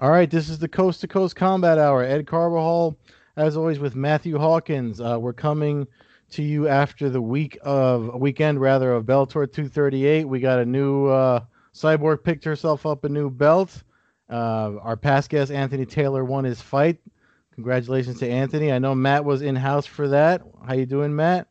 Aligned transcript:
All 0.00 0.10
right, 0.10 0.30
this 0.30 0.48
is 0.48 0.60
the 0.60 0.68
Coast 0.68 1.00
to 1.00 1.08
Coast 1.08 1.34
Combat 1.34 1.76
Hour. 1.76 2.04
Ed 2.04 2.28
Carbajal, 2.28 2.96
as 3.36 3.56
always, 3.56 3.80
with 3.80 3.96
Matthew 3.96 4.38
Hawkins. 4.38 5.00
Uh, 5.00 5.18
we're 5.20 5.32
coming 5.32 5.88
to 6.30 6.42
you 6.42 6.68
after 6.68 7.10
the 7.10 7.20
week 7.20 7.58
of 7.62 8.14
weekend 8.14 8.60
rather 8.60 8.92
of 8.92 9.04
Bellator 9.06 9.50
238. 9.50 10.28
We 10.28 10.38
got 10.38 10.60
a 10.60 10.64
new 10.64 11.06
uh, 11.06 11.40
Cyborg 11.74 12.22
picked 12.22 12.44
herself 12.44 12.86
up 12.86 13.02
a 13.02 13.08
new 13.08 13.28
belt. 13.28 13.82
Uh, 14.30 14.74
our 14.82 14.96
past 14.96 15.30
guest 15.30 15.50
Anthony 15.50 15.84
Taylor 15.84 16.24
won 16.24 16.44
his 16.44 16.60
fight. 16.60 16.98
Congratulations 17.54 18.20
to 18.20 18.28
Anthony. 18.30 18.70
I 18.70 18.78
know 18.78 18.94
Matt 18.94 19.24
was 19.24 19.42
in 19.42 19.56
house 19.56 19.86
for 19.86 20.06
that. 20.08 20.42
How 20.64 20.74
you 20.74 20.86
doing, 20.86 21.16
Matt? 21.16 21.48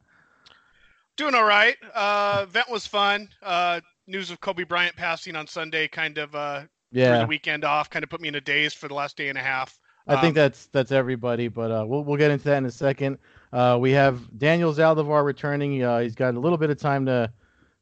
Doing 1.17 1.33
all 1.33 1.45
right. 1.45 1.75
Uh, 1.95 2.41
event 2.43 2.69
was 2.69 2.85
fun. 2.85 3.27
Uh, 3.41 3.81
news 4.05 4.29
of 4.29 4.39
Kobe 4.39 4.63
Bryant 4.63 4.95
passing 4.95 5.35
on 5.35 5.47
Sunday 5.47 5.87
kind 5.87 6.19
of 6.19 6.33
uh, 6.35 6.61
yeah. 6.91 7.19
the 7.19 7.25
weekend 7.25 7.65
off, 7.65 7.89
kind 7.89 8.03
of 8.03 8.09
put 8.09 8.21
me 8.21 8.27
in 8.27 8.35
a 8.35 8.41
daze 8.41 8.73
for 8.73 8.87
the 8.87 8.93
last 8.93 9.17
day 9.17 9.29
and 9.29 9.37
a 9.37 9.41
half. 9.41 9.79
I 10.07 10.21
think 10.21 10.31
Um, 10.31 10.35
that's 10.35 10.67
that's 10.67 10.91
everybody, 10.91 11.47
but 11.47 11.71
uh, 11.71 11.85
we'll 11.85 12.03
we'll 12.03 12.17
get 12.17 12.31
into 12.31 12.45
that 12.45 12.57
in 12.57 12.65
a 12.65 12.71
second. 12.71 13.17
Uh, 13.51 13.77
we 13.81 13.91
have 13.91 14.21
Daniel 14.37 14.71
Zaldivar 14.73 15.25
returning. 15.25 15.83
Uh, 15.83 15.99
he's 15.99 16.15
got 16.15 16.35
a 16.35 16.39
little 16.39 16.57
bit 16.57 16.69
of 16.69 16.79
time 16.79 17.05
to 17.07 17.29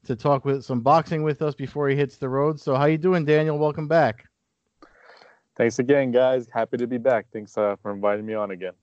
to 0.05 0.16
talk 0.16 0.45
with 0.45 0.63
some 0.63 0.80
boxing 0.80 1.22
with 1.22 1.41
us 1.41 1.53
before 1.55 1.89
he 1.89 1.95
hits 1.95 2.16
the 2.16 2.30
road. 2.30 2.59
So 2.59 2.75
how 2.75 2.86
you 2.86 2.97
doing, 2.97 3.25
Daniel? 3.25 3.59
Welcome 3.59 3.88
back. 3.88 4.25
Thanks 5.58 5.80
again, 5.80 6.11
guys. 6.11 6.47
Happy 6.52 6.77
to 6.77 6.88
be 6.88 6.97
back. 6.97 7.27
Thanks 7.31 7.58
uh, 7.58 7.75
for 7.81 7.91
inviting 7.91 8.25
me 8.25 8.33
on 8.33 8.52
again. 8.52 8.73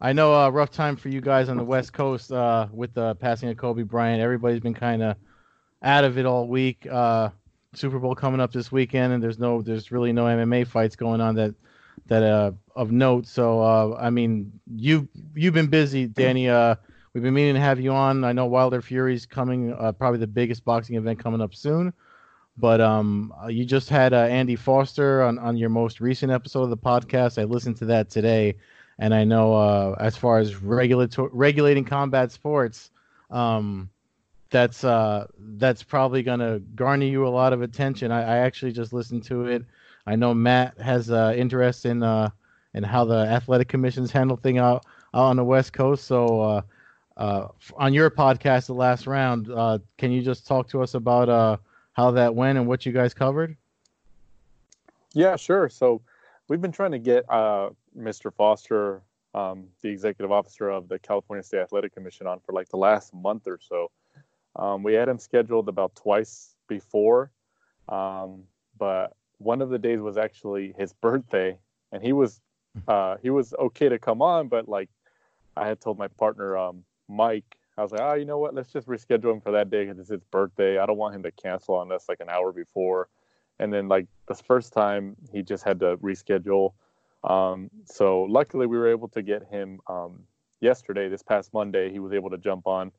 I 0.00 0.12
know 0.12 0.34
a 0.34 0.50
rough 0.50 0.70
time 0.70 0.96
for 0.96 1.08
you 1.08 1.20
guys 1.20 1.48
on 1.48 1.56
the 1.56 1.64
West 1.64 1.92
Coast 1.92 2.32
uh, 2.32 2.68
with 2.72 2.94
the 2.94 3.14
passing 3.16 3.48
of 3.48 3.56
Kobe 3.56 3.82
Bryant. 3.82 4.20
Everybody's 4.20 4.60
been 4.60 4.74
kind 4.74 5.02
of 5.02 5.16
out 5.82 6.04
of 6.04 6.18
it 6.18 6.26
all 6.26 6.46
week. 6.46 6.86
Uh, 6.90 7.30
Super 7.74 7.98
Bowl 7.98 8.14
coming 8.14 8.40
up 8.40 8.52
this 8.52 8.70
weekend, 8.70 9.12
and 9.12 9.22
there's 9.22 9.38
no, 9.38 9.62
there's 9.62 9.90
really 9.90 10.12
no 10.12 10.24
MMA 10.24 10.66
fights 10.66 10.96
going 10.96 11.20
on 11.20 11.34
that 11.36 11.54
that 12.06 12.22
uh, 12.22 12.52
of 12.76 12.92
note. 12.92 13.26
So 13.26 13.60
uh, 13.60 13.96
I 14.00 14.10
mean, 14.10 14.52
you 14.74 15.08
you've 15.34 15.54
been 15.54 15.68
busy, 15.68 16.06
Danny. 16.06 16.48
Uh, 16.48 16.76
we've 17.12 17.22
been 17.22 17.34
meaning 17.34 17.54
to 17.54 17.60
have 17.60 17.80
you 17.80 17.92
on. 17.92 18.24
I 18.24 18.32
know 18.32 18.46
Wilder 18.46 18.82
Fury's 18.82 19.26
coming, 19.26 19.72
uh, 19.72 19.92
probably 19.92 20.18
the 20.18 20.26
biggest 20.26 20.64
boxing 20.64 20.96
event 20.96 21.18
coming 21.18 21.40
up 21.40 21.54
soon. 21.54 21.92
But 22.56 22.80
um, 22.80 23.34
uh, 23.42 23.48
you 23.48 23.64
just 23.64 23.88
had 23.88 24.12
uh, 24.12 24.18
Andy 24.18 24.54
Foster 24.54 25.22
on, 25.22 25.38
on 25.38 25.56
your 25.56 25.70
most 25.70 26.00
recent 26.00 26.30
episode 26.30 26.62
of 26.62 26.70
the 26.70 26.76
podcast. 26.76 27.40
I 27.40 27.44
listened 27.44 27.76
to 27.78 27.86
that 27.86 28.10
today, 28.10 28.54
and 28.98 29.14
I 29.14 29.24
know 29.24 29.54
uh, 29.54 29.96
as 29.98 30.16
far 30.16 30.38
as 30.38 30.56
regulator- 30.56 31.28
regulating 31.32 31.84
combat 31.84 32.32
sports, 32.32 32.90
um, 33.30 33.90
that's 34.50 34.84
uh, 34.84 35.26
that's 35.38 35.82
probably 35.82 36.22
gonna 36.22 36.60
garner 36.60 37.06
you 37.06 37.26
a 37.26 37.28
lot 37.28 37.52
of 37.52 37.62
attention. 37.62 38.12
I, 38.12 38.22
I 38.22 38.36
actually 38.38 38.72
just 38.72 38.92
listened 38.92 39.24
to 39.24 39.46
it. 39.46 39.64
I 40.06 40.16
know 40.16 40.34
Matt 40.34 40.78
has 40.80 41.10
uh, 41.10 41.34
interest 41.36 41.86
in 41.86 42.02
uh, 42.02 42.30
in 42.74 42.82
how 42.84 43.04
the 43.04 43.26
athletic 43.26 43.68
commissions 43.68 44.12
handle 44.12 44.36
thing 44.36 44.58
out, 44.58 44.84
out 45.14 45.24
on 45.24 45.36
the 45.36 45.44
West 45.44 45.72
Coast. 45.72 46.04
So 46.04 46.40
uh, 46.40 46.62
uh, 47.16 47.48
on 47.76 47.94
your 47.94 48.10
podcast, 48.10 48.66
the 48.66 48.74
last 48.74 49.06
round, 49.06 49.50
uh, 49.50 49.78
can 49.98 50.12
you 50.12 50.22
just 50.22 50.46
talk 50.46 50.68
to 50.68 50.82
us 50.82 50.94
about 50.94 51.60
how 51.92 52.10
that 52.12 52.34
went 52.34 52.58
and 52.58 52.66
what 52.66 52.84
you 52.84 52.92
guys 52.92 53.14
covered? 53.14 53.56
Yeah, 55.14 55.36
sure. 55.36 55.68
So 55.68 56.02
we've 56.48 56.60
been 56.60 56.72
trying 56.72 56.92
to 56.92 56.98
get 56.98 57.24
uh, 57.30 57.70
Mr. 57.96 58.32
Foster, 58.32 59.02
um, 59.34 59.66
the 59.82 59.88
executive 59.88 60.30
officer 60.30 60.68
of 60.68 60.88
the 60.88 60.98
California 60.98 61.42
State 61.42 61.60
Athletic 61.60 61.94
Commission, 61.94 62.26
on 62.26 62.40
for 62.40 62.52
like 62.52 62.68
the 62.68 62.76
last 62.76 63.14
month 63.14 63.46
or 63.46 63.58
so. 63.60 63.90
Um, 64.56 64.82
we 64.82 64.94
had 64.94 65.08
him 65.08 65.18
scheduled 65.18 65.68
about 65.68 65.96
twice 65.96 66.54
before, 66.68 67.30
um, 67.88 68.44
but 68.78 69.16
one 69.38 69.60
of 69.60 69.70
the 69.70 69.78
days 69.78 70.00
was 70.00 70.16
actually 70.16 70.74
his 70.78 70.92
birthday, 70.92 71.58
and 71.92 72.02
he 72.02 72.12
was 72.12 72.40
uh, 72.88 73.16
he 73.22 73.30
was 73.30 73.54
okay 73.58 73.88
to 73.88 73.98
come 73.98 74.22
on, 74.22 74.48
but 74.48 74.68
like 74.68 74.90
I 75.56 75.66
had 75.66 75.80
told 75.80 75.98
my 75.98 76.08
partner 76.08 76.56
um, 76.56 76.84
Mike, 77.08 77.56
I 77.76 77.82
was 77.82 77.92
like, 77.92 78.00
oh, 78.00 78.14
you 78.14 78.24
know 78.24 78.38
what? 78.38 78.54
Let's 78.54 78.72
just 78.72 78.86
reschedule 78.86 79.32
him 79.32 79.40
for 79.40 79.52
that 79.52 79.70
day 79.70 79.84
because 79.84 79.98
it's 79.98 80.10
his 80.10 80.24
birthday. 80.30 80.78
I 80.78 80.86
don't 80.86 80.96
want 80.96 81.14
him 81.14 81.22
to 81.24 81.32
cancel 81.32 81.74
on 81.74 81.90
us 81.90 82.08
like 82.08 82.20
an 82.20 82.28
hour 82.28 82.52
before. 82.52 83.08
And 83.58 83.72
then 83.72 83.88
like 83.88 84.06
the 84.26 84.34
first 84.34 84.72
time, 84.72 85.16
he 85.32 85.42
just 85.42 85.64
had 85.64 85.80
to 85.80 85.96
reschedule. 85.98 86.72
Um, 87.22 87.70
so 87.84 88.22
luckily, 88.22 88.66
we 88.66 88.76
were 88.76 88.88
able 88.88 89.08
to 89.08 89.22
get 89.22 89.48
him 89.48 89.80
um, 89.86 90.24
yesterday. 90.60 91.08
This 91.08 91.22
past 91.22 91.54
Monday, 91.54 91.90
he 91.90 91.98
was 91.98 92.12
able 92.12 92.30
to 92.30 92.38
jump 92.38 92.66
on. 92.66 92.92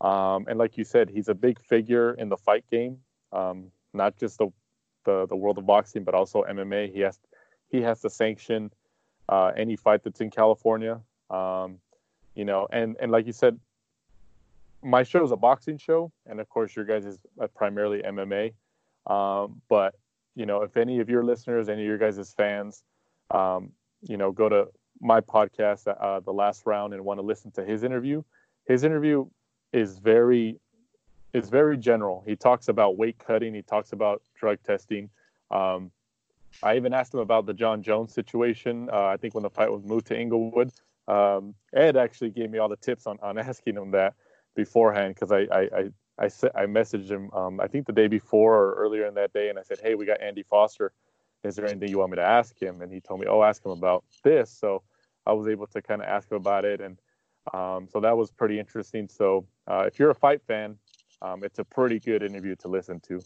Um, 0.00 0.46
and 0.48 0.58
like 0.58 0.76
you 0.76 0.84
said, 0.84 1.10
he's 1.10 1.28
a 1.28 1.34
big 1.34 1.60
figure 1.60 2.14
in 2.14 2.28
the 2.28 2.36
fight 2.36 2.64
game, 2.70 2.98
um, 3.32 3.70
not 3.92 4.16
just 4.16 4.38
the, 4.38 4.48
the 5.04 5.26
the 5.26 5.36
world 5.36 5.58
of 5.58 5.66
boxing, 5.66 6.04
but 6.04 6.14
also 6.14 6.42
MMA. 6.42 6.92
He 6.92 7.00
has 7.00 7.18
he 7.68 7.82
has 7.82 8.00
to 8.00 8.10
sanction 8.10 8.70
uh, 9.28 9.52
any 9.56 9.76
fight 9.76 10.02
that's 10.02 10.20
in 10.20 10.30
California. 10.30 11.00
Um, 11.30 11.78
you 12.34 12.44
know, 12.44 12.66
and 12.72 12.96
and 13.00 13.12
like 13.12 13.26
you 13.26 13.32
said, 13.32 13.58
my 14.82 15.02
show 15.02 15.22
is 15.22 15.30
a 15.30 15.36
boxing 15.36 15.78
show, 15.78 16.10
and 16.26 16.40
of 16.40 16.48
course, 16.48 16.74
your 16.74 16.84
guys 16.84 17.04
is 17.04 17.18
uh, 17.40 17.46
primarily 17.48 18.02
MMA. 18.02 18.52
Um, 19.06 19.60
but 19.68 19.94
you 20.34 20.46
know, 20.46 20.62
if 20.62 20.76
any 20.76 21.00
of 21.00 21.08
your 21.08 21.24
listeners, 21.24 21.68
any 21.68 21.82
of 21.82 21.86
your 21.86 21.98
guys' 21.98 22.32
fans, 22.36 22.82
um, 23.30 23.72
you 24.02 24.16
know, 24.16 24.32
go 24.32 24.48
to 24.48 24.68
my 25.00 25.20
podcast, 25.20 25.86
uh, 25.86 26.20
the 26.20 26.32
last 26.32 26.62
round, 26.66 26.94
and 26.94 27.04
want 27.04 27.18
to 27.18 27.26
listen 27.26 27.50
to 27.52 27.64
his 27.64 27.82
interview, 27.82 28.22
his 28.66 28.84
interview 28.84 29.26
is 29.72 29.98
very 29.98 30.58
is 31.32 31.48
very 31.48 31.76
general. 31.76 32.24
He 32.26 32.34
talks 32.34 32.68
about 32.68 32.96
weight 32.96 33.18
cutting. 33.18 33.54
He 33.54 33.62
talks 33.62 33.92
about 33.92 34.22
drug 34.34 34.58
testing. 34.64 35.10
Um, 35.50 35.92
I 36.62 36.76
even 36.76 36.92
asked 36.92 37.14
him 37.14 37.20
about 37.20 37.46
the 37.46 37.54
Jon 37.54 37.82
Jones 37.82 38.12
situation. 38.12 38.88
Uh, 38.92 39.04
I 39.04 39.16
think 39.16 39.34
when 39.34 39.42
the 39.42 39.50
fight 39.50 39.70
was 39.70 39.84
moved 39.84 40.08
to 40.08 40.18
Inglewood, 40.18 40.72
um, 41.06 41.54
Ed 41.72 41.96
actually 41.96 42.30
gave 42.30 42.50
me 42.50 42.58
all 42.58 42.68
the 42.68 42.76
tips 42.76 43.06
on, 43.06 43.18
on 43.22 43.38
asking 43.50 43.76
him 43.76 43.92
that 43.92 44.14
beforehand 44.56 45.14
because 45.14 45.30
I 45.30 45.46
I, 45.52 45.60
I 45.60 45.88
I, 46.20 46.28
sa- 46.28 46.50
I 46.54 46.66
messaged 46.66 47.10
him 47.10 47.30
um, 47.32 47.60
I 47.60 47.66
think 47.66 47.86
the 47.86 47.92
day 47.92 48.06
before 48.06 48.56
or 48.56 48.74
earlier 48.74 49.06
in 49.06 49.14
that 49.14 49.32
day 49.32 49.48
and 49.48 49.58
I 49.58 49.62
said 49.62 49.78
hey 49.82 49.94
we 49.94 50.06
got 50.06 50.20
Andy 50.20 50.42
Foster. 50.42 50.92
Is 51.42 51.56
there 51.56 51.66
anything 51.66 51.88
you 51.88 51.98
want 51.98 52.10
me 52.10 52.16
to 52.16 52.22
ask 52.22 52.60
him? 52.60 52.82
And 52.82 52.92
he 52.92 53.00
told 53.00 53.20
me 53.20 53.26
oh 53.26 53.42
ask 53.42 53.64
him 53.64 53.72
about 53.72 54.04
this. 54.22 54.50
So 54.50 54.82
I 55.26 55.32
was 55.32 55.48
able 55.48 55.66
to 55.68 55.82
kind 55.82 56.02
of 56.02 56.08
ask 56.08 56.30
him 56.30 56.36
about 56.36 56.64
it 56.64 56.80
and 56.80 56.98
um, 57.54 57.88
so 57.90 58.00
that 58.00 58.16
was 58.16 58.30
pretty 58.30 58.58
interesting. 58.58 59.08
So 59.08 59.46
uh, 59.66 59.84
if 59.86 59.98
you're 59.98 60.10
a 60.10 60.14
fight 60.14 60.42
fan 60.46 60.76
um, 61.22 61.44
it's 61.44 61.58
a 61.58 61.64
pretty 61.64 62.00
good 62.00 62.22
interview 62.22 62.56
to 62.56 62.68
listen 62.68 63.00
to. 63.00 63.20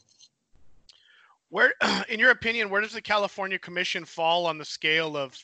Where, 1.51 1.75
in 2.09 2.19
your 2.19 2.31
opinion, 2.31 2.71
where 2.71 2.81
does 2.81 2.93
the 2.93 3.03
California 3.03 3.59
Commission 3.59 4.05
fall 4.05 4.47
on 4.47 4.59
the 4.59 4.65
scale 4.65 5.17
of 5.17 5.37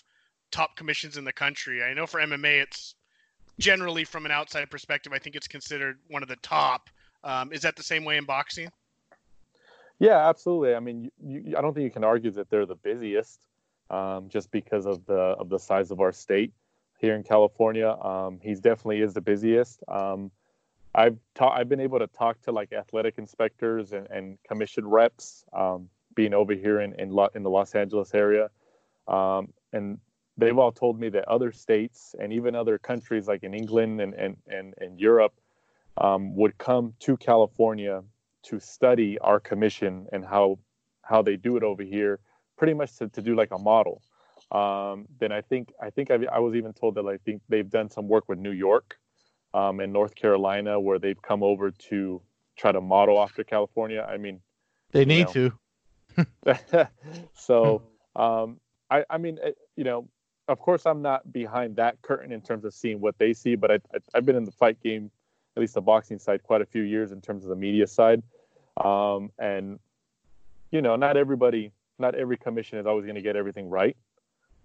top 0.51 0.77
commissions 0.77 1.17
in 1.17 1.25
the 1.25 1.33
country? 1.33 1.83
I 1.83 1.95
know 1.95 2.07
for 2.07 2.21
MMA, 2.21 2.63
it's 2.63 2.95
generally 3.59 4.05
from 4.05 4.25
an 4.27 4.33
outside 4.33 4.69
perspective, 4.71 5.13
I 5.13 5.19
think 5.19 5.37
it's 5.37 5.47
considered 5.47 5.99
one 6.09 6.23
of 6.23 6.29
the 6.29 6.37
top. 6.37 6.91
Um, 7.23 7.53
is 7.53 7.63
that 7.63 7.77
the 7.77 7.83
same 7.83 8.05
way 8.05 8.17
in 8.17 8.25
boxing? 8.25 8.71
Yeah, 9.99 10.29
absolutely. 10.29 10.75
I 10.75 10.81
mean, 10.81 11.11
you, 11.23 11.43
you, 11.45 11.57
I 11.57 11.61
don't 11.61 11.75
think 11.75 11.85
you 11.85 11.91
can 11.91 12.05
argue 12.05 12.31
that 12.33 12.49
they're 12.49 12.67
the 12.67 12.75
busiest, 12.75 13.47
um, 13.91 14.29
just 14.29 14.51
because 14.51 14.87
of 14.87 15.05
the 15.07 15.15
of 15.15 15.51
the 15.51 15.59
size 15.59 15.91
of 15.91 16.01
our 16.01 16.13
state 16.13 16.53
here 16.99 17.15
in 17.15 17.23
California. 17.23 17.91
Um, 17.91 18.41
he's 18.43 18.61
definitely 18.61 19.03
is 19.03 19.13
the 19.13 19.21
busiest. 19.21 19.83
Um, 19.89 20.31
I've 20.95 21.19
ta- 21.35 21.53
I've 21.53 21.69
been 21.69 21.81
able 21.81 21.99
to 21.99 22.07
talk 22.07 22.41
to 22.43 22.53
like 22.53 22.73
athletic 22.73 23.19
inspectors 23.19 23.93
and, 23.93 24.07
and 24.11 24.39
commission 24.49 24.89
reps, 24.89 25.45
um, 25.53 25.89
being 26.15 26.33
over 26.33 26.55
here 26.55 26.81
in 26.81 26.95
in, 26.95 27.11
Lo- 27.11 27.31
in 27.35 27.43
the 27.43 27.51
Los 27.51 27.75
Angeles 27.75 28.15
area, 28.15 28.49
um, 29.07 29.53
and 29.75 29.99
they've 30.39 30.59
all 30.59 30.73
told 30.73 30.99
me 30.99 31.11
that 31.11 31.29
other 31.29 31.53
states 31.53 32.15
and 32.19 32.33
even 32.33 32.55
other 32.55 32.79
countries 32.79 33.29
like 33.29 33.43
in 33.43 33.53
England 33.53 34.01
and 34.01 34.15
and 34.15 34.37
and, 34.47 34.75
and 34.79 34.99
Europe 34.99 35.35
um, 35.97 36.35
would 36.37 36.57
come 36.59 36.95
to 37.01 37.17
California 37.17 38.03
to 38.45 38.61
study 38.61 39.19
our 39.19 39.41
commission 39.41 40.07
and 40.13 40.25
how 40.25 40.59
how 41.03 41.23
they 41.23 41.37
do 41.37 41.57
it 41.57 41.63
over 41.63 41.83
here, 41.83 42.21
pretty 42.57 42.75
much 42.75 42.97
to, 42.97 43.09
to 43.09 43.21
do 43.21 43.35
like 43.35 43.51
a 43.51 43.59
model. 43.59 44.01
Um, 44.53 45.07
then 45.19 45.33
I 45.33 45.41
think 45.41 45.73
I 45.81 45.91
think 45.91 46.11
I, 46.11 46.19
I 46.33 46.39
was 46.39 46.55
even 46.55 46.73
told 46.73 46.95
that 46.97 47.07
I 47.07 47.17
think 47.19 47.43
they've 47.49 47.69
done 47.69 47.91
some 47.91 48.09
work 48.09 48.29
with 48.29 48.39
New 48.39 48.53
York 48.53 48.97
um, 49.55 49.81
and 49.81 49.93
North 49.93 50.15
Carolina 50.15 50.81
where 50.81 50.99
they've 50.99 51.21
come 51.21 51.43
over 51.43 51.71
to 51.71 52.23
try 52.57 52.73
to 52.73 52.81
model 52.81 53.21
after 53.21 53.45
California. 53.45 54.07
I 54.09 54.17
mean, 54.17 54.41
They 54.93 55.05
need 55.05 55.27
know. 55.35 55.51
to. 56.17 56.89
so 57.35 57.83
um, 58.17 58.61
I, 58.91 59.05
I 59.09 59.19
mean, 59.19 59.39
you 59.77 59.85
know, 59.85 60.09
of 60.49 60.59
course, 60.59 60.85
I'm 60.85 61.01
not 61.01 61.33
behind 61.33 61.77
that 61.77 62.03
curtain 62.03 62.33
in 62.33 62.41
terms 62.41 62.65
of 62.65 62.75
seeing 62.75 63.01
what 63.01 63.17
they 63.19 63.33
see, 63.33 63.55
but 63.55 63.71
I, 63.71 63.75
I, 63.95 63.99
I've 64.15 64.27
been 64.27 64.37
in 64.37 64.45
the 64.45 64.53
fight 64.53 64.81
game, 64.83 65.11
at 65.57 65.61
least 65.61 65.75
the 65.75 65.81
boxing 65.81 66.19
side, 66.19 66.43
quite 66.43 66.63
a 66.63 66.67
few 66.67 66.83
years 66.83 67.13
in 67.13 67.21
terms 67.21 67.45
of 67.45 67.51
the 67.51 67.57
media 67.57 67.87
side, 67.87 68.23
um, 68.77 69.31
and 69.39 69.79
you 70.71 70.83
know, 70.83 70.97
not 70.97 71.17
everybody, 71.17 71.73
not 71.99 72.15
every 72.15 72.37
commission 72.37 72.79
is 72.79 72.87
always 72.87 73.05
going 73.05 73.17
to 73.17 73.23
get 73.23 73.37
everything 73.37 73.69
right, 73.69 73.97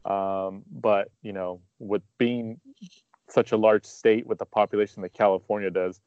um, 0.06 0.64
but 0.72 1.10
you 1.22 1.34
know, 1.34 1.60
with 1.80 2.04
being 2.18 2.60
such 3.28 3.52
a 3.52 3.58
large 3.58 3.86
state 3.86 4.26
with 4.28 4.38
the 4.38 4.46
population 4.46 5.02
that 5.02 5.14
California 5.14 5.72
does, 5.72 6.00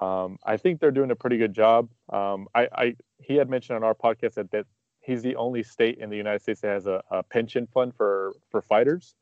Um, 0.00 0.38
I 0.44 0.56
think 0.58 0.80
they're 0.80 0.98
doing 1.00 1.10
a 1.10 1.16
pretty 1.16 1.38
good 1.38 1.54
job. 1.54 1.88
Um, 2.12 2.46
I, 2.54 2.68
I, 2.82 2.96
he 3.18 3.34
had 3.40 3.48
mentioned 3.48 3.76
on 3.76 3.82
our 3.82 3.94
podcast 3.94 4.34
that, 4.34 4.50
that 4.50 4.66
he's 5.00 5.22
the 5.22 5.34
only 5.36 5.62
state 5.62 5.98
in 5.98 6.10
the 6.10 6.16
United 6.16 6.42
States 6.42 6.60
that 6.60 6.70
has 6.70 6.86
a, 6.86 7.02
a 7.10 7.22
pension 7.22 7.66
fund 7.66 7.94
for 7.96 8.34
for 8.50 8.60
fighters. 8.62 9.14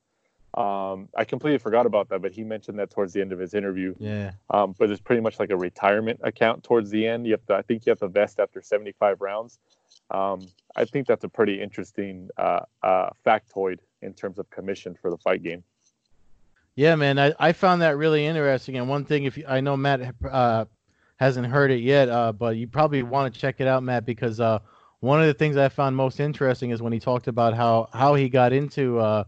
Um, 0.57 1.09
I 1.15 1.25
completely 1.25 1.59
forgot 1.59 1.85
about 1.85 2.09
that, 2.09 2.23
but 2.23 2.33
he 2.33 2.43
mentioned 2.43 2.79
that 2.79 2.91
towards 2.91 3.13
the 3.13 3.21
end 3.21 3.33
of 3.33 3.39
his 3.39 3.53
interview. 3.53 3.95
Yeah. 3.99 4.33
Um, 4.49 4.75
but 4.79 4.91
it's 4.91 5.01
pretty 5.01 5.21
much 5.21 5.39
like 5.39 5.51
a 5.51 5.57
retirement 5.57 6.21
account 6.23 6.65
towards 6.65 6.89
the 6.91 7.07
end. 7.07 7.27
You 7.27 7.33
have 7.33 7.47
to, 7.47 7.55
I 7.55 7.63
think 7.63 7.85
you 7.85 7.91
have 7.91 7.99
to 7.99 8.09
vest 8.09 8.41
after 8.41 8.63
75 8.63 9.21
rounds. 9.21 9.59
Um, 10.11 10.41
I 10.75 10.87
think 10.87 11.07
that's 11.07 11.25
a 11.25 11.29
pretty 11.29 11.61
interesting 11.61 12.31
uh, 12.39 12.61
uh, 12.83 13.11
factoid 13.25 13.79
in 14.01 14.15
terms 14.15 14.39
of 14.39 14.49
commission 14.51 14.97
for 15.01 15.11
the 15.11 15.19
fight 15.19 15.43
game. 15.43 15.63
Yeah, 16.75 16.95
man, 16.95 17.19
I, 17.19 17.35
I 17.39 17.53
found 17.53 17.83
that 17.83 17.97
really 17.97 18.25
interesting. 18.25 18.77
And 18.77 18.89
one 18.89 19.05
thing, 19.05 19.25
if 19.25 19.37
you, 19.37 19.45
I 19.49 19.61
know 19.61 19.77
Matt 19.77 20.15
uh, 20.31 20.67
hasn't 21.17 21.47
heard 21.47 21.71
it 21.71 21.81
yet, 21.81 22.09
uh, 22.09 22.33
but 22.33 22.57
you 22.57 22.67
probably 22.67 23.03
want 23.03 23.33
to 23.33 23.41
check 23.41 23.57
it 23.61 23.67
out, 23.67 23.83
Matt, 23.83 24.05
because 24.05 24.41
uh, 24.41 24.59
one 25.01 25.21
of 25.21 25.27
the 25.27 25.35
things 25.35 25.57
I 25.57 25.69
found 25.69 25.97
most 25.97 26.21
interesting 26.21 26.71
is 26.71 26.81
when 26.81 26.93
he 26.93 27.01
talked 27.01 27.29
about 27.29 27.55
how 27.55 27.89
how 27.93 28.15
he 28.15 28.29
got 28.29 28.53
into 28.53 28.99
uh, 28.99 29.25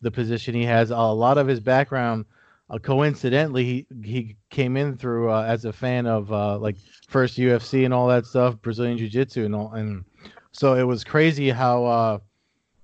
the 0.00 0.10
position 0.10 0.54
he 0.54 0.64
has. 0.64 0.90
A 0.90 0.96
lot 0.96 1.38
of 1.38 1.46
his 1.46 1.60
background, 1.60 2.24
uh, 2.68 2.78
coincidentally, 2.78 3.64
he 3.64 3.86
he 4.04 4.36
came 4.50 4.76
in 4.76 4.96
through 4.96 5.30
uh, 5.30 5.42
as 5.42 5.64
a 5.64 5.72
fan 5.72 6.06
of 6.06 6.30
like 6.60 6.76
first 7.08 7.38
UFC 7.38 7.84
and 7.84 7.94
all 7.94 8.08
that 8.08 8.26
stuff, 8.26 8.60
Brazilian 8.62 8.98
Jiu 8.98 9.08
Jitsu 9.08 9.44
and 9.44 9.54
all, 9.54 9.72
and 9.72 10.04
so 10.52 10.74
it 10.74 10.84
was 10.84 11.04
crazy 11.04 11.50
how. 11.50 12.20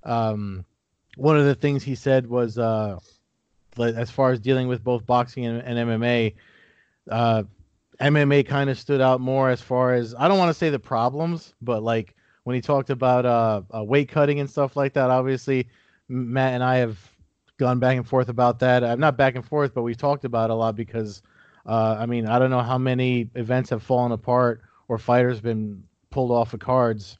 Um, 0.04 0.64
one 1.16 1.38
of 1.38 1.46
the 1.46 1.54
things 1.54 1.82
he 1.82 1.94
said 1.94 2.28
was 2.28 2.58
as 3.78 4.10
far 4.10 4.32
as 4.32 4.40
dealing 4.40 4.68
with 4.68 4.82
both 4.82 5.04
boxing 5.06 5.46
and, 5.46 5.62
and 5.62 5.90
MMA, 5.90 6.34
uh, 7.10 7.42
MMA 8.00 8.46
kind 8.46 8.70
of 8.70 8.78
stood 8.78 9.00
out 9.00 9.20
more 9.20 9.50
as 9.50 9.60
far 9.60 9.94
as 9.94 10.14
I 10.18 10.28
don't 10.28 10.38
want 10.38 10.50
to 10.50 10.54
say 10.54 10.70
the 10.70 10.78
problems, 10.78 11.54
but 11.62 11.82
like 11.82 12.14
when 12.44 12.54
he 12.54 12.60
talked 12.60 12.90
about 12.90 13.24
uh, 13.24 13.62
uh, 13.74 13.82
weight 13.82 14.08
cutting 14.08 14.40
and 14.40 14.48
stuff 14.48 14.76
like 14.76 14.92
that. 14.94 15.10
Obviously, 15.10 15.66
Matt 16.08 16.54
and 16.54 16.62
I 16.62 16.76
have 16.76 16.98
gone 17.58 17.78
back 17.78 17.96
and 17.96 18.06
forth 18.06 18.28
about 18.28 18.60
that. 18.60 18.84
I'm 18.84 19.00
not 19.00 19.16
back 19.16 19.34
and 19.34 19.44
forth, 19.44 19.74
but 19.74 19.82
we've 19.82 19.96
talked 19.96 20.24
about 20.24 20.50
it 20.50 20.52
a 20.52 20.56
lot 20.56 20.76
because 20.76 21.22
uh, 21.64 21.96
I 21.98 22.06
mean 22.06 22.26
I 22.26 22.38
don't 22.38 22.50
know 22.50 22.62
how 22.62 22.78
many 22.78 23.30
events 23.34 23.70
have 23.70 23.82
fallen 23.82 24.12
apart 24.12 24.62
or 24.88 24.98
fighters 24.98 25.40
been 25.40 25.84
pulled 26.10 26.30
off 26.30 26.54
of 26.54 26.60
cards 26.60 27.18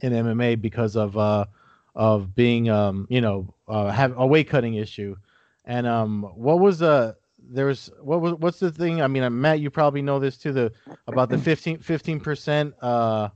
in 0.00 0.12
MMA 0.12 0.60
because 0.60 0.96
of 0.96 1.16
uh, 1.16 1.46
of 1.94 2.34
being 2.34 2.70
um, 2.70 3.06
you 3.10 3.20
know 3.20 3.54
uh, 3.66 3.90
have 3.90 4.16
a 4.16 4.26
weight 4.26 4.48
cutting 4.48 4.74
issue. 4.74 5.16
And 5.64 5.86
um, 5.86 6.22
what 6.34 6.60
was 6.60 6.78
the 6.78 6.90
uh, 6.90 7.12
there's 7.50 7.90
what 8.00 8.20
was 8.20 8.34
what's 8.34 8.58
the 8.60 8.70
thing? 8.70 9.02
I 9.02 9.06
mean, 9.06 9.22
uh, 9.22 9.30
Matt, 9.30 9.60
you 9.60 9.70
probably 9.70 10.02
know 10.02 10.18
this 10.18 10.36
too. 10.36 10.52
The 10.52 10.72
about 11.06 11.28
the 11.30 11.38
15 11.82 12.20
percent. 12.20 12.74
Uh, 12.80 13.30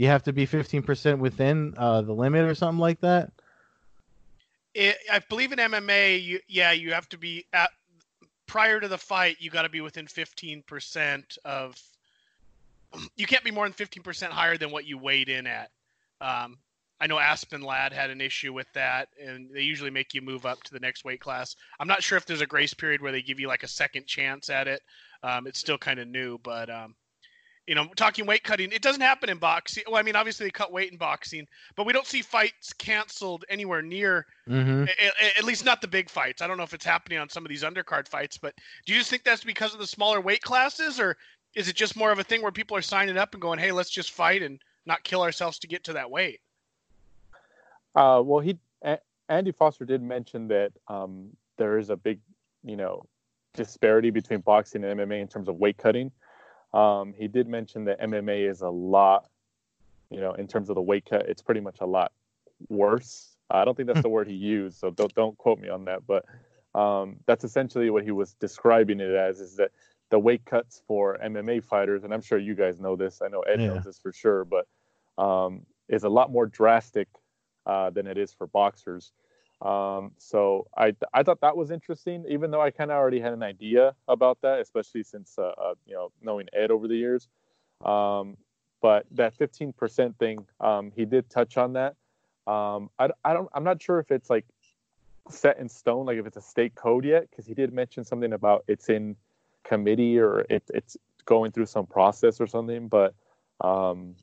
you 0.00 0.06
have 0.06 0.22
to 0.22 0.32
be 0.32 0.46
fifteen 0.46 0.82
percent 0.82 1.18
within 1.18 1.74
uh, 1.76 2.00
the 2.00 2.14
limit 2.14 2.46
or 2.46 2.54
something 2.54 2.78
like 2.78 3.00
that. 3.02 3.32
It, 4.74 4.96
I 5.10 5.20
believe 5.28 5.52
in 5.52 5.58
MMA, 5.58 6.22
you, 6.22 6.40
yeah, 6.48 6.72
you 6.72 6.92
have 6.92 7.08
to 7.10 7.18
be 7.18 7.46
at 7.52 7.70
prior 8.46 8.80
to 8.80 8.88
the 8.88 8.98
fight. 8.98 9.36
You 9.40 9.50
got 9.50 9.62
to 9.62 9.68
be 9.68 9.80
within 9.80 10.06
fifteen 10.06 10.62
percent 10.62 11.38
of. 11.44 11.76
You 13.16 13.26
can't 13.26 13.44
be 13.44 13.50
more 13.50 13.64
than 13.64 13.72
fifteen 13.72 14.02
percent 14.02 14.32
higher 14.32 14.56
than 14.56 14.70
what 14.70 14.86
you 14.86 14.98
weighed 14.98 15.28
in 15.28 15.46
at. 15.46 15.70
Um, 16.20 16.58
I 17.00 17.06
know 17.06 17.18
Aspen 17.18 17.62
Ladd 17.62 17.92
had 17.92 18.10
an 18.10 18.20
issue 18.20 18.52
with 18.52 18.70
that, 18.74 19.08
and 19.18 19.48
they 19.50 19.62
usually 19.62 19.90
make 19.90 20.12
you 20.12 20.20
move 20.20 20.44
up 20.44 20.62
to 20.64 20.72
the 20.72 20.80
next 20.80 21.02
weight 21.04 21.20
class. 21.20 21.56
I'm 21.78 21.88
not 21.88 22.02
sure 22.02 22.18
if 22.18 22.26
there's 22.26 22.42
a 22.42 22.46
grace 22.46 22.74
period 22.74 23.00
where 23.00 23.12
they 23.12 23.22
give 23.22 23.40
you 23.40 23.48
like 23.48 23.62
a 23.62 23.68
second 23.68 24.06
chance 24.06 24.50
at 24.50 24.68
it. 24.68 24.82
Um, 25.22 25.46
it's 25.46 25.58
still 25.58 25.78
kind 25.78 25.98
of 25.98 26.08
new, 26.08 26.38
but 26.38 26.68
um, 26.68 26.94
you 27.70 27.76
know, 27.76 27.86
talking 27.94 28.26
weight 28.26 28.42
cutting, 28.42 28.72
it 28.72 28.82
doesn't 28.82 29.00
happen 29.00 29.30
in 29.30 29.38
boxing. 29.38 29.84
Well, 29.86 29.94
I 29.94 30.02
mean, 30.02 30.16
obviously 30.16 30.44
they 30.44 30.50
cut 30.50 30.72
weight 30.72 30.90
in 30.90 30.98
boxing, 30.98 31.46
but 31.76 31.86
we 31.86 31.92
don't 31.92 32.04
see 32.04 32.20
fights 32.20 32.72
canceled 32.72 33.44
anywhere 33.48 33.80
near, 33.80 34.26
mm-hmm. 34.48 34.86
a, 34.86 35.38
at 35.38 35.44
least 35.44 35.64
not 35.64 35.80
the 35.80 35.86
big 35.86 36.10
fights. 36.10 36.42
I 36.42 36.48
don't 36.48 36.56
know 36.56 36.64
if 36.64 36.74
it's 36.74 36.84
happening 36.84 37.20
on 37.20 37.28
some 37.28 37.44
of 37.44 37.48
these 37.48 37.62
undercard 37.62 38.08
fights, 38.08 38.36
but 38.36 38.56
do 38.86 38.92
you 38.92 38.98
just 38.98 39.08
think 39.08 39.22
that's 39.22 39.44
because 39.44 39.72
of 39.72 39.78
the 39.78 39.86
smaller 39.86 40.20
weight 40.20 40.42
classes, 40.42 40.98
or 40.98 41.16
is 41.54 41.68
it 41.68 41.76
just 41.76 41.94
more 41.94 42.10
of 42.10 42.18
a 42.18 42.24
thing 42.24 42.42
where 42.42 42.50
people 42.50 42.76
are 42.76 42.82
signing 42.82 43.16
up 43.16 43.34
and 43.34 43.40
going, 43.40 43.60
"Hey, 43.60 43.70
let's 43.70 43.90
just 43.90 44.10
fight 44.10 44.42
and 44.42 44.60
not 44.84 45.04
kill 45.04 45.22
ourselves 45.22 45.60
to 45.60 45.68
get 45.68 45.84
to 45.84 45.92
that 45.92 46.10
weight"? 46.10 46.40
Uh, 47.94 48.20
well, 48.24 48.40
he 48.40 48.58
a- 48.82 48.98
Andy 49.28 49.52
Foster 49.52 49.84
did 49.84 50.02
mention 50.02 50.48
that 50.48 50.72
um, 50.88 51.28
there 51.56 51.78
is 51.78 51.90
a 51.90 51.96
big, 51.96 52.18
you 52.64 52.76
know, 52.76 53.04
disparity 53.54 54.10
between 54.10 54.40
boxing 54.40 54.82
and 54.82 54.98
MMA 54.98 55.20
in 55.20 55.28
terms 55.28 55.48
of 55.48 55.54
weight 55.60 55.78
cutting. 55.78 56.10
Um, 56.72 57.14
he 57.16 57.28
did 57.28 57.48
mention 57.48 57.84
that 57.86 58.00
MMA 58.00 58.48
is 58.48 58.60
a 58.60 58.68
lot, 58.68 59.28
you 60.10 60.20
know, 60.20 60.32
in 60.34 60.46
terms 60.46 60.68
of 60.68 60.76
the 60.76 60.82
weight 60.82 61.06
cut, 61.08 61.28
it's 61.28 61.42
pretty 61.42 61.60
much 61.60 61.78
a 61.80 61.86
lot 61.86 62.12
worse. 62.68 63.36
I 63.50 63.64
don't 63.64 63.76
think 63.76 63.88
that's 63.88 64.02
the 64.02 64.08
word 64.08 64.28
he 64.28 64.34
used, 64.34 64.78
so 64.78 64.90
don't 64.90 65.12
don't 65.14 65.36
quote 65.36 65.58
me 65.58 65.68
on 65.68 65.84
that. 65.86 66.06
But 66.06 66.24
um, 66.78 67.16
that's 67.26 67.44
essentially 67.44 67.90
what 67.90 68.04
he 68.04 68.12
was 68.12 68.34
describing 68.34 69.00
it 69.00 69.10
as: 69.10 69.40
is 69.40 69.56
that 69.56 69.72
the 70.10 70.18
weight 70.18 70.44
cuts 70.44 70.82
for 70.86 71.18
MMA 71.24 71.64
fighters, 71.64 72.04
and 72.04 72.14
I'm 72.14 72.22
sure 72.22 72.38
you 72.38 72.54
guys 72.54 72.80
know 72.80 72.96
this. 72.96 73.20
I 73.22 73.28
know 73.28 73.40
Ed 73.40 73.60
yeah. 73.60 73.68
knows 73.68 73.84
this 73.84 73.98
for 73.98 74.12
sure, 74.12 74.44
but 74.44 74.66
um, 75.22 75.66
is 75.88 76.04
a 76.04 76.08
lot 76.08 76.30
more 76.30 76.46
drastic 76.46 77.08
uh, 77.66 77.90
than 77.90 78.06
it 78.06 78.18
is 78.18 78.32
for 78.32 78.46
boxers. 78.46 79.12
Um, 79.62 80.12
so 80.16 80.66
I 80.76 80.94
I 81.12 81.22
thought 81.22 81.40
that 81.42 81.56
was 81.56 81.70
interesting, 81.70 82.24
even 82.28 82.50
though 82.50 82.62
I 82.62 82.70
kind 82.70 82.90
of 82.90 82.96
already 82.96 83.20
had 83.20 83.32
an 83.32 83.42
idea 83.42 83.94
about 84.08 84.40
that, 84.42 84.60
especially 84.60 85.02
since 85.02 85.38
uh, 85.38 85.52
uh, 85.58 85.74
you 85.86 85.94
know 85.94 86.10
knowing 86.22 86.48
Ed 86.52 86.70
over 86.70 86.88
the 86.88 86.96
years. 86.96 87.28
Um, 87.84 88.36
but 88.82 89.04
that 89.10 89.36
15% 89.36 90.16
thing, 90.16 90.46
um, 90.60 90.90
he 90.96 91.04
did 91.04 91.28
touch 91.28 91.58
on 91.58 91.74
that. 91.74 91.96
Um, 92.46 92.88
I, 92.98 93.10
I 93.24 93.34
don't 93.34 93.48
I'm 93.52 93.64
not 93.64 93.82
sure 93.82 93.98
if 93.98 94.10
it's 94.10 94.30
like 94.30 94.46
set 95.28 95.58
in 95.58 95.68
stone, 95.68 96.06
like 96.06 96.16
if 96.16 96.26
it's 96.26 96.38
a 96.38 96.42
state 96.42 96.74
code 96.74 97.04
yet, 97.04 97.28
because 97.30 97.46
he 97.46 97.52
did 97.52 97.72
mention 97.72 98.04
something 98.04 98.32
about 98.32 98.64
it's 98.66 98.88
in 98.88 99.16
committee 99.62 100.18
or 100.18 100.46
it, 100.48 100.62
it's 100.72 100.96
going 101.26 101.52
through 101.52 101.66
some 101.66 101.86
process 101.86 102.40
or 102.40 102.46
something. 102.46 102.88
But 102.88 103.14
um, 103.60 104.16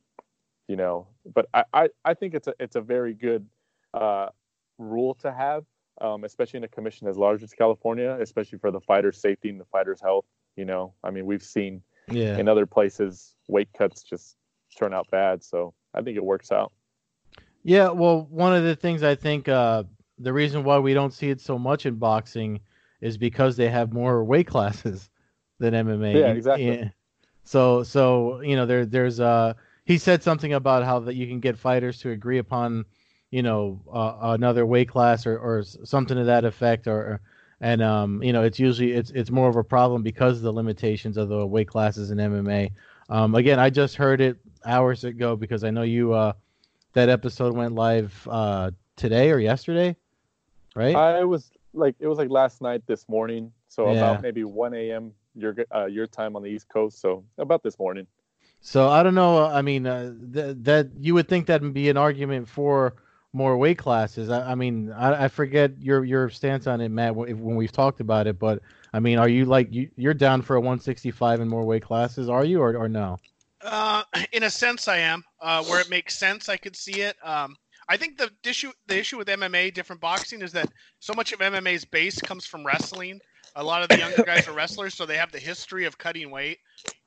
you 0.68 0.76
know. 0.76 1.08
But 1.32 1.48
I, 1.54 1.64
I, 1.74 1.90
I 2.04 2.14
think 2.16 2.34
it's 2.34 2.48
a 2.48 2.54
it's 2.60 2.76
a 2.76 2.82
very 2.82 3.14
good 3.14 3.46
uh, 3.94 4.30
rule 4.78 5.16
to 5.16 5.32
have, 5.32 5.66
um, 6.02 6.24
especially 6.24 6.58
in 6.58 6.64
a 6.64 6.68
commission 6.68 7.08
as 7.08 7.18
large 7.18 7.44
as 7.44 7.54
California, 7.54 8.18
especially 8.22 8.60
for 8.60 8.72
the 8.72 8.82
fighters' 8.82 9.20
safety 9.20 9.50
and 9.50 9.60
the 9.60 9.66
fighters' 9.66 10.02
health. 10.02 10.26
You 10.56 10.66
know, 10.66 10.94
I 11.04 11.12
mean, 11.12 11.26
we've 11.26 11.44
seen 11.44 11.82
yeah. 12.10 12.38
in 12.38 12.48
other 12.48 12.66
places 12.66 13.36
weight 13.48 13.70
cuts 13.78 14.04
just 14.04 14.38
turn 14.78 14.94
out 14.94 15.08
bad, 15.12 15.44
so 15.44 15.74
I 15.94 16.02
think 16.02 16.18
it 16.18 16.24
works 16.24 16.52
out. 16.52 16.72
Yeah, 17.64 17.90
well, 17.90 18.28
one 18.30 18.56
of 18.56 18.64
the 18.64 18.76
things 18.76 19.04
I 19.04 19.16
think 19.16 19.50
uh, 19.50 19.84
the 20.18 20.34
reason 20.34 20.64
why 20.64 20.80
we 20.80 20.94
don't 20.94 21.14
see 21.14 21.30
it 21.30 21.42
so 21.42 21.60
much 21.60 21.86
in 21.86 21.96
boxing 21.96 22.62
is 23.02 23.18
because 23.18 23.58
they 23.58 23.70
have 23.70 23.94
more 23.94 24.24
weight 24.32 24.48
classes 24.48 25.10
than 25.60 25.74
MMA. 25.74 26.14
Yeah, 26.14 26.28
exactly. 26.28 26.66
Yeah. 26.66 26.90
So, 27.44 27.84
so 27.84 28.42
you 28.42 28.56
know, 28.56 28.66
there, 28.66 28.86
there's 28.86 29.20
uh, 29.20 29.54
he 29.86 29.98
said 29.98 30.24
something 30.24 30.54
about 30.54 30.84
how 30.84 31.00
that 31.00 31.16
you 31.16 31.28
can 31.28 31.40
get 31.40 31.58
fighters 31.58 32.00
to 32.00 32.12
agree 32.12 32.40
upon, 32.40 32.86
you 33.32 33.42
know, 33.42 33.82
uh, 33.92 34.18
another 34.22 34.66
weight 34.66 34.90
class 34.90 35.26
or, 35.26 35.38
or 35.38 35.64
something 35.64 36.18
to 36.18 36.24
that 36.26 36.46
effect, 36.46 36.88
or 36.88 37.20
and 37.60 37.82
um, 37.82 38.22
you 38.24 38.32
know, 38.34 38.44
it's 38.44 38.60
usually 38.60 38.94
it's 38.94 39.12
it's 39.12 39.32
more 39.32 39.50
of 39.50 39.56
a 39.56 39.64
problem 39.64 40.04
because 40.04 40.38
of 40.38 40.44
the 40.44 40.54
limitations 40.54 41.18
of 41.18 41.30
the 41.30 41.46
weight 41.46 41.68
classes 41.68 42.12
in 42.12 42.18
MMA. 42.18 42.72
Um, 43.10 43.36
again, 43.36 43.60
I 43.60 43.70
just 43.70 43.96
heard 43.96 44.22
it 44.22 44.38
hours 44.66 45.04
ago 45.04 45.36
because 45.36 45.64
I 45.64 45.72
know 45.72 45.84
you 45.84 46.14
uh, 46.14 46.34
that 46.94 47.10
episode 47.10 47.56
went 47.56 47.74
live 47.74 48.28
uh, 48.30 48.72
today 48.96 49.32
or 49.32 49.40
yesterday, 49.40 49.96
right? 50.76 50.96
I 50.96 51.24
was 51.24 51.52
like 51.74 51.96
it 52.00 52.08
was 52.08 52.18
like 52.18 52.30
last 52.30 52.62
night, 52.62 52.84
this 52.88 53.08
morning, 53.10 53.52
so 53.68 53.92
yeah. 53.92 53.98
about 53.98 54.22
maybe 54.22 54.44
1 54.44 54.74
a.m. 54.74 55.14
your 55.36 55.56
uh, 55.74 55.86
your 55.86 56.08
time 56.08 56.36
on 56.36 56.44
the 56.44 56.50
East 56.50 56.70
Coast, 56.70 57.02
so 57.02 57.24
about 57.38 57.64
this 57.64 57.78
morning. 57.78 58.08
So 58.62 58.90
I 58.90 59.04
don't 59.04 59.16
know. 59.16 59.46
I 59.46 59.62
mean, 59.62 59.86
uh, 59.86 60.14
th- 60.34 60.58
that 60.62 60.90
you 61.00 61.14
would 61.14 61.28
think 61.28 61.48
that'd 61.48 61.74
be 61.74 61.90
an 61.90 61.98
argument 61.98 62.50
for 62.50 62.96
more 63.38 63.58
weight 63.58 63.78
classes. 63.78 64.30
I, 64.30 64.52
I 64.52 64.56
mean, 64.56 64.92
I, 64.92 65.26
I, 65.26 65.28
forget 65.28 65.72
your 65.80 66.04
your 66.04 66.30
stance 66.30 66.68
on 66.68 66.82
it, 66.82 66.90
Matt, 66.90 67.16
when 67.16 67.56
we've 67.56 67.72
talked 67.72 68.02
about 68.02 68.28
it. 68.28 68.40
But 68.40 68.62
I 68.94 69.00
mean, 69.00 69.20
are 69.20 69.30
you 69.30 69.46
like 69.46 69.72
you, 69.72 69.90
you're 69.96 70.14
down 70.14 70.42
for 70.42 70.56
a 70.56 70.60
165 70.60 71.40
and 71.40 71.50
more 71.50 71.64
weight 71.64 71.84
classes? 71.84 72.30
Are 72.30 72.44
you 72.44 72.62
or 72.62 72.76
or 72.76 72.90
no? 72.90 73.20
Uh, 73.62 74.04
in 74.32 74.44
a 74.44 74.50
sense, 74.50 74.88
I 74.88 74.98
am. 74.98 75.24
Uh, 75.40 75.64
where 75.66 75.80
it 75.80 75.90
makes 75.90 76.18
sense, 76.18 76.50
I 76.50 76.58
could 76.58 76.76
see 76.76 77.02
it. 77.02 77.16
Um, 77.24 77.56
I 77.88 77.96
think 77.96 78.18
the 78.18 78.30
issue 78.44 78.72
the 78.88 78.98
issue 78.98 79.18
with 79.18 79.28
MMA, 79.28 79.74
different 79.74 80.02
boxing, 80.02 80.42
is 80.42 80.52
that 80.54 80.70
so 81.00 81.14
much 81.14 81.32
of 81.32 81.40
MMA's 81.40 81.86
base 81.86 82.20
comes 82.20 82.46
from 82.46 82.66
wrestling. 82.66 83.22
A 83.56 83.64
lot 83.64 83.82
of 83.82 83.90
the 83.90 83.98
younger 83.98 84.24
guys 84.24 84.48
are 84.48 84.54
wrestlers, 84.54 84.94
so 84.94 85.06
they 85.06 85.18
have 85.18 85.32
the 85.32 85.40
history 85.40 85.86
of 85.86 85.98
cutting 85.98 86.30
weight. 86.30 86.60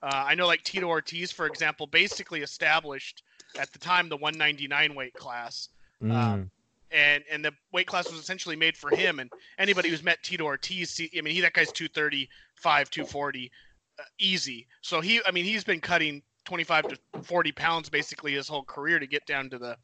Uh, 0.03 0.25
I 0.27 0.35
know, 0.35 0.47
like 0.47 0.63
Tito 0.63 0.87
Ortiz, 0.87 1.31
for 1.31 1.47
example, 1.47 1.87
basically 1.87 2.41
established 2.41 3.23
at 3.59 3.73
the 3.73 3.79
time 3.79 4.09
the 4.09 4.17
199 4.17 4.95
weight 4.95 5.15
class. 5.15 5.69
Mm. 6.03 6.13
Um, 6.15 6.51
and 6.93 7.25
and 7.31 7.45
the 7.45 7.53
weight 7.73 7.87
class 7.87 8.11
was 8.11 8.21
essentially 8.21 8.57
made 8.57 8.77
for 8.77 8.91
him. 8.91 9.21
And 9.21 9.31
anybody 9.59 9.91
who's 9.91 10.03
met 10.03 10.23
Tito 10.23 10.45
Ortiz, 10.45 11.01
I 11.17 11.21
mean, 11.21 11.35
he 11.35 11.41
that 11.41 11.53
guy's 11.53 11.73
235, 11.73 12.91
240. 12.91 13.51
uh, 13.99 14.03
easy. 14.19 14.67
So 14.81 15.01
he, 15.01 15.21
I 15.27 15.31
mean, 15.31 15.45
he's 15.45 15.65
been 15.65 15.81
cutting 15.81 16.23
25 16.45 16.89
to 16.89 16.99
40 17.23 17.53
pounds 17.53 17.89
basically 17.89 18.33
his 18.33 18.49
whole 18.49 18.65
career 18.65 18.99
to 18.99 19.07
get 19.07 19.27
down 19.27 19.51
to 19.51 19.59
the 19.59 19.77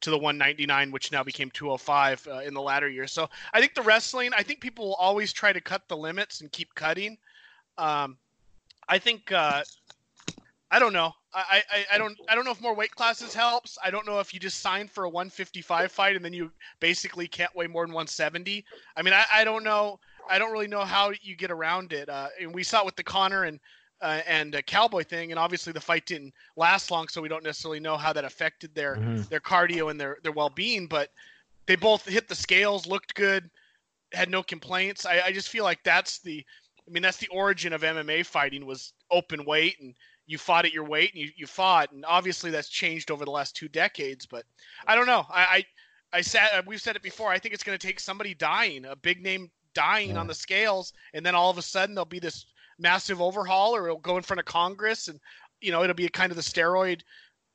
to 0.00 0.10
the 0.10 0.18
199, 0.18 0.90
which 0.92 1.12
now 1.12 1.22
became 1.22 1.50
205 1.50 2.26
uh, 2.26 2.38
in 2.40 2.54
the 2.54 2.60
latter 2.60 2.88
years. 2.88 3.12
So 3.12 3.28
I 3.52 3.60
think 3.60 3.74
the 3.74 3.82
wrestling, 3.82 4.30
I 4.34 4.42
think 4.42 4.60
people 4.60 4.86
will 4.88 4.94
always 4.94 5.30
try 5.30 5.52
to 5.52 5.60
cut 5.60 5.82
the 5.88 5.96
limits 5.96 6.40
and 6.40 6.50
keep 6.50 6.74
cutting. 6.74 7.18
Um, 7.76 8.16
I 8.88 8.98
think 8.98 9.30
uh, 9.30 9.62
I 10.70 10.78
don't 10.78 10.92
know. 10.94 11.12
I, 11.32 11.62
I, 11.70 11.94
I 11.94 11.98
don't 11.98 12.18
I 12.28 12.34
don't 12.34 12.44
know 12.44 12.50
if 12.50 12.60
more 12.60 12.74
weight 12.74 12.94
classes 12.94 13.34
helps. 13.34 13.78
I 13.84 13.90
don't 13.90 14.06
know 14.06 14.18
if 14.18 14.34
you 14.34 14.40
just 14.40 14.60
sign 14.60 14.88
for 14.88 15.04
a 15.04 15.08
155 15.08 15.92
fight 15.92 16.16
and 16.16 16.24
then 16.24 16.32
you 16.32 16.50
basically 16.80 17.28
can't 17.28 17.54
weigh 17.54 17.68
more 17.68 17.84
than 17.84 17.94
170. 17.94 18.64
I 18.96 19.02
mean 19.02 19.14
I, 19.14 19.24
I 19.32 19.44
don't 19.44 19.62
know 19.62 20.00
I 20.28 20.38
don't 20.38 20.52
really 20.52 20.68
know 20.68 20.84
how 20.84 21.12
you 21.22 21.36
get 21.36 21.50
around 21.50 21.92
it. 21.92 22.08
Uh, 22.08 22.28
and 22.40 22.54
we 22.54 22.62
saw 22.62 22.80
it 22.80 22.86
with 22.86 22.96
the 22.96 23.02
Conor 23.02 23.44
and 23.44 23.60
uh, 24.02 24.20
and 24.26 24.54
uh, 24.54 24.62
Cowboy 24.62 25.02
thing, 25.02 25.30
and 25.30 25.38
obviously 25.38 25.72
the 25.72 25.80
fight 25.80 26.06
didn't 26.06 26.32
last 26.56 26.90
long, 26.90 27.08
so 27.08 27.20
we 27.20 27.28
don't 27.28 27.44
necessarily 27.44 27.80
know 27.80 27.98
how 27.98 28.12
that 28.14 28.24
affected 28.24 28.74
their 28.74 28.96
mm-hmm. 28.96 29.22
their 29.28 29.40
cardio 29.40 29.90
and 29.90 30.00
their 30.00 30.18
their 30.22 30.32
well 30.32 30.48
being. 30.48 30.86
But 30.86 31.10
they 31.66 31.76
both 31.76 32.06
hit 32.06 32.28
the 32.28 32.34
scales, 32.34 32.86
looked 32.86 33.14
good, 33.14 33.50
had 34.12 34.30
no 34.30 34.42
complaints. 34.42 35.04
I, 35.04 35.20
I 35.26 35.32
just 35.32 35.48
feel 35.48 35.64
like 35.64 35.82
that's 35.84 36.20
the 36.20 36.44
I 36.88 36.90
mean 36.90 37.02
that's 37.02 37.18
the 37.18 37.28
origin 37.28 37.72
of 37.72 37.82
MMA 37.82 38.24
fighting 38.24 38.64
was 38.64 38.92
open 39.10 39.44
weight 39.44 39.76
and 39.80 39.94
you 40.30 40.38
fought 40.38 40.64
at 40.64 40.72
your 40.72 40.84
weight 40.84 41.12
and 41.12 41.22
you, 41.22 41.30
you 41.36 41.46
fought 41.46 41.90
and 41.90 42.04
obviously 42.06 42.50
that's 42.52 42.68
changed 42.68 43.10
over 43.10 43.24
the 43.24 43.30
last 43.30 43.56
two 43.56 43.68
decades 43.68 44.26
but 44.26 44.44
i 44.86 44.94
don't 44.94 45.06
know 45.06 45.26
i 45.28 45.64
i, 46.12 46.18
I 46.18 46.20
said 46.20 46.48
uh, 46.54 46.62
we've 46.66 46.80
said 46.80 46.94
it 46.94 47.02
before 47.02 47.30
i 47.30 47.38
think 47.38 47.52
it's 47.52 47.64
going 47.64 47.76
to 47.76 47.84
take 47.86 47.98
somebody 47.98 48.34
dying 48.34 48.84
a 48.84 48.94
big 48.94 49.22
name 49.22 49.50
dying 49.74 50.10
yeah. 50.10 50.20
on 50.20 50.28
the 50.28 50.34
scales 50.34 50.92
and 51.14 51.26
then 51.26 51.34
all 51.34 51.50
of 51.50 51.58
a 51.58 51.62
sudden 51.62 51.94
there'll 51.94 52.04
be 52.04 52.20
this 52.20 52.46
massive 52.78 53.20
overhaul 53.20 53.74
or 53.74 53.86
it'll 53.86 53.98
go 53.98 54.16
in 54.16 54.22
front 54.22 54.38
of 54.38 54.46
congress 54.46 55.08
and 55.08 55.18
you 55.60 55.72
know 55.72 55.82
it'll 55.82 55.94
be 55.94 56.06
a 56.06 56.10
kind 56.10 56.30
of 56.30 56.36
the 56.36 56.42
steroid 56.42 57.00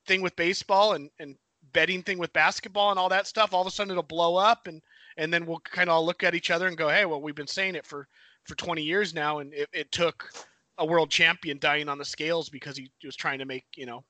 thing 0.05 0.21
with 0.21 0.35
baseball 0.35 0.93
and 0.93 1.09
and 1.19 1.37
betting 1.71 2.03
thing 2.03 2.17
with 2.17 2.31
basketball 2.33 2.91
and 2.91 2.99
all 2.99 3.09
that 3.09 3.25
stuff 3.25 3.53
all 3.53 3.61
of 3.61 3.67
a 3.67 3.71
sudden 3.71 3.91
it'll 3.91 4.03
blow 4.03 4.35
up 4.35 4.67
and 4.67 4.81
and 5.17 5.33
then 5.33 5.45
we'll 5.45 5.59
kind 5.59 5.89
of 5.89 5.95
all 5.95 6.05
look 6.05 6.23
at 6.23 6.35
each 6.35 6.51
other 6.51 6.67
and 6.67 6.77
go 6.77 6.89
hey 6.89 7.05
well 7.05 7.21
we've 7.21 7.35
been 7.35 7.47
saying 7.47 7.75
it 7.75 7.85
for 7.85 8.07
for 8.43 8.55
20 8.55 8.83
years 8.83 9.13
now 9.13 9.39
and 9.39 9.53
it, 9.53 9.69
it 9.73 9.91
took 9.91 10.29
a 10.77 10.85
world 10.85 11.09
champion 11.09 11.57
dying 11.59 11.89
on 11.89 11.97
the 11.97 12.05
scales 12.05 12.49
because 12.49 12.77
he 12.77 12.89
was 13.03 13.15
trying 13.15 13.39
to 13.39 13.45
make 13.45 13.65
you 13.75 13.85
know 13.85 14.03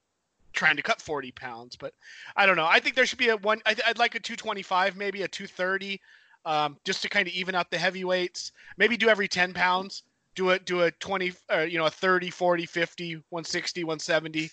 trying 0.54 0.76
to 0.76 0.82
cut 0.82 1.02
40 1.02 1.32
pounds 1.32 1.76
but 1.76 1.94
i 2.36 2.46
don't 2.46 2.56
know. 2.56 2.66
I 2.66 2.80
think 2.80 2.96
there 2.96 3.06
should 3.06 3.20
be 3.20 3.30
a 3.30 3.38
one 3.38 3.62
I, 3.66 3.76
would 3.88 3.98
like 3.98 4.16
a 4.16 4.20
225 4.20 4.96
maybe 4.96 5.24
a 5.24 5.28
230 5.28 6.00
um, 6.46 6.78
just 6.86 7.02
to 7.02 7.10
kind 7.10 7.28
of 7.28 7.34
even 7.34 7.56
out 7.56 7.72
the 7.72 7.78
heavyweights. 7.78 8.52
Maybe 8.78 8.98
do 8.98 9.10
every 9.10 9.28
10 9.28 9.54
pounds 9.54 10.04
do 10.36 10.52
a 10.52 10.60
do 10.60 10.82
a 10.82 10.92
20 10.92 11.34
uh, 11.52 11.60
you 11.60 11.78
know 11.78 11.86
a 11.86 11.90
30 11.90 12.30
40 12.30 12.66
50 12.66 13.16
160 13.30 13.84
170 13.84 14.52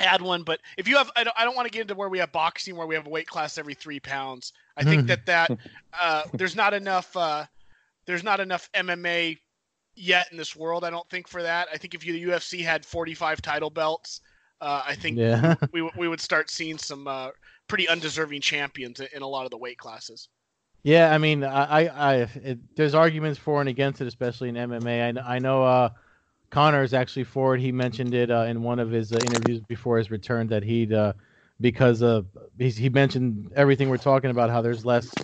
add 0.00 0.22
one. 0.22 0.42
But 0.42 0.60
if 0.76 0.86
you 0.86 0.96
have 0.96 1.10
i 1.16 1.24
don't, 1.24 1.36
I 1.38 1.44
don't 1.44 1.56
want 1.56 1.66
to 1.66 1.72
get 1.72 1.82
into 1.82 1.94
where 1.94 2.08
we 2.08 2.18
have 2.18 2.32
boxing 2.32 2.76
where 2.76 2.86
we 2.86 2.94
have 2.94 3.06
a 3.06 3.10
weight 3.10 3.26
class 3.26 3.58
every 3.58 3.74
three 3.74 4.00
pounds. 4.00 4.52
I 4.76 4.84
think 4.84 5.06
that 5.08 5.26
that 5.26 5.50
uh, 6.00 6.22
there's 6.32 6.56
not 6.56 6.72
enough 6.72 7.14
uh, 7.16 7.44
there's 8.06 8.22
not 8.22 8.40
enough 8.40 8.70
mma 8.72 9.38
yet 10.00 10.28
in 10.30 10.36
this 10.36 10.56
world. 10.56 10.84
I 10.84 10.90
don't 10.90 11.08
think 11.08 11.28
for 11.28 11.42
that. 11.42 11.68
I 11.72 11.76
think 11.76 11.94
if 11.94 12.04
you, 12.04 12.12
the 12.12 12.32
UFC 12.32 12.62
had 12.62 12.84
45 12.84 13.42
title 13.42 13.70
belts, 13.70 14.20
uh, 14.60 14.82
I 14.86 14.94
think 14.94 15.18
yeah. 15.18 15.54
we, 15.72 15.88
we 15.96 16.08
would 16.08 16.20
start 16.20 16.50
seeing 16.50 16.78
some 16.78 17.06
uh, 17.06 17.30
pretty 17.68 17.88
undeserving 17.88 18.40
champions 18.40 19.00
in 19.00 19.22
a 19.22 19.26
lot 19.26 19.44
of 19.44 19.50
the 19.50 19.58
weight 19.58 19.78
classes. 19.78 20.28
Yeah, 20.82 21.12
I 21.12 21.18
mean, 21.18 21.44
I, 21.44 21.88
I, 21.88 22.14
it, 22.42 22.58
there's 22.74 22.94
arguments 22.94 23.38
for 23.38 23.60
and 23.60 23.68
against 23.68 24.00
it, 24.00 24.06
especially 24.06 24.48
in 24.48 24.54
MMA. 24.54 25.18
I, 25.18 25.36
I 25.36 25.38
know 25.38 25.62
uh, 25.62 25.90
Conor 26.50 26.82
is 26.82 26.94
actually 26.94 27.24
for 27.24 27.54
it. 27.54 27.60
He 27.60 27.70
mentioned 27.70 28.14
it 28.14 28.30
uh, 28.30 28.44
in 28.48 28.62
one 28.62 28.78
of 28.78 28.90
his 28.90 29.12
uh, 29.12 29.18
interviews 29.18 29.60
before 29.60 29.98
his 29.98 30.10
return 30.10 30.46
that 30.48 30.62
he'd 30.62 30.92
uh, 30.92 31.12
because 31.60 32.02
of 32.02 32.26
he 32.58 32.88
mentioned 32.88 33.52
everything 33.54 33.90
we're 33.90 33.98
talking 33.98 34.30
about, 34.30 34.48
how 34.50 34.62
there's 34.62 34.84
less 34.84 35.18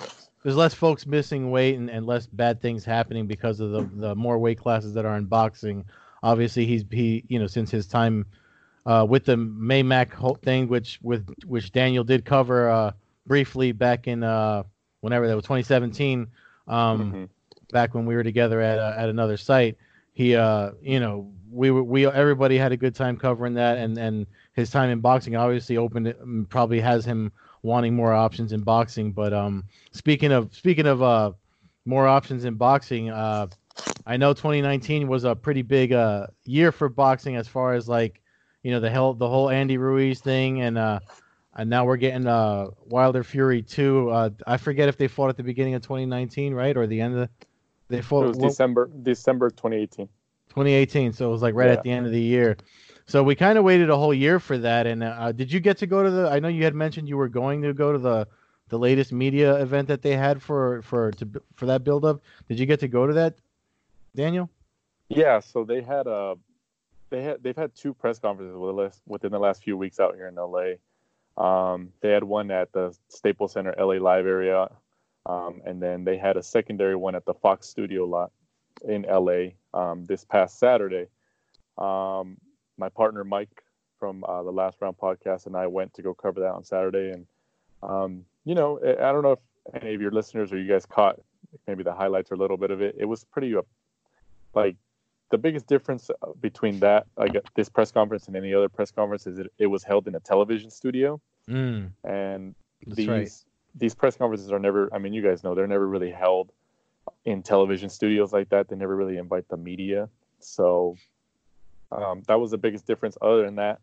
there's 0.46 0.54
less 0.54 0.74
folks 0.74 1.08
missing 1.08 1.50
weight 1.50 1.74
and, 1.74 1.90
and 1.90 2.06
less 2.06 2.24
bad 2.28 2.62
things 2.62 2.84
happening 2.84 3.26
because 3.26 3.58
of 3.58 3.72
the, 3.72 3.90
the 3.94 4.14
more 4.14 4.38
weight 4.38 4.60
classes 4.60 4.94
that 4.94 5.04
are 5.04 5.16
in 5.16 5.24
boxing. 5.24 5.84
Obviously, 6.22 6.64
he's 6.64 6.84
he 6.88 7.24
you 7.26 7.40
know 7.40 7.48
since 7.48 7.68
his 7.68 7.88
time 7.88 8.24
uh, 8.86 9.04
with 9.08 9.24
the 9.24 9.34
Maymac 9.34 10.40
thing, 10.42 10.68
which 10.68 11.00
with 11.02 11.28
which 11.46 11.72
Daniel 11.72 12.04
did 12.04 12.24
cover 12.24 12.70
uh, 12.70 12.92
briefly 13.26 13.72
back 13.72 14.06
in 14.06 14.22
uh, 14.22 14.62
whenever 15.00 15.26
that 15.26 15.34
was 15.34 15.42
2017, 15.46 16.28
um, 16.68 16.76
mm-hmm. 17.00 17.24
back 17.72 17.96
when 17.96 18.06
we 18.06 18.14
were 18.14 18.22
together 18.22 18.60
at 18.60 18.78
uh, 18.78 18.94
at 18.96 19.08
another 19.08 19.36
site. 19.36 19.76
He 20.12 20.36
uh, 20.36 20.70
you 20.80 21.00
know 21.00 21.28
we 21.50 21.72
were 21.72 21.82
we 21.82 22.06
everybody 22.06 22.56
had 22.56 22.70
a 22.70 22.76
good 22.76 22.94
time 22.94 23.16
covering 23.16 23.54
that, 23.54 23.78
and 23.78 23.98
and 23.98 24.28
his 24.52 24.70
time 24.70 24.90
in 24.90 25.00
boxing 25.00 25.34
obviously 25.34 25.76
opened 25.76 26.06
it, 26.06 26.20
probably 26.50 26.78
has 26.78 27.04
him 27.04 27.32
wanting 27.66 27.94
more 27.94 28.14
options 28.14 28.52
in 28.52 28.62
boxing. 28.62 29.12
But 29.12 29.34
um, 29.34 29.64
speaking 29.92 30.32
of 30.32 30.54
speaking 30.54 30.86
of 30.86 31.02
uh, 31.02 31.32
more 31.84 32.06
options 32.06 32.44
in 32.44 32.54
boxing, 32.54 33.10
uh, 33.10 33.48
I 34.06 34.16
know 34.16 34.32
2019 34.32 35.08
was 35.08 35.24
a 35.24 35.34
pretty 35.34 35.62
big 35.62 35.92
uh, 35.92 36.28
year 36.44 36.72
for 36.72 36.88
boxing 36.88 37.36
as 37.36 37.48
far 37.48 37.74
as 37.74 37.88
like 37.88 38.22
you 38.62 38.70
know 38.70 38.80
the 38.80 38.90
hell 38.90 39.12
the 39.12 39.28
whole 39.28 39.50
Andy 39.50 39.76
Ruiz 39.76 40.20
thing 40.20 40.62
and 40.62 40.78
uh, 40.78 41.00
and 41.56 41.68
now 41.68 41.84
we're 41.84 41.96
getting 41.96 42.26
uh, 42.26 42.66
Wilder 42.84 43.24
Fury 43.24 43.62
2. 43.62 44.10
Uh, 44.10 44.30
I 44.46 44.56
forget 44.56 44.88
if 44.88 44.96
they 44.96 45.08
fought 45.08 45.30
at 45.30 45.36
the 45.36 45.42
beginning 45.42 45.74
of 45.74 45.82
2019, 45.82 46.54
right, 46.54 46.76
or 46.76 46.86
the 46.86 47.00
end 47.00 47.18
of 47.18 47.28
they 47.88 48.02
fought. 48.02 48.24
It 48.24 48.28
was 48.28 48.38
December 48.38 48.90
December 49.02 49.50
2018. 49.50 50.08
2018, 50.48 51.12
so 51.12 51.28
it 51.28 51.32
was 51.32 51.42
like 51.42 51.54
right 51.54 51.66
yeah. 51.66 51.72
at 51.72 51.82
the 51.82 51.90
end 51.90 52.06
of 52.06 52.12
the 52.12 52.20
year. 52.20 52.56
So 53.06 53.22
we 53.22 53.36
kind 53.36 53.56
of 53.56 53.64
waited 53.64 53.88
a 53.88 53.96
whole 53.96 54.14
year 54.14 54.40
for 54.40 54.58
that. 54.58 54.86
And 54.86 55.04
uh, 55.04 55.32
did 55.32 55.52
you 55.52 55.60
get 55.60 55.78
to 55.78 55.86
go 55.86 56.02
to 56.02 56.10
the? 56.10 56.28
I 56.28 56.40
know 56.40 56.48
you 56.48 56.64
had 56.64 56.74
mentioned 56.74 57.08
you 57.08 57.16
were 57.16 57.28
going 57.28 57.62
to 57.62 57.72
go 57.72 57.92
to 57.92 57.98
the 57.98 58.26
the 58.68 58.78
latest 58.78 59.12
media 59.12 59.54
event 59.62 59.86
that 59.88 60.02
they 60.02 60.16
had 60.16 60.42
for 60.42 60.82
for 60.82 61.12
to 61.12 61.28
for 61.54 61.66
that 61.66 61.84
build 61.84 62.04
up. 62.04 62.20
Did 62.48 62.58
you 62.58 62.66
get 62.66 62.80
to 62.80 62.88
go 62.88 63.06
to 63.06 63.12
that, 63.14 63.36
Daniel? 64.14 64.50
Yeah. 65.08 65.38
So 65.38 65.64
they 65.64 65.82
had 65.82 66.08
a 66.08 66.10
uh, 66.10 66.34
they 67.10 67.22
had 67.22 67.42
they've 67.42 67.56
had 67.56 67.74
two 67.76 67.94
press 67.94 68.18
conferences 68.18 68.56
within 69.06 69.30
the 69.30 69.38
last 69.38 69.62
few 69.62 69.76
weeks 69.76 70.00
out 70.00 70.16
here 70.16 70.26
in 70.26 70.34
LA. 70.34 70.74
Um, 71.38 71.92
they 72.00 72.10
had 72.10 72.24
one 72.24 72.50
at 72.50 72.72
the 72.72 72.96
Staples 73.08 73.52
Center 73.52 73.74
LA 73.78 73.94
Live 73.94 74.26
area, 74.26 74.68
um, 75.26 75.62
and 75.64 75.80
then 75.80 76.02
they 76.02 76.16
had 76.16 76.36
a 76.36 76.42
secondary 76.42 76.96
one 76.96 77.14
at 77.14 77.24
the 77.24 77.34
Fox 77.34 77.68
Studio 77.68 78.04
lot 78.04 78.32
in 78.84 79.02
LA 79.02 79.50
um, 79.74 80.04
this 80.06 80.24
past 80.24 80.58
Saturday. 80.58 81.06
Um, 81.78 82.38
my 82.78 82.88
partner 82.88 83.24
Mike 83.24 83.62
from 83.98 84.24
uh, 84.24 84.42
the 84.42 84.50
Last 84.50 84.78
Round 84.80 84.96
podcast 84.96 85.46
and 85.46 85.56
I 85.56 85.66
went 85.66 85.94
to 85.94 86.02
go 86.02 86.14
cover 86.14 86.40
that 86.40 86.52
on 86.52 86.64
Saturday. 86.64 87.10
And 87.10 87.26
um, 87.82 88.24
you 88.44 88.54
know, 88.54 88.78
I 88.82 89.12
don't 89.12 89.22
know 89.22 89.32
if 89.32 89.82
any 89.82 89.94
of 89.94 90.00
your 90.00 90.10
listeners 90.10 90.52
or 90.52 90.58
you 90.58 90.68
guys 90.68 90.86
caught 90.86 91.18
maybe 91.66 91.82
the 91.82 91.94
highlights 91.94 92.30
or 92.30 92.34
a 92.34 92.38
little 92.38 92.56
bit 92.56 92.70
of 92.70 92.80
it. 92.82 92.96
It 92.98 93.06
was 93.06 93.24
pretty 93.24 93.54
uh, 93.56 93.62
like 94.54 94.76
the 95.30 95.38
biggest 95.38 95.66
difference 95.66 96.10
uh, 96.10 96.32
between 96.40 96.80
that 96.80 97.06
like 97.16 97.36
this 97.54 97.68
press 97.68 97.90
conference 97.90 98.26
and 98.26 98.36
any 98.36 98.54
other 98.54 98.68
press 98.68 98.90
conference 98.90 99.26
is 99.26 99.38
it, 99.38 99.52
it 99.58 99.66
was 99.66 99.82
held 99.82 100.06
in 100.06 100.14
a 100.14 100.20
television 100.20 100.70
studio. 100.70 101.20
Mm. 101.48 101.90
And 102.04 102.54
That's 102.84 102.96
these 102.96 103.08
right. 103.08 103.30
these 103.74 103.94
press 103.94 104.16
conferences 104.16 104.52
are 104.52 104.58
never. 104.58 104.92
I 104.92 104.98
mean, 104.98 105.12
you 105.12 105.22
guys 105.22 105.42
know 105.42 105.54
they're 105.54 105.66
never 105.66 105.86
really 105.86 106.10
held 106.10 106.52
in 107.24 107.42
television 107.42 107.88
studios 107.88 108.32
like 108.32 108.48
that. 108.50 108.68
They 108.68 108.76
never 108.76 108.96
really 108.96 109.16
invite 109.16 109.48
the 109.48 109.56
media. 109.56 110.08
So 110.40 110.96
um, 111.92 112.22
that 112.26 112.40
was 112.40 112.50
the 112.50 112.58
biggest 112.58 112.86
difference. 112.86 113.16
Other 113.20 113.44
than 113.44 113.56
that, 113.56 113.80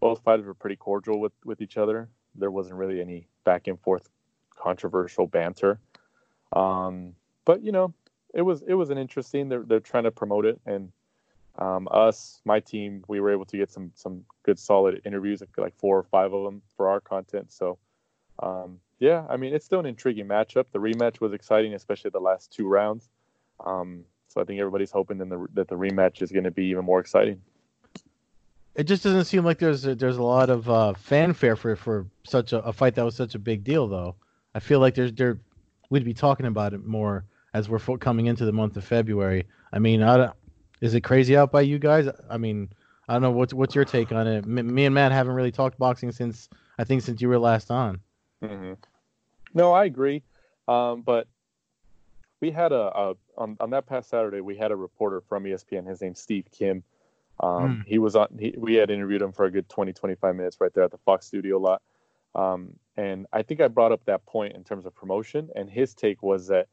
both 0.00 0.22
fighters 0.22 0.46
were 0.46 0.54
pretty 0.54 0.76
cordial 0.76 1.20
with 1.20 1.32
with 1.44 1.60
each 1.60 1.76
other. 1.76 2.08
There 2.34 2.50
wasn't 2.50 2.76
really 2.76 3.00
any 3.00 3.28
back 3.44 3.66
and 3.66 3.78
forth 3.80 4.08
controversial 4.50 5.26
banter. 5.26 5.78
Um, 6.52 7.14
but 7.44 7.62
you 7.62 7.72
know, 7.72 7.94
it 8.34 8.42
was 8.42 8.62
it 8.62 8.74
was 8.74 8.90
an 8.90 8.98
interesting. 8.98 9.48
They're 9.48 9.64
they're 9.64 9.80
trying 9.80 10.04
to 10.04 10.10
promote 10.10 10.46
it, 10.46 10.60
and 10.66 10.92
um, 11.58 11.86
us, 11.90 12.40
my 12.44 12.60
team, 12.60 13.04
we 13.08 13.20
were 13.20 13.30
able 13.30 13.44
to 13.46 13.56
get 13.56 13.70
some 13.70 13.92
some 13.94 14.24
good 14.42 14.58
solid 14.58 15.02
interviews, 15.04 15.42
like 15.56 15.76
four 15.76 15.98
or 15.98 16.02
five 16.02 16.32
of 16.32 16.44
them 16.44 16.62
for 16.76 16.88
our 16.88 17.00
content. 17.00 17.52
So, 17.52 17.78
um, 18.38 18.78
yeah, 18.98 19.26
I 19.28 19.36
mean, 19.36 19.54
it's 19.54 19.64
still 19.64 19.80
an 19.80 19.86
intriguing 19.86 20.26
matchup. 20.26 20.66
The 20.72 20.78
rematch 20.78 21.20
was 21.20 21.32
exciting, 21.32 21.74
especially 21.74 22.10
the 22.10 22.20
last 22.20 22.52
two 22.52 22.68
rounds. 22.68 23.10
Um, 23.64 24.04
so 24.32 24.40
I 24.40 24.44
think 24.44 24.58
everybody's 24.60 24.90
hoping 24.90 25.18
the, 25.18 25.46
that 25.52 25.68
the 25.68 25.74
rematch 25.74 26.22
is 26.22 26.32
going 26.32 26.44
to 26.44 26.50
be 26.50 26.64
even 26.66 26.84
more 26.84 27.00
exciting. 27.00 27.40
It 28.74 28.84
just 28.84 29.02
doesn't 29.02 29.26
seem 29.26 29.44
like 29.44 29.58
there's 29.58 29.84
a, 29.84 29.94
there's 29.94 30.16
a 30.16 30.22
lot 30.22 30.48
of 30.48 30.70
uh, 30.70 30.94
fanfare 30.94 31.56
for 31.56 31.76
for 31.76 32.06
such 32.24 32.54
a, 32.54 32.60
a, 32.60 32.72
fight 32.72 32.94
that 32.94 33.04
was 33.04 33.14
such 33.14 33.34
a 33.34 33.38
big 33.38 33.64
deal, 33.64 33.86
though. 33.86 34.14
I 34.54 34.60
feel 34.60 34.80
like 34.80 34.94
there's 34.94 35.12
there 35.12 35.38
we'd 35.90 36.04
be 36.04 36.14
talking 36.14 36.46
about 36.46 36.72
it 36.72 36.82
more 36.86 37.24
as 37.52 37.68
we're 37.68 37.78
coming 37.98 38.26
into 38.26 38.46
the 38.46 38.52
month 38.52 38.78
of 38.78 38.84
February. 38.84 39.44
I 39.74 39.78
mean, 39.78 40.02
I 40.02 40.16
don't, 40.16 40.32
is 40.80 40.94
it 40.94 41.02
crazy 41.02 41.36
out 41.36 41.52
by 41.52 41.60
you 41.60 41.78
guys? 41.78 42.08
I 42.30 42.38
mean, 42.38 42.70
I 43.08 43.12
don't 43.12 43.22
know 43.22 43.30
what's 43.30 43.52
what's 43.52 43.74
your 43.74 43.84
take 43.84 44.10
on 44.10 44.26
it. 44.26 44.44
M- 44.44 44.74
me 44.74 44.86
and 44.86 44.94
Matt 44.94 45.12
haven't 45.12 45.34
really 45.34 45.52
talked 45.52 45.78
boxing 45.78 46.10
since 46.10 46.48
I 46.78 46.84
think 46.84 47.02
since 47.02 47.20
you 47.20 47.28
were 47.28 47.38
last 47.38 47.70
on. 47.70 48.00
Mm-hmm. 48.42 48.72
No, 49.52 49.72
I 49.72 49.84
agree, 49.84 50.22
um, 50.66 51.02
but 51.02 51.28
we 52.40 52.50
had 52.50 52.72
a, 52.72 52.90
a, 52.98 53.14
on 53.36 53.56
on 53.60 53.70
that 53.70 53.86
past 53.86 54.10
Saturday, 54.10 54.40
we 54.40 54.56
had 54.56 54.70
a 54.70 54.76
reporter 54.76 55.20
from 55.20 55.44
ESPN. 55.44 55.86
His 55.86 56.00
name's 56.00 56.20
Steve 56.20 56.46
Kim. 56.50 56.82
Um, 57.40 57.50
mm. 57.50 57.84
He 57.86 57.98
was 57.98 58.16
on. 58.16 58.28
He, 58.38 58.54
we 58.56 58.74
had 58.74 58.90
interviewed 58.90 59.22
him 59.22 59.32
for 59.32 59.46
a 59.46 59.50
good 59.50 59.68
20, 59.68 59.92
25 59.92 60.36
minutes 60.36 60.60
right 60.60 60.72
there 60.74 60.84
at 60.84 60.90
the 60.90 60.98
Fox 60.98 61.26
studio 61.26 61.58
lot. 61.58 61.82
Um, 62.34 62.74
and 62.96 63.26
I 63.32 63.42
think 63.42 63.60
I 63.60 63.68
brought 63.68 63.92
up 63.92 64.04
that 64.06 64.24
point 64.26 64.54
in 64.54 64.64
terms 64.64 64.86
of 64.86 64.94
promotion. 64.94 65.50
And 65.54 65.68
his 65.68 65.94
take 65.94 66.22
was 66.22 66.46
that 66.48 66.68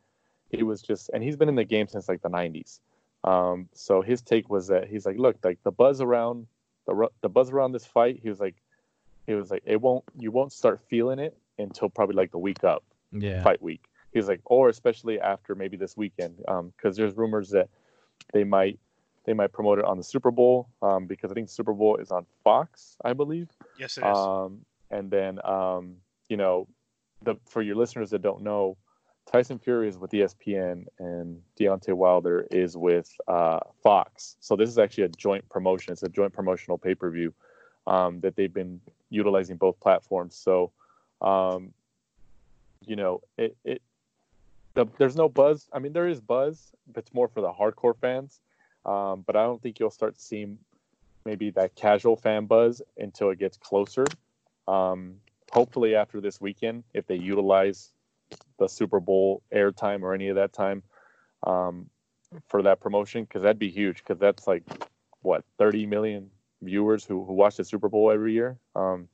he 0.50 0.64
was 0.64 0.82
just, 0.82 1.10
and 1.14 1.24
he's 1.24 1.36
been 1.36 1.50
in 1.50 1.56
the 1.56 1.64
game 1.64 1.88
since 1.88 2.08
like 2.08 2.22
the 2.22 2.30
90s. 2.30 2.80
Um, 3.24 3.68
so 3.74 4.02
his 4.02 4.22
take 4.22 4.50
was 4.50 4.68
that 4.68 4.88
he's 4.88 5.06
like, 5.06 5.18
look, 5.18 5.38
like 5.44 5.60
the 5.64 5.72
buzz 5.72 6.02
around 6.02 6.48
the 6.86 7.08
the 7.22 7.30
buzz 7.30 7.52
around 7.52 7.74
this 7.74 7.86
fight. 7.86 8.20
He 8.22 8.30
was 8.30 8.40
like, 8.40 8.56
he 9.28 9.34
was 9.34 9.52
like, 9.52 9.64
it 9.66 9.82
won't, 9.82 10.06
you 10.18 10.32
won't 10.32 10.54
start 10.54 10.80
feeling 10.90 11.20
it 11.20 11.38
until 11.58 11.90
probably 11.90 12.16
like 12.16 12.32
the 12.32 12.38
week 12.38 12.64
up, 12.64 12.84
yeah, 13.12 13.44
fight 13.44 13.62
week. 13.62 13.84
He's 14.14 14.28
like, 14.28 14.42
or 14.46 14.70
especially 14.70 15.20
after 15.20 15.56
maybe 15.56 15.78
this 15.78 15.96
weekend, 15.96 16.38
because 16.38 16.60
um, 16.60 16.94
there's 16.94 17.16
rumors 17.16 17.50
that 17.52 17.70
they 18.34 18.44
might 18.44 18.80
they 19.26 19.34
might 19.34 19.52
promote 19.52 19.78
it 19.80 19.86
on 19.86 19.98
the 19.98 20.04
Super 20.04 20.32
Bowl 20.32 20.70
um, 20.82 21.06
because 21.06 21.30
I 21.32 21.36
think 21.36 21.50
Super 21.50 21.74
Bowl 21.74 21.98
is 21.98 22.10
on 22.10 22.26
Fox, 22.44 22.98
I 23.04 23.14
believe. 23.14 23.50
Yes, 23.78 23.98
it 23.98 24.02
is. 24.02 24.18
Um, 24.18 24.66
and 24.90 25.12
then, 25.12 25.40
um, 25.46 25.98
you 26.30 26.38
know, 26.38 26.68
the 27.22 27.36
for 27.46 27.62
your 27.62 27.76
listeners 27.76 28.10
that 28.10 28.22
don't 28.22 28.42
know, 28.42 28.78
Tyson 29.32 29.60
Fury 29.60 29.88
is 29.88 29.98
with 29.98 30.12
ESPN 30.12 30.86
and 30.98 31.42
Deontay 31.60 31.94
Wilder 31.94 32.48
is 32.50 32.76
with 32.76 33.14
uh, 33.28 33.60
Fox. 33.84 34.36
So 34.40 34.56
this 34.56 34.70
is 34.70 34.80
actually 34.80 35.04
a 35.04 35.10
joint 35.10 35.48
promotion. 35.50 35.94
It's 35.94 36.04
a 36.04 36.10
joint 36.10 36.34
promotional 36.34 36.78
pay 36.78 36.96
per 36.96 37.12
view 37.12 37.34
um, 37.86 38.22
that 38.22 38.36
they've 38.36 38.54
been 38.54 38.82
utilizing 39.10 39.58
both 39.58 39.80
platforms. 39.80 40.36
So, 40.36 40.72
um, 41.22 41.74
you 42.86 42.96
know, 42.96 43.22
it, 43.38 43.56
it 43.64 43.82
the, 44.80 44.88
there's 44.98 45.16
no 45.16 45.30
buzz. 45.30 45.68
I 45.74 45.80
mean, 45.80 45.94
there 45.94 46.08
is 46.08 46.22
buzz, 46.22 46.72
but 46.88 47.04
it's 47.04 47.14
more 47.14 47.28
for 47.28 47.42
the 47.42 47.52
hardcore 47.52 47.98
fans. 48.00 48.40
Um, 48.86 49.24
but 49.26 49.36
I 49.36 49.44
don't 49.44 49.62
think 49.62 49.80
you'll 49.80 49.92
start 49.92 50.20
seeing 50.20 50.58
maybe 51.26 51.50
that 51.52 51.76
casual 51.76 52.16
fan 52.16 52.46
buzz 52.46 52.82
until 52.98 53.30
it 53.30 53.40
gets 53.40 53.58
closer. 53.58 54.06
Um, 54.68 55.16
hopefully, 55.52 55.96
after 55.96 56.22
this 56.22 56.40
weekend, 56.40 56.84
if 56.94 57.06
they 57.08 57.16
utilize 57.16 57.92
the 58.58 58.68
Super 58.68 59.00
Bowl 59.00 59.42
airtime 59.54 60.02
or 60.02 60.14
any 60.14 60.30
of 60.30 60.36
that 60.36 60.54
time 60.54 60.84
um, 61.46 61.90
for 62.48 62.62
that 62.62 62.80
promotion, 62.80 63.24
because 63.24 63.42
that'd 63.42 63.60
be 63.60 63.70
huge. 63.70 63.98
Because 63.98 64.20
that's 64.20 64.48
like 64.48 64.64
what 65.22 65.44
30 65.58 65.86
million 65.86 66.30
viewers 66.62 67.04
who, 67.04 67.26
who 67.26 67.34
watch 67.34 67.58
the 67.58 67.66
Super 67.66 67.90
Bowl 67.90 68.12
every 68.12 68.34
year. 68.34 68.58
Um, 68.76 69.10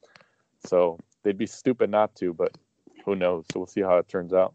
so 0.65 0.99
they'd 1.23 1.37
be 1.37 1.47
stupid 1.47 1.89
not 1.89 2.15
to, 2.15 2.33
but 2.33 2.55
who 3.03 3.15
knows? 3.15 3.45
So 3.51 3.61
we'll 3.61 3.67
see 3.67 3.81
how 3.81 3.97
it 3.97 4.07
turns 4.07 4.33
out. 4.33 4.53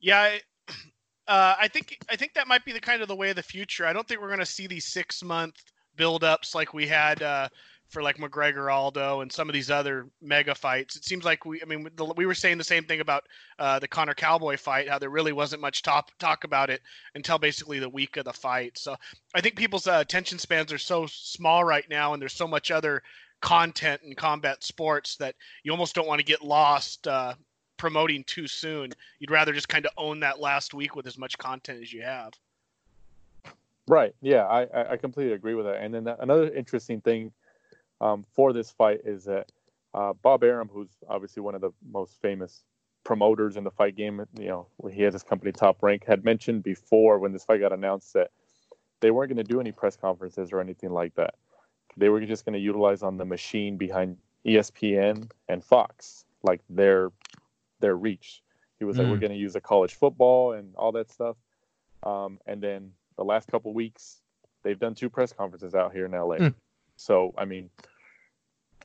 Yeah, 0.00 0.36
uh, 1.28 1.54
I 1.58 1.68
think 1.68 1.98
I 2.10 2.16
think 2.16 2.34
that 2.34 2.48
might 2.48 2.64
be 2.64 2.72
the 2.72 2.80
kind 2.80 3.02
of 3.02 3.08
the 3.08 3.16
way 3.16 3.30
of 3.30 3.36
the 3.36 3.42
future. 3.42 3.86
I 3.86 3.92
don't 3.92 4.06
think 4.06 4.20
we're 4.20 4.28
going 4.28 4.40
to 4.40 4.46
see 4.46 4.66
these 4.66 4.86
six 4.86 5.22
month 5.22 5.56
build-ups 5.96 6.54
like 6.54 6.72
we 6.72 6.86
had 6.86 7.22
uh, 7.22 7.48
for 7.90 8.02
like 8.02 8.18
McGregor 8.18 8.72
Aldo 8.72 9.20
and 9.20 9.30
some 9.30 9.48
of 9.48 9.52
these 9.52 9.70
other 9.70 10.06
mega 10.22 10.54
fights. 10.54 10.96
It 10.96 11.04
seems 11.04 11.24
like 11.24 11.44
we, 11.44 11.60
I 11.60 11.64
mean, 11.64 11.88
the, 11.96 12.04
we 12.16 12.24
were 12.24 12.34
saying 12.34 12.58
the 12.58 12.64
same 12.64 12.84
thing 12.84 13.00
about 13.00 13.24
uh, 13.58 13.78
the 13.78 13.88
Conor 13.88 14.14
Cowboy 14.14 14.56
fight, 14.56 14.88
how 14.88 14.98
there 14.98 15.10
really 15.10 15.32
wasn't 15.32 15.60
much 15.60 15.82
talk 15.82 16.10
talk 16.18 16.44
about 16.44 16.70
it 16.70 16.80
until 17.14 17.38
basically 17.38 17.78
the 17.78 17.88
week 17.88 18.16
of 18.16 18.24
the 18.24 18.32
fight. 18.32 18.78
So 18.78 18.96
I 19.34 19.40
think 19.40 19.56
people's 19.56 19.86
uh, 19.86 19.98
attention 20.00 20.38
spans 20.38 20.72
are 20.72 20.78
so 20.78 21.06
small 21.06 21.64
right 21.64 21.88
now, 21.90 22.12
and 22.12 22.22
there's 22.22 22.34
so 22.34 22.48
much 22.48 22.70
other 22.70 23.02
content 23.42 24.00
in 24.04 24.14
combat 24.14 24.62
sports 24.62 25.16
that 25.16 25.34
you 25.64 25.72
almost 25.72 25.94
don't 25.94 26.06
want 26.06 26.20
to 26.20 26.24
get 26.24 26.44
lost 26.44 27.06
uh, 27.08 27.34
promoting 27.80 28.22
too 28.24 28.46
soon. 28.46 28.92
You'd 29.20 29.30
rather 29.30 29.54
just 29.54 29.70
kind 29.70 29.86
of 29.86 29.92
own 29.96 30.20
that 30.20 30.38
last 30.38 30.74
week 30.74 30.94
with 30.94 31.06
as 31.06 31.16
much 31.16 31.38
content 31.38 31.80
as 31.80 31.90
you 31.90 32.02
have. 32.02 32.34
Right. 33.88 34.14
Yeah, 34.20 34.44
I, 34.44 34.92
I 34.92 34.96
completely 34.98 35.32
agree 35.32 35.54
with 35.54 35.64
that. 35.64 35.82
And 35.82 35.94
then 35.94 36.06
another 36.06 36.52
interesting 36.52 37.00
thing 37.00 37.32
um, 38.02 38.26
for 38.34 38.52
this 38.52 38.70
fight 38.70 39.00
is 39.06 39.24
that 39.24 39.50
uh, 39.94 40.12
Bob 40.12 40.44
Arum, 40.44 40.68
who's 40.70 40.90
obviously 41.08 41.42
one 41.42 41.54
of 41.54 41.62
the 41.62 41.70
most 41.90 42.20
famous 42.20 42.64
promoters 43.02 43.56
in 43.56 43.64
the 43.64 43.70
fight 43.70 43.96
game, 43.96 44.22
you 44.38 44.48
know, 44.48 44.66
he 44.92 45.00
has 45.02 45.14
his 45.14 45.22
company 45.22 45.50
Top 45.50 45.82
Rank, 45.82 46.04
had 46.04 46.22
mentioned 46.22 46.62
before 46.62 47.18
when 47.18 47.32
this 47.32 47.44
fight 47.44 47.60
got 47.60 47.72
announced 47.72 48.12
that 48.12 48.30
they 49.00 49.10
weren't 49.10 49.30
going 49.30 49.42
to 49.44 49.52
do 49.52 49.58
any 49.58 49.72
press 49.72 49.96
conferences 49.96 50.52
or 50.52 50.60
anything 50.60 50.90
like 50.90 51.14
that. 51.14 51.34
They 51.96 52.10
were 52.10 52.20
just 52.20 52.44
going 52.44 52.52
to 52.52 52.60
utilize 52.60 53.02
on 53.02 53.16
the 53.16 53.24
machine 53.24 53.78
behind 53.78 54.18
ESPN 54.44 55.30
and 55.48 55.64
Fox, 55.64 56.26
like 56.42 56.60
their 56.68 57.10
their 57.80 57.96
reach. 57.96 58.42
He 58.78 58.84
was 58.84 58.96
mm. 58.96 59.00
like, 59.00 59.08
we're 59.08 59.16
mm. 59.16 59.20
going 59.20 59.32
to 59.32 59.38
use 59.38 59.56
a 59.56 59.60
college 59.60 59.94
football 59.94 60.52
and 60.52 60.74
all 60.76 60.92
that 60.92 61.10
stuff. 61.10 61.36
Um, 62.02 62.38
and 62.46 62.62
then 62.62 62.92
the 63.16 63.24
last 63.24 63.48
couple 63.48 63.72
weeks, 63.74 64.20
they've 64.62 64.78
done 64.78 64.94
two 64.94 65.10
press 65.10 65.32
conferences 65.32 65.74
out 65.74 65.92
here 65.92 66.06
in 66.06 66.12
LA. 66.12 66.36
Mm. 66.36 66.54
So, 66.96 67.34
I 67.36 67.44
mean, 67.44 67.70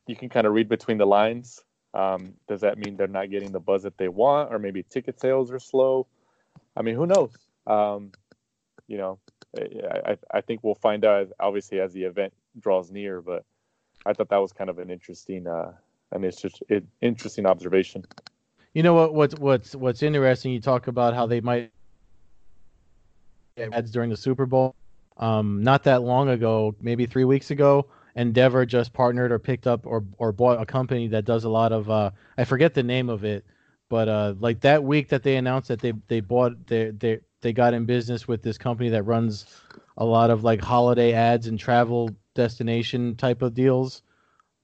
you 0.07 0.15
can 0.15 0.29
kind 0.29 0.47
of 0.47 0.53
read 0.53 0.69
between 0.69 0.97
the 0.97 1.05
lines. 1.05 1.63
Um, 1.93 2.33
does 2.47 2.61
that 2.61 2.77
mean 2.77 2.97
they're 2.97 3.07
not 3.07 3.29
getting 3.29 3.51
the 3.51 3.59
buzz 3.59 3.83
that 3.83 3.97
they 3.97 4.09
want, 4.09 4.53
or 4.53 4.59
maybe 4.59 4.83
ticket 4.83 5.19
sales 5.19 5.51
are 5.51 5.59
slow? 5.59 6.07
I 6.75 6.81
mean, 6.81 6.95
who 6.95 7.05
knows? 7.05 7.31
Um, 7.65 8.11
you 8.87 8.97
know, 8.97 9.19
I, 9.57 10.17
I 10.31 10.41
think 10.41 10.61
we'll 10.63 10.75
find 10.75 11.05
out 11.05 11.29
obviously 11.39 11.79
as 11.79 11.93
the 11.93 12.03
event 12.03 12.33
draws 12.59 12.91
near. 12.91 13.21
But 13.21 13.45
I 14.05 14.13
thought 14.13 14.29
that 14.29 14.41
was 14.41 14.51
kind 14.51 14.69
of 14.69 14.79
an 14.79 14.89
interesting, 14.89 15.47
uh, 15.47 15.71
an 16.11 16.29
interesting 17.01 17.45
observation. 17.45 18.05
You 18.75 18.83
know 18.83 18.93
what? 18.93 19.13
What's 19.13 19.35
what's 19.35 19.73
what's 19.73 20.03
interesting? 20.03 20.51
You 20.51 20.59
talk 20.59 20.87
about 20.87 21.13
how 21.13 21.27
they 21.27 21.39
might 21.39 21.71
ads 23.57 23.89
during 23.89 24.09
the 24.09 24.17
Super 24.17 24.45
Bowl. 24.45 24.75
Um, 25.15 25.63
not 25.63 25.83
that 25.85 26.03
long 26.03 26.27
ago, 26.27 26.75
maybe 26.81 27.05
three 27.05 27.23
weeks 27.23 27.51
ago, 27.51 27.87
Endeavor 28.17 28.65
just 28.65 28.91
partnered 28.91 29.31
or 29.31 29.39
picked 29.39 29.65
up 29.65 29.87
or 29.87 30.03
or 30.17 30.33
bought 30.33 30.61
a 30.61 30.65
company 30.65 31.07
that 31.07 31.23
does 31.23 31.45
a 31.45 31.49
lot 31.49 31.71
of 31.71 31.89
uh, 31.89 32.11
I 32.37 32.43
forget 32.43 32.73
the 32.73 32.83
name 32.83 33.07
of 33.07 33.23
it, 33.23 33.45
but 33.87 34.09
uh, 34.09 34.33
like 34.41 34.59
that 34.59 34.83
week 34.83 35.07
that 35.07 35.23
they 35.23 35.37
announced 35.37 35.69
that 35.69 35.79
they 35.79 35.93
they 36.09 36.19
bought 36.19 36.67
they 36.67 36.89
they 36.89 37.21
they 37.39 37.53
got 37.53 37.73
in 37.73 37.85
business 37.85 38.27
with 38.27 38.43
this 38.43 38.57
company 38.57 38.89
that 38.89 39.03
runs 39.03 39.45
a 39.95 40.03
lot 40.03 40.29
of 40.29 40.43
like 40.43 40.59
holiday 40.59 41.13
ads 41.13 41.47
and 41.47 41.57
travel 41.57 42.09
destination 42.33 43.15
type 43.15 43.41
of 43.41 43.53
deals 43.53 44.01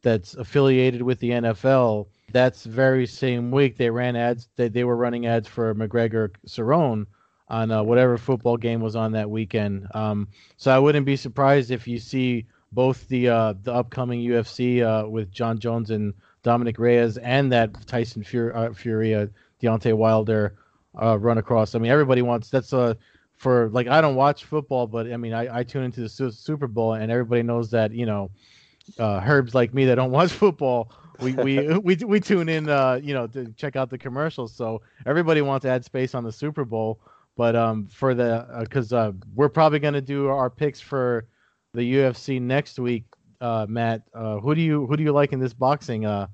that's 0.01 0.33
affiliated 0.33 1.01
with 1.01 1.19
the 1.19 1.29
NFL 1.29 2.07
that's 2.31 2.65
very 2.65 3.05
same 3.05 3.51
week 3.51 3.77
they 3.77 3.89
ran 3.89 4.15
ads. 4.15 4.49
They 4.55 4.69
they 4.69 4.83
were 4.83 4.95
running 4.95 5.25
ads 5.25 5.47
for 5.47 5.73
McGregor 5.75 6.31
Cerrone 6.47 7.05
on 7.51 7.69
uh, 7.69 7.83
whatever 7.83 8.17
football 8.17 8.57
game 8.57 8.79
was 8.79 8.95
on 8.95 9.11
that 9.11 9.29
weekend. 9.29 9.85
Um, 9.93 10.29
so 10.57 10.71
I 10.71 10.79
wouldn't 10.79 11.05
be 11.05 11.17
surprised 11.17 11.69
if 11.69 11.87
you 11.87 11.99
see 11.99 12.45
both 12.71 13.07
the 13.09 13.29
uh, 13.29 13.53
the 13.63 13.73
upcoming 13.73 14.21
UFC 14.21 14.81
uh, 14.81 15.07
with 15.07 15.31
Jon 15.31 15.59
Jones 15.59 15.91
and 15.91 16.13
Dominick 16.43 16.79
Reyes 16.79 17.17
and 17.17 17.51
that 17.51 17.85
Tyson 17.87 18.23
Fury, 18.23 18.53
uh, 18.53 18.71
Fury 18.73 19.13
uh, 19.13 19.27
Deontay 19.61 19.93
Wilder 19.93 20.55
uh, 21.01 21.19
run 21.19 21.37
across. 21.37 21.75
I 21.75 21.79
mean, 21.79 21.91
everybody 21.91 22.21
wants 22.21 22.49
that's 22.49 22.71
a 22.73 22.97
for 23.35 23.69
like 23.69 23.87
I 23.87 23.99
don't 23.99 24.15
watch 24.15 24.45
football, 24.45 24.87
but 24.87 25.11
I 25.11 25.17
mean 25.17 25.33
I, 25.33 25.59
I 25.59 25.63
tune 25.63 25.83
into 25.83 26.01
the 26.01 26.31
Super 26.31 26.67
Bowl 26.67 26.93
and 26.93 27.11
everybody 27.11 27.43
knows 27.43 27.69
that 27.71 27.91
you 27.91 28.05
know 28.05 28.31
herbs 28.99 29.53
like 29.53 29.73
me 29.73 29.85
that 29.85 29.95
don't 29.95 30.11
watch 30.19 30.31
football 30.31 30.91
we 31.21 31.33
we 31.33 31.77
we 31.77 31.95
we 31.95 32.19
tune 32.19 32.49
in, 32.49 32.69
uh, 32.69 32.99
you 33.01 33.13
know, 33.13 33.27
to 33.27 33.51
check 33.53 33.75
out 33.75 33.89
the 33.89 33.97
commercials. 33.97 34.53
So 34.53 34.81
everybody 35.05 35.41
wants 35.41 35.63
to 35.63 35.69
add 35.69 35.85
space 35.85 36.15
on 36.15 36.23
the 36.23 36.31
Super 36.31 36.65
Bowl, 36.65 36.99
but 37.37 37.55
um, 37.55 37.87
for 37.87 38.13
the 38.13 38.47
because 38.59 38.93
uh, 38.93 38.97
uh, 38.97 39.11
we're 39.35 39.49
probably 39.49 39.79
gonna 39.79 40.01
do 40.01 40.27
our 40.27 40.49
picks 40.49 40.79
for 40.79 41.27
the 41.73 41.93
UFC 41.95 42.41
next 42.41 42.79
week. 42.79 43.05
Uh, 43.39 43.65
Matt, 43.67 44.03
uh, 44.13 44.39
who 44.39 44.53
do 44.53 44.61
you 44.61 44.85
who 44.87 44.97
do 44.97 45.03
you 45.03 45.11
like 45.11 45.33
in 45.33 45.39
this 45.39 45.53
boxing? 45.53 46.05
Uh, 46.05 46.27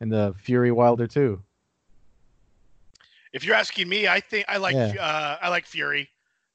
in 0.00 0.08
the 0.08 0.34
Fury 0.38 0.72
Wilder 0.72 1.06
too. 1.06 1.42
If 3.32 3.44
you're 3.44 3.56
asking 3.56 3.88
me, 3.88 4.06
I 4.06 4.20
think 4.20 4.44
I 4.48 4.58
like 4.58 4.74
yeah. 4.74 4.94
uh, 5.00 5.38
I 5.40 5.48
like 5.48 5.66
Fury. 5.66 6.08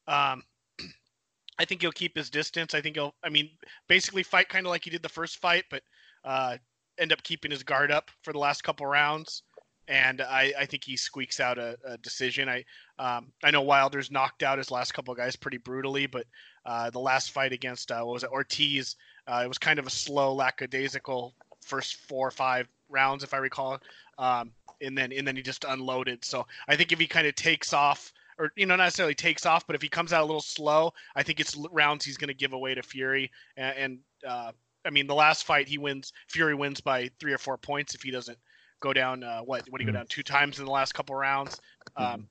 Um, 0.08 0.44
I 1.60 1.66
think 1.66 1.82
he'll 1.82 1.92
keep 1.92 2.16
his 2.16 2.30
distance. 2.30 2.74
I 2.74 2.82
think 2.82 2.96
he'll. 2.96 3.14
I 3.24 3.30
mean, 3.30 3.50
basically 3.88 4.24
fight 4.24 4.50
kind 4.50 4.66
of 4.66 4.70
like 4.70 4.84
he 4.84 4.90
did 4.90 5.02
the 5.02 5.10
first 5.10 5.38
fight, 5.38 5.66
but 5.70 5.84
uh, 6.24 6.58
end 7.00 7.12
up 7.12 7.24
keeping 7.24 7.52
his 7.52 7.64
guard 7.64 7.92
up 7.92 8.12
for 8.22 8.34
the 8.34 8.40
last 8.40 8.64
couple 8.64 8.86
rounds, 8.86 9.44
and 9.88 10.22
I, 10.22 10.54
I 10.58 10.66
think 10.66 10.84
he 10.84 10.96
squeaks 10.96 11.40
out 11.40 11.58
a, 11.58 11.78
a 11.86 11.98
decision. 11.98 12.48
I 12.48 12.64
um, 13.00 13.32
I 13.44 13.52
know 13.52 13.62
Wilder's 13.62 14.12
knocked 14.12 14.44
out 14.44 14.58
his 14.58 14.72
last 14.72 14.94
couple 14.94 15.14
guys 15.16 15.36
pretty 15.36 15.58
brutally, 15.58 16.06
but 16.06 16.26
uh, 16.66 16.90
the 16.90 17.00
last 17.00 17.32
fight 17.32 17.54
against 17.54 17.92
uh, 17.92 18.02
what 18.02 18.14
was 18.14 18.24
it 18.24 18.30
Ortiz, 18.30 18.96
uh, 19.28 19.42
it 19.44 19.48
was 19.48 19.58
kind 19.58 19.80
of 19.80 19.88
a 19.88 19.92
slow, 19.92 20.34
lackadaisical 20.34 21.34
first 21.62 21.96
four 21.96 22.28
or 22.28 22.32
five 22.32 22.68
rounds, 22.90 23.24
if 23.24 23.34
I 23.34 23.38
recall, 23.38 23.80
um, 24.18 24.52
and 24.82 24.98
then 24.98 25.12
and 25.12 25.28
then 25.28 25.36
he 25.36 25.42
just 25.42 25.66
unloaded. 25.68 26.24
So 26.24 26.46
I 26.68 26.76
think 26.76 26.92
if 26.92 27.00
he 27.00 27.08
kind 27.08 27.28
of 27.28 27.36
takes 27.36 27.74
off 27.74 28.14
or 28.38 28.52
you 28.56 28.66
know 28.66 28.76
not 28.76 28.86
necessarily 28.86 29.16
takes 29.16 29.46
off, 29.46 29.68
but 29.68 29.76
if 29.76 29.82
he 29.82 29.90
comes 29.90 30.14
out 30.14 30.22
a 30.22 30.26
little 30.26 30.42
slow, 30.42 30.94
I 31.16 31.24
think 31.24 31.40
it's 31.40 31.56
rounds 31.72 32.06
he's 32.06 32.18
going 32.18 32.30
to 32.30 32.34
give 32.34 32.54
away 32.54 32.74
to 32.76 32.82
Fury, 32.82 33.32
and, 33.58 33.78
and 33.78 34.00
uh, 34.28 34.52
I 34.86 34.90
mean, 34.90 35.08
the 35.08 35.16
last 35.16 35.44
fight 35.44 35.68
he 35.68 35.78
wins, 35.78 36.14
Fury 36.28 36.56
wins 36.56 36.82
by 36.82 37.10
three 37.20 37.34
or 37.34 37.38
four 37.38 37.58
points 37.58 37.96
if 37.96 38.02
he 38.02 38.12
doesn't 38.12 38.38
go 38.80 38.94
down. 38.94 39.24
Uh, 39.24 39.42
what? 39.42 39.70
What 39.70 39.80
do 39.80 39.84
you 39.84 39.92
go 39.92 39.92
mm-hmm. 39.92 40.02
down 40.02 40.08
two 40.08 40.24
times 40.24 40.60
in 40.60 40.66
the 40.66 40.72
last 40.72 40.94
couple 40.94 41.16
rounds? 41.16 41.60
Um, 41.98 42.28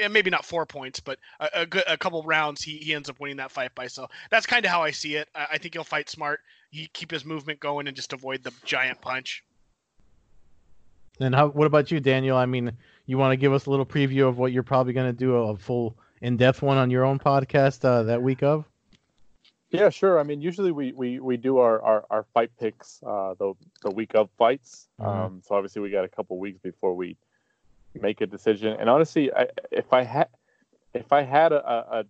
and 0.00 0.12
maybe 0.12 0.30
not 0.30 0.44
four 0.44 0.66
points, 0.66 1.00
but 1.00 1.18
a, 1.40 1.48
a, 1.54 1.66
good, 1.66 1.84
a 1.86 1.96
couple 1.96 2.22
rounds, 2.22 2.62
he, 2.62 2.76
he 2.76 2.94
ends 2.94 3.08
up 3.08 3.18
winning 3.18 3.36
that 3.38 3.50
fight 3.50 3.74
by. 3.74 3.86
So 3.86 4.06
that's 4.30 4.46
kind 4.46 4.64
of 4.64 4.70
how 4.70 4.82
I 4.82 4.90
see 4.90 5.16
it. 5.16 5.28
I, 5.34 5.46
I, 5.52 5.58
think 5.58 5.74
he'll 5.74 5.84
fight 5.84 6.08
smart. 6.08 6.40
He 6.70 6.88
keep 6.92 7.10
his 7.10 7.24
movement 7.24 7.60
going 7.60 7.86
and 7.86 7.96
just 7.96 8.12
avoid 8.12 8.42
the 8.42 8.52
giant 8.64 9.00
punch. 9.00 9.42
And 11.18 11.34
how? 11.34 11.48
What 11.48 11.66
about 11.66 11.90
you, 11.90 12.00
Daniel? 12.00 12.36
I 12.36 12.46
mean, 12.46 12.72
you 13.06 13.18
want 13.18 13.32
to 13.32 13.36
give 13.36 13.52
us 13.52 13.66
a 13.66 13.70
little 13.70 13.84
preview 13.84 14.28
of 14.28 14.38
what 14.38 14.52
you're 14.52 14.62
probably 14.62 14.92
going 14.92 15.06
to 15.08 15.16
do 15.16 15.34
a 15.34 15.56
full 15.56 15.96
in-depth 16.22 16.62
one 16.62 16.78
on 16.78 16.90
your 16.90 17.04
own 17.04 17.18
podcast 17.18 17.84
uh, 17.84 18.04
that 18.04 18.22
week 18.22 18.42
of? 18.42 18.64
Yeah, 19.70 19.88
sure. 19.88 20.18
I 20.18 20.24
mean, 20.24 20.40
usually 20.40 20.72
we 20.72 20.92
we, 20.92 21.20
we 21.20 21.36
do 21.36 21.58
our, 21.58 21.80
our, 21.82 22.04
our 22.10 22.26
fight 22.34 22.50
picks 22.58 23.00
uh, 23.06 23.34
the 23.38 23.54
the 23.82 23.90
week 23.90 24.14
of 24.14 24.28
fights. 24.36 24.88
Mm-hmm. 25.00 25.08
Um, 25.08 25.42
so 25.46 25.54
obviously 25.54 25.80
we 25.82 25.90
got 25.90 26.04
a 26.04 26.08
couple 26.08 26.38
weeks 26.38 26.58
before 26.58 26.94
we 26.94 27.16
make 28.00 28.20
a 28.20 28.26
decision. 28.26 28.76
And 28.78 28.88
honestly, 28.88 29.32
I, 29.32 29.46
if 29.70 29.92
I 29.92 30.02
had 30.02 30.28
if 30.92 31.12
I 31.12 31.22
had 31.22 31.52
a, 31.52 32.04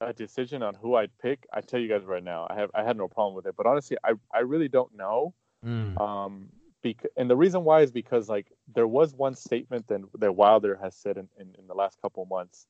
a, 0.00 0.06
a 0.08 0.12
decision 0.12 0.62
on 0.62 0.74
who 0.74 0.96
I'd 0.96 1.10
pick, 1.18 1.46
I 1.52 1.62
tell 1.62 1.80
you 1.80 1.88
guys 1.88 2.04
right 2.04 2.22
now, 2.22 2.46
I 2.50 2.54
have 2.56 2.70
I 2.74 2.84
had 2.84 2.96
no 2.96 3.08
problem 3.08 3.34
with 3.34 3.46
it. 3.46 3.54
But 3.56 3.66
honestly, 3.66 3.96
I 4.04 4.12
I 4.32 4.40
really 4.40 4.68
don't 4.68 4.94
know. 4.94 5.32
Mm. 5.64 6.00
Um, 6.00 6.48
because, 6.82 7.10
and 7.16 7.28
the 7.28 7.36
reason 7.36 7.64
why 7.64 7.80
is 7.80 7.90
because 7.90 8.28
like 8.28 8.52
there 8.74 8.86
was 8.86 9.14
one 9.14 9.34
statement 9.34 9.88
that, 9.88 10.00
that 10.20 10.36
Wilder 10.36 10.78
has 10.80 10.94
said 10.94 11.16
in, 11.16 11.28
in, 11.38 11.54
in 11.58 11.66
the 11.66 11.74
last 11.74 12.00
couple 12.00 12.24
months, 12.26 12.66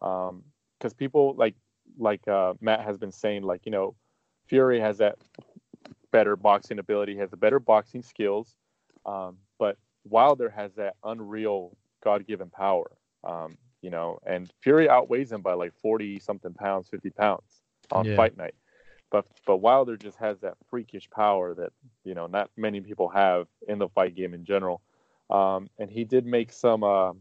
because 0.00 0.30
um, 0.30 0.98
people 0.98 1.34
like 1.36 1.54
like 1.98 2.26
uh, 2.28 2.54
Matt 2.60 2.80
has 2.80 2.98
been 2.98 3.12
saying, 3.12 3.42
like 3.42 3.64
you 3.64 3.72
know, 3.72 3.94
Fury 4.46 4.80
has 4.80 4.98
that 4.98 5.16
better 6.10 6.36
boxing 6.36 6.78
ability, 6.78 7.16
has 7.16 7.30
the 7.30 7.36
better 7.36 7.58
boxing 7.58 8.02
skills, 8.02 8.56
um, 9.06 9.38
but 9.58 9.76
Wilder 10.04 10.50
has 10.50 10.74
that 10.74 10.96
unreal 11.04 11.76
God-given 12.04 12.50
power. 12.50 12.90
Um, 13.24 13.56
you 13.80 13.90
know, 13.90 14.18
and 14.26 14.52
Fury 14.60 14.88
outweighs 14.88 15.32
him 15.32 15.42
by 15.42 15.54
like 15.54 15.72
forty 15.74 16.18
something 16.18 16.54
pounds, 16.54 16.88
fifty 16.88 17.10
pounds 17.10 17.62
on 17.90 18.04
yeah. 18.04 18.16
fight 18.16 18.36
night. 18.36 18.54
But 19.10 19.26
but 19.46 19.58
Wilder 19.58 19.96
just 19.96 20.18
has 20.18 20.40
that 20.40 20.54
freakish 20.70 21.08
power 21.10 21.54
that 21.54 21.72
you 22.04 22.14
know 22.14 22.26
not 22.26 22.50
many 22.56 22.80
people 22.80 23.08
have 23.08 23.46
in 23.68 23.78
the 23.78 23.88
fight 23.88 24.14
game 24.14 24.34
in 24.34 24.44
general. 24.44 24.82
Um, 25.30 25.68
and 25.78 25.90
he 25.90 26.04
did 26.04 26.26
make 26.26 26.52
some 26.52 26.84
uh, 26.84 27.12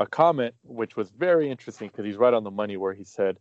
a 0.00 0.06
comment 0.06 0.54
which 0.64 0.96
was 0.96 1.10
very 1.10 1.50
interesting 1.50 1.88
because 1.88 2.04
he's 2.04 2.16
right 2.16 2.34
on 2.34 2.42
the 2.42 2.50
money 2.50 2.76
where 2.76 2.94
he 2.94 3.04
said 3.04 3.38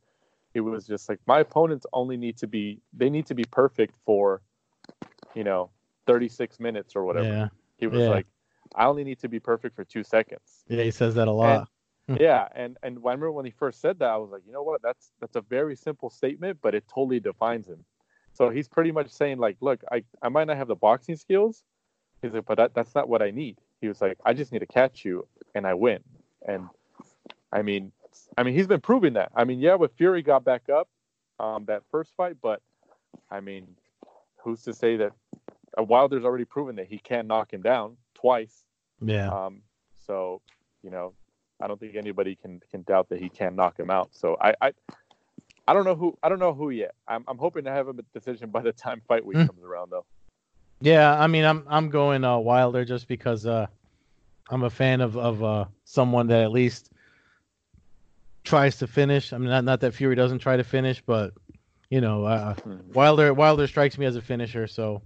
it 0.54 0.60
was 0.60 0.86
just 0.86 1.08
like 1.10 1.20
my 1.26 1.40
opponents 1.40 1.86
only 1.94 2.18
need 2.18 2.38
to 2.38 2.48
be 2.48 2.82
they 2.94 3.10
need 3.10 3.26
to 3.26 3.34
be 3.34 3.46
perfect 3.46 3.96
for 4.06 4.42
you 5.34 5.44
know 5.44 5.70
36 6.06 6.60
minutes 6.60 6.96
or 6.96 7.06
whatever. 7.06 7.28
Yeah. 7.28 7.48
He 7.78 7.88
was 7.88 8.00
yeah. 8.00 8.10
like 8.10 8.28
I 8.76 8.86
only 8.86 9.04
need 9.04 9.20
to 9.20 9.30
be 9.30 9.40
perfect 9.40 9.76
for 9.76 9.84
2 9.84 10.04
seconds. 10.04 10.64
Yeah, 10.68 10.84
he 10.84 10.92
says 10.92 11.16
that 11.16 11.28
a 11.28 11.32
lot. 11.32 11.70
And, 12.08 12.20
yeah, 12.20 12.48
and 12.54 12.78
and 12.84 12.98
I 12.98 13.00
remember 13.02 13.32
when 13.32 13.46
he 13.46 13.52
first 13.52 13.80
said 13.80 14.00
that 14.00 14.10
I 14.10 14.18
was 14.18 14.32
like, 14.32 14.42
"You 14.46 14.52
know 14.52 14.64
what? 14.64 14.82
That's 14.82 15.12
that's 15.22 15.36
a 15.36 15.42
very 15.42 15.76
simple 15.76 16.10
statement, 16.10 16.58
but 16.62 16.76
it 16.76 16.84
totally 16.94 17.20
defines 17.20 17.68
him." 17.68 17.86
So 18.34 18.50
he's 18.50 18.68
pretty 18.68 18.92
much 18.92 19.10
saying 19.10 19.38
like, 19.38 19.58
"Look, 19.62 19.84
I 19.92 20.04
I 20.22 20.30
might 20.30 20.48
not 20.48 20.58
have 20.58 20.68
the 20.68 20.76
boxing 20.76 21.16
skills." 21.16 21.64
He's 22.22 22.34
like, 22.34 22.46
"But 22.46 22.58
that, 22.58 22.74
that's 22.74 22.96
not 22.96 23.08
what 23.08 23.22
I 23.22 23.30
need." 23.30 23.60
He 23.80 23.88
was 23.88 24.02
like, 24.02 24.18
"I 24.26 24.34
just 24.34 24.52
need 24.52 24.60
to 24.60 24.66
catch 24.66 25.06
you 25.06 25.28
and 25.54 25.68
I 25.68 25.76
win." 25.76 26.00
And 26.48 26.70
I 27.52 27.62
mean, 27.62 27.92
I 28.38 28.44
mean, 28.44 28.54
he's 28.54 28.68
been 28.68 28.82
proving 28.82 29.14
that. 29.14 29.32
I 29.36 29.44
mean, 29.44 29.60
yeah, 29.60 29.76
with 29.76 29.94
Fury 29.94 30.22
got 30.22 30.44
back 30.44 30.70
up 30.70 30.88
um, 31.40 31.66
that 31.66 31.84
first 31.92 32.14
fight, 32.16 32.38
but 32.42 32.62
I 33.32 33.40
mean, 33.40 33.68
who's 34.38 34.64
to 34.64 34.74
say 34.74 34.98
that 34.98 35.12
uh, 35.78 35.84
Wilder's 35.84 36.26
already 36.26 36.46
proven 36.46 36.76
that 36.78 36.88
he 36.88 36.98
can 36.98 37.28
knock 37.28 37.54
him 37.54 37.62
down 37.62 37.98
twice. 38.14 38.64
Yeah. 39.02 39.30
Um, 39.30 39.62
so 40.06 40.42
you 40.84 40.90
know, 40.90 41.14
I 41.62 41.68
don't 41.68 41.80
think 41.80 41.96
anybody 41.96 42.36
can 42.36 42.62
can 42.72 42.84
doubt 42.84 43.10
that 43.10 43.20
he 43.20 43.30
can 43.30 43.56
knock 43.56 43.80
him 43.80 43.90
out. 43.90 44.10
So 44.12 44.38
I 44.40 44.54
I, 44.62 44.74
I 45.68 45.74
don't 45.74 45.86
know 45.86 45.96
who 45.96 46.18
I 46.24 46.30
don't 46.30 46.40
know 46.40 46.54
who 46.54 46.70
yet. 46.70 46.96
I'm 47.08 47.24
I'm 47.28 47.38
hoping 47.38 47.66
to 47.66 47.72
have 47.72 47.88
a 47.88 47.94
decision 48.14 48.50
by 48.50 48.62
the 48.62 48.72
time 48.72 49.02
fight 49.08 49.26
week 49.26 49.38
mm. 49.38 49.48
comes 49.48 49.64
around 49.64 49.92
though. 49.92 50.06
Yeah, 50.82 51.20
I 51.20 51.28
mean, 51.28 51.44
I'm 51.44 51.66
I'm 51.68 51.90
going 51.90 52.24
uh, 52.24 52.38
Wilder 52.38 52.86
just 52.86 53.08
because 53.08 53.46
uh, 53.46 53.68
I'm 54.50 54.64
a 54.64 54.70
fan 54.70 55.02
of 55.02 55.18
of 55.18 55.44
uh, 55.44 55.66
someone 55.86 56.28
that 56.28 56.44
at 56.44 56.52
least 56.52 56.92
tries 58.44 58.78
to 58.78 58.88
finish. 58.88 59.34
I 59.34 59.38
mean, 59.38 59.50
not 59.50 59.64
not 59.64 59.82
that 59.82 59.94
Fury 59.94 60.16
doesn't 60.16 60.40
try 60.40 60.58
to 60.58 60.64
finish, 60.64 61.02
but 61.06 61.34
you 61.90 62.02
know, 62.02 62.26
uh. 62.26 62.56
Wilder 62.94 63.34
Wilder 63.34 63.68
strikes 63.68 63.98
me 63.98 64.06
as 64.06 64.16
a 64.16 64.22
finisher, 64.22 64.68
so 64.68 65.02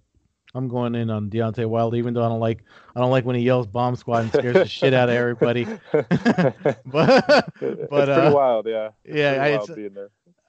I'm 0.55 0.67
going 0.67 0.93
in 0.95 1.09
on 1.09 1.29
Deontay 1.29 1.65
Wilder, 1.65 1.97
even 1.97 2.13
though 2.13 2.23
I 2.23 2.29
don't 2.29 2.39
like 2.39 2.63
I 2.95 2.99
don't 2.99 3.11
like 3.11 3.25
when 3.25 3.35
he 3.35 3.41
yells 3.41 3.65
"bomb 3.67 3.95
squad" 3.95 4.23
and 4.23 4.29
scares 4.31 4.53
the 4.53 4.67
shit 4.67 4.93
out 4.93 5.09
of 5.09 5.15
everybody. 5.15 5.65
but 5.91 6.83
but 6.85 7.49
it's 7.59 7.87
pretty 7.89 8.11
uh, 8.11 8.31
wild, 8.31 8.67
yeah. 8.67 8.89
It's 9.03 9.17
yeah, 9.17 9.57
wild 9.57 9.69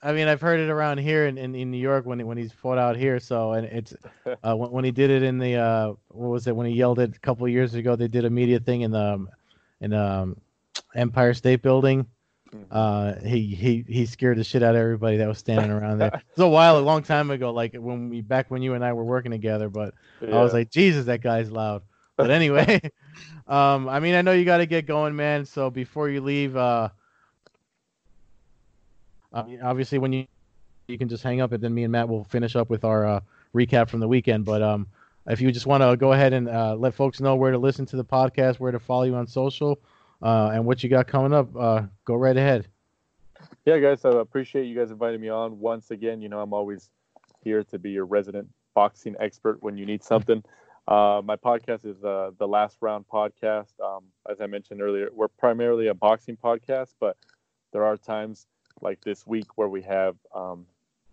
I 0.04 0.12
mean, 0.12 0.28
I've 0.28 0.42
heard 0.42 0.60
it 0.60 0.68
around 0.68 0.98
here 0.98 1.26
in, 1.26 1.38
in, 1.38 1.54
in 1.54 1.70
New 1.70 1.78
York 1.78 2.04
when 2.04 2.24
when 2.26 2.36
he's 2.36 2.52
fought 2.52 2.76
out 2.76 2.94
here. 2.94 3.18
So, 3.18 3.52
and 3.52 3.66
it's 3.66 3.94
uh, 4.42 4.54
when, 4.54 4.70
when 4.70 4.84
he 4.84 4.90
did 4.90 5.10
it 5.10 5.22
in 5.22 5.38
the 5.38 5.56
uh, 5.56 5.94
what 6.08 6.28
was 6.28 6.46
it 6.46 6.54
when 6.54 6.66
he 6.66 6.74
yelled 6.74 6.98
it 6.98 7.16
a 7.16 7.18
couple 7.20 7.46
of 7.46 7.50
years 7.50 7.74
ago? 7.74 7.96
They 7.96 8.06
did 8.06 8.26
a 8.26 8.30
media 8.30 8.60
thing 8.60 8.82
in 8.82 8.90
the 8.90 9.26
in 9.80 9.94
um, 9.94 10.36
Empire 10.94 11.32
State 11.32 11.62
Building. 11.62 12.06
Mm-hmm. 12.54 12.64
Uh, 12.70 13.26
he 13.26 13.46
he 13.46 13.84
he 13.88 14.04
scared 14.04 14.36
the 14.36 14.44
shit 14.44 14.62
out 14.62 14.74
of 14.74 14.80
everybody 14.80 15.16
that 15.16 15.26
was 15.26 15.38
standing 15.38 15.70
around 15.70 15.98
there. 15.98 16.08
It 16.14 16.36
was 16.36 16.44
a 16.44 16.48
while, 16.48 16.78
a 16.78 16.80
long 16.80 17.02
time 17.02 17.30
ago, 17.30 17.50
like 17.50 17.74
when 17.74 18.10
we 18.10 18.20
back 18.20 18.50
when 18.50 18.60
you 18.60 18.74
and 18.74 18.84
I 18.84 18.92
were 18.92 19.04
working 19.04 19.32
together. 19.32 19.70
But 19.70 19.94
yeah. 20.20 20.36
I 20.36 20.42
was 20.42 20.52
like, 20.52 20.70
Jesus, 20.70 21.06
that 21.06 21.22
guy's 21.22 21.50
loud. 21.50 21.82
But 22.18 22.30
anyway, 22.30 22.80
um, 23.48 23.88
I 23.88 24.00
mean, 24.00 24.14
I 24.14 24.20
know 24.20 24.32
you 24.32 24.44
got 24.44 24.58
to 24.58 24.66
get 24.66 24.86
going, 24.86 25.16
man. 25.16 25.46
So 25.46 25.70
before 25.70 26.10
you 26.10 26.20
leave, 26.20 26.56
uh 26.56 26.90
uh, 29.34 29.44
obviously, 29.62 29.98
when 29.98 30.12
you 30.12 30.26
you 30.88 30.98
can 30.98 31.08
just 31.08 31.22
hang 31.22 31.40
up, 31.40 31.52
and 31.52 31.62
then 31.62 31.74
me 31.74 31.82
and 31.84 31.92
Matt 31.92 32.08
will 32.08 32.24
finish 32.24 32.56
up 32.56 32.70
with 32.70 32.84
our 32.84 33.06
uh, 33.06 33.20
recap 33.54 33.88
from 33.88 34.00
the 34.00 34.08
weekend. 34.08 34.44
But 34.44 34.62
um, 34.62 34.86
if 35.26 35.40
you 35.40 35.50
just 35.50 35.66
want 35.66 35.82
to 35.82 35.96
go 35.96 36.12
ahead 36.12 36.32
and 36.32 36.48
uh, 36.48 36.76
let 36.76 36.94
folks 36.94 37.20
know 37.20 37.36
where 37.36 37.50
to 37.50 37.58
listen 37.58 37.86
to 37.86 37.96
the 37.96 38.04
podcast, 38.04 38.60
where 38.60 38.72
to 38.72 38.78
follow 38.78 39.04
you 39.04 39.14
on 39.14 39.26
social, 39.26 39.78
uh, 40.22 40.50
and 40.52 40.64
what 40.64 40.82
you 40.82 40.88
got 40.88 41.06
coming 41.06 41.32
up, 41.32 41.54
uh, 41.56 41.82
go 42.04 42.14
right 42.14 42.36
ahead. 42.36 42.68
Yeah, 43.64 43.78
guys, 43.78 44.04
I 44.04 44.10
appreciate 44.10 44.66
you 44.66 44.76
guys 44.76 44.90
inviting 44.90 45.20
me 45.20 45.30
on 45.30 45.58
once 45.58 45.90
again. 45.90 46.20
You 46.20 46.28
know, 46.28 46.40
I'm 46.40 46.52
always 46.52 46.90
here 47.42 47.64
to 47.64 47.78
be 47.78 47.90
your 47.90 48.04
resident 48.04 48.48
boxing 48.74 49.14
expert 49.20 49.62
when 49.62 49.76
you 49.76 49.86
need 49.86 50.02
something. 50.02 50.42
Uh, 50.86 51.22
my 51.24 51.34
podcast 51.34 51.86
is 51.86 52.04
uh, 52.04 52.30
the 52.38 52.46
Last 52.46 52.76
Round 52.82 53.06
podcast. 53.10 53.72
Um, 53.82 54.04
as 54.30 54.42
I 54.42 54.46
mentioned 54.46 54.82
earlier, 54.82 55.08
we're 55.14 55.28
primarily 55.28 55.86
a 55.86 55.94
boxing 55.94 56.36
podcast, 56.36 56.92
but 57.00 57.16
there 57.72 57.86
are 57.86 57.96
times 57.96 58.46
like 58.80 59.00
this 59.02 59.26
week 59.26 59.56
where 59.56 59.68
we 59.68 59.82
have 59.82 60.16
um, 60.34 60.66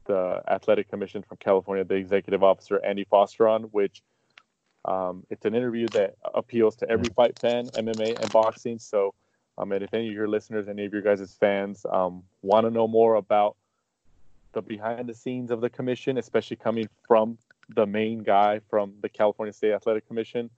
the 0.05 0.41
Athletic 0.47 0.89
Commission 0.89 1.23
from 1.23 1.37
California, 1.37 1.83
the 1.83 1.95
executive 1.95 2.43
officer 2.43 2.83
Andy 2.83 3.05
Foster 3.05 3.47
on, 3.47 3.63
which 3.63 4.01
um, 4.85 5.25
it's 5.29 5.45
an 5.45 5.53
interview 5.53 5.87
that 5.89 6.15
appeals 6.33 6.75
to 6.77 6.89
every 6.89 7.09
fight 7.09 7.37
fan, 7.39 7.67
MMA 7.67 8.19
and 8.19 8.31
boxing. 8.31 8.79
So, 8.79 9.13
um, 9.57 9.71
and 9.71 9.83
if 9.83 9.93
any 9.93 10.07
of 10.07 10.13
your 10.13 10.27
listeners, 10.27 10.67
any 10.67 10.85
of 10.85 10.93
your 10.93 11.01
guys' 11.01 11.35
fans 11.39 11.85
um, 11.91 12.23
want 12.41 12.65
to 12.65 12.71
know 12.71 12.87
more 12.87 13.15
about 13.15 13.55
the 14.53 14.61
behind 14.61 15.07
the 15.07 15.13
scenes 15.13 15.51
of 15.51 15.61
the 15.61 15.69
commission, 15.69 16.17
especially 16.17 16.57
coming 16.57 16.89
from 17.07 17.37
the 17.69 17.85
main 17.85 18.23
guy 18.23 18.59
from 18.69 18.93
the 19.01 19.09
California 19.09 19.53
State 19.53 19.71
Athletic 19.71 20.07
Commission, 20.07 20.49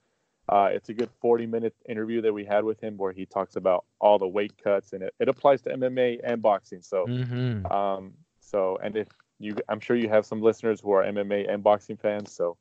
uh, 0.48 0.68
it's 0.70 0.88
a 0.88 0.94
good 0.94 1.10
40 1.20 1.46
minute 1.46 1.74
interview 1.88 2.20
that 2.22 2.32
we 2.32 2.44
had 2.44 2.64
with 2.64 2.80
him 2.80 2.96
where 2.96 3.12
he 3.12 3.24
talks 3.24 3.56
about 3.56 3.84
all 3.98 4.18
the 4.18 4.28
weight 4.28 4.52
cuts 4.62 4.92
and 4.92 5.02
it, 5.02 5.14
it 5.18 5.28
applies 5.28 5.62
to 5.62 5.70
MMA 5.70 6.20
and 6.22 6.42
boxing. 6.42 6.82
So, 6.82 7.06
mm-hmm. 7.06 7.66
um, 7.66 8.12
so, 8.40 8.78
and 8.82 8.96
if 8.96 9.08
you, 9.38 9.56
I'm 9.68 9.80
sure 9.80 9.96
you 9.96 10.08
have 10.08 10.26
some 10.26 10.42
listeners 10.42 10.80
who 10.80 10.92
are 10.92 11.02
MMA 11.02 11.52
and 11.52 11.62
boxing 11.62 11.96
fans. 11.96 12.32
So, 12.32 12.56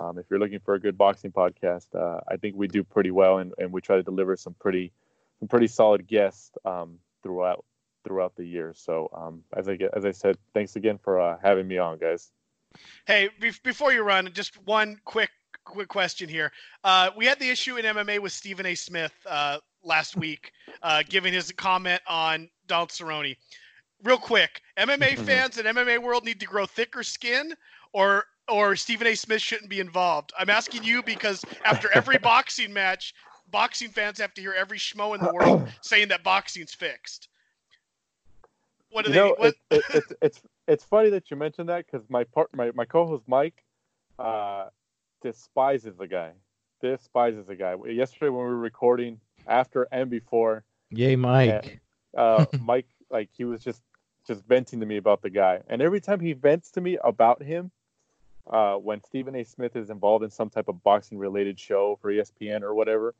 um, 0.00 0.18
if 0.18 0.26
you're 0.30 0.38
looking 0.38 0.60
for 0.60 0.74
a 0.74 0.80
good 0.80 0.96
boxing 0.96 1.32
podcast, 1.32 1.94
uh, 1.94 2.20
I 2.28 2.36
think 2.36 2.54
we 2.54 2.68
do 2.68 2.84
pretty 2.84 3.10
well 3.10 3.38
and, 3.38 3.52
and 3.58 3.72
we 3.72 3.80
try 3.80 3.96
to 3.96 4.02
deliver 4.02 4.36
some 4.36 4.54
pretty, 4.54 4.92
some 5.40 5.48
pretty 5.48 5.66
solid 5.66 6.06
guests 6.06 6.52
um, 6.64 6.98
throughout 7.22 7.64
throughout 8.04 8.36
the 8.36 8.44
year. 8.44 8.72
So, 8.76 9.10
um, 9.12 9.42
as 9.56 9.68
I 9.68 9.78
as 9.94 10.04
I 10.04 10.12
said, 10.12 10.36
thanks 10.54 10.76
again 10.76 10.98
for 11.02 11.20
uh, 11.20 11.38
having 11.42 11.66
me 11.66 11.78
on, 11.78 11.98
guys. 11.98 12.30
Hey, 13.06 13.30
be- 13.40 13.52
before 13.64 13.92
you 13.92 14.02
run, 14.02 14.30
just 14.32 14.54
one 14.64 15.00
quick 15.04 15.30
quick 15.66 15.88
question 15.88 16.28
here. 16.28 16.50
Uh, 16.84 17.10
we 17.16 17.26
had 17.26 17.38
the 17.38 17.50
issue 17.50 17.76
in 17.76 17.84
MMA 17.84 18.20
with 18.20 18.32
Stephen 18.32 18.64
A. 18.64 18.74
Smith 18.74 19.12
uh, 19.28 19.58
last 19.82 20.16
week, 20.24 20.52
uh, 20.82 21.02
giving 21.08 21.32
his 21.32 21.52
comment 21.52 22.00
on 22.08 22.48
Donald 22.66 22.88
Cerrone. 22.90 23.36
Real 24.02 24.18
quick, 24.18 24.62
MMA 24.78 25.18
fans 25.26 25.58
and 25.58 25.66
MMA 25.66 26.02
world 26.02 26.24
need 26.24 26.40
to 26.40 26.46
grow 26.46 26.64
thicker 26.64 27.02
skin, 27.02 27.54
or 27.92 28.24
or 28.48 28.76
Stephen 28.76 29.06
A. 29.08 29.14
Smith 29.14 29.42
shouldn't 29.42 29.68
be 29.68 29.80
involved. 29.80 30.32
I'm 30.38 30.50
asking 30.50 30.84
you 30.84 31.02
because 31.02 31.44
after 31.64 31.90
every 31.92 32.16
boxing 32.22 32.72
match, 32.72 33.12
boxing 33.50 33.88
fans 33.88 34.18
have 34.18 34.34
to 34.34 34.40
hear 34.40 34.54
every 34.56 34.78
schmo 34.78 35.14
in 35.14 35.20
the 35.20 35.32
world 35.32 35.68
saying 35.80 36.08
that 36.08 36.22
boxing's 36.22 36.72
fixed. 36.72 37.28
What 38.90 39.04
do 39.04 39.10
you 39.10 39.14
they? 39.14 39.20
Know, 39.20 39.34
what? 39.36 39.54
It, 39.70 39.76
it, 39.76 39.84
it's 39.94 40.12
it's 40.22 40.42
it's 40.68 40.84
funny 40.84 41.10
that 41.10 41.30
you 41.30 41.36
mentioned 41.36 41.68
that 41.68 41.86
because 41.86 42.08
my 42.08 42.24
part 42.24 42.54
my, 42.54 42.70
my 42.74 42.84
co-host 42.84 43.24
Mike 43.26 43.64
uh, 44.18 44.66
despises 45.22 45.96
the 45.96 46.06
guy. 46.06 46.32
Despises 46.80 47.46
the 47.46 47.56
guy. 47.56 47.74
Yesterday 47.86 48.28
when 48.28 48.44
we 48.44 48.50
were 48.50 48.56
recording, 48.56 49.20
after 49.46 49.86
and 49.92 50.10
before, 50.10 50.64
Yay, 50.90 51.16
Mike. 51.16 51.50
And, 51.50 51.80
uh, 52.16 52.46
Mike, 52.60 52.86
like 53.10 53.30
he 53.32 53.44
was 53.44 53.62
just 53.62 53.82
just 54.26 54.44
venting 54.44 54.80
to 54.80 54.86
me 54.86 54.96
about 54.96 55.22
the 55.22 55.30
guy, 55.30 55.60
and 55.68 55.80
every 55.80 56.00
time 56.00 56.20
he 56.20 56.32
vents 56.32 56.70
to 56.72 56.80
me 56.80 56.98
about 57.02 57.42
him, 57.42 57.70
uh, 58.50 58.74
when 58.74 59.02
Stephen 59.04 59.34
A. 59.36 59.44
Smith 59.44 59.76
is 59.76 59.90
involved 59.90 60.24
in 60.24 60.30
some 60.30 60.50
type 60.50 60.68
of 60.68 60.82
boxing 60.82 61.18
related 61.18 61.58
show 61.58 61.98
for 62.00 62.12
ESPN 62.12 62.62
or 62.62 62.74
whatever, 62.74 63.14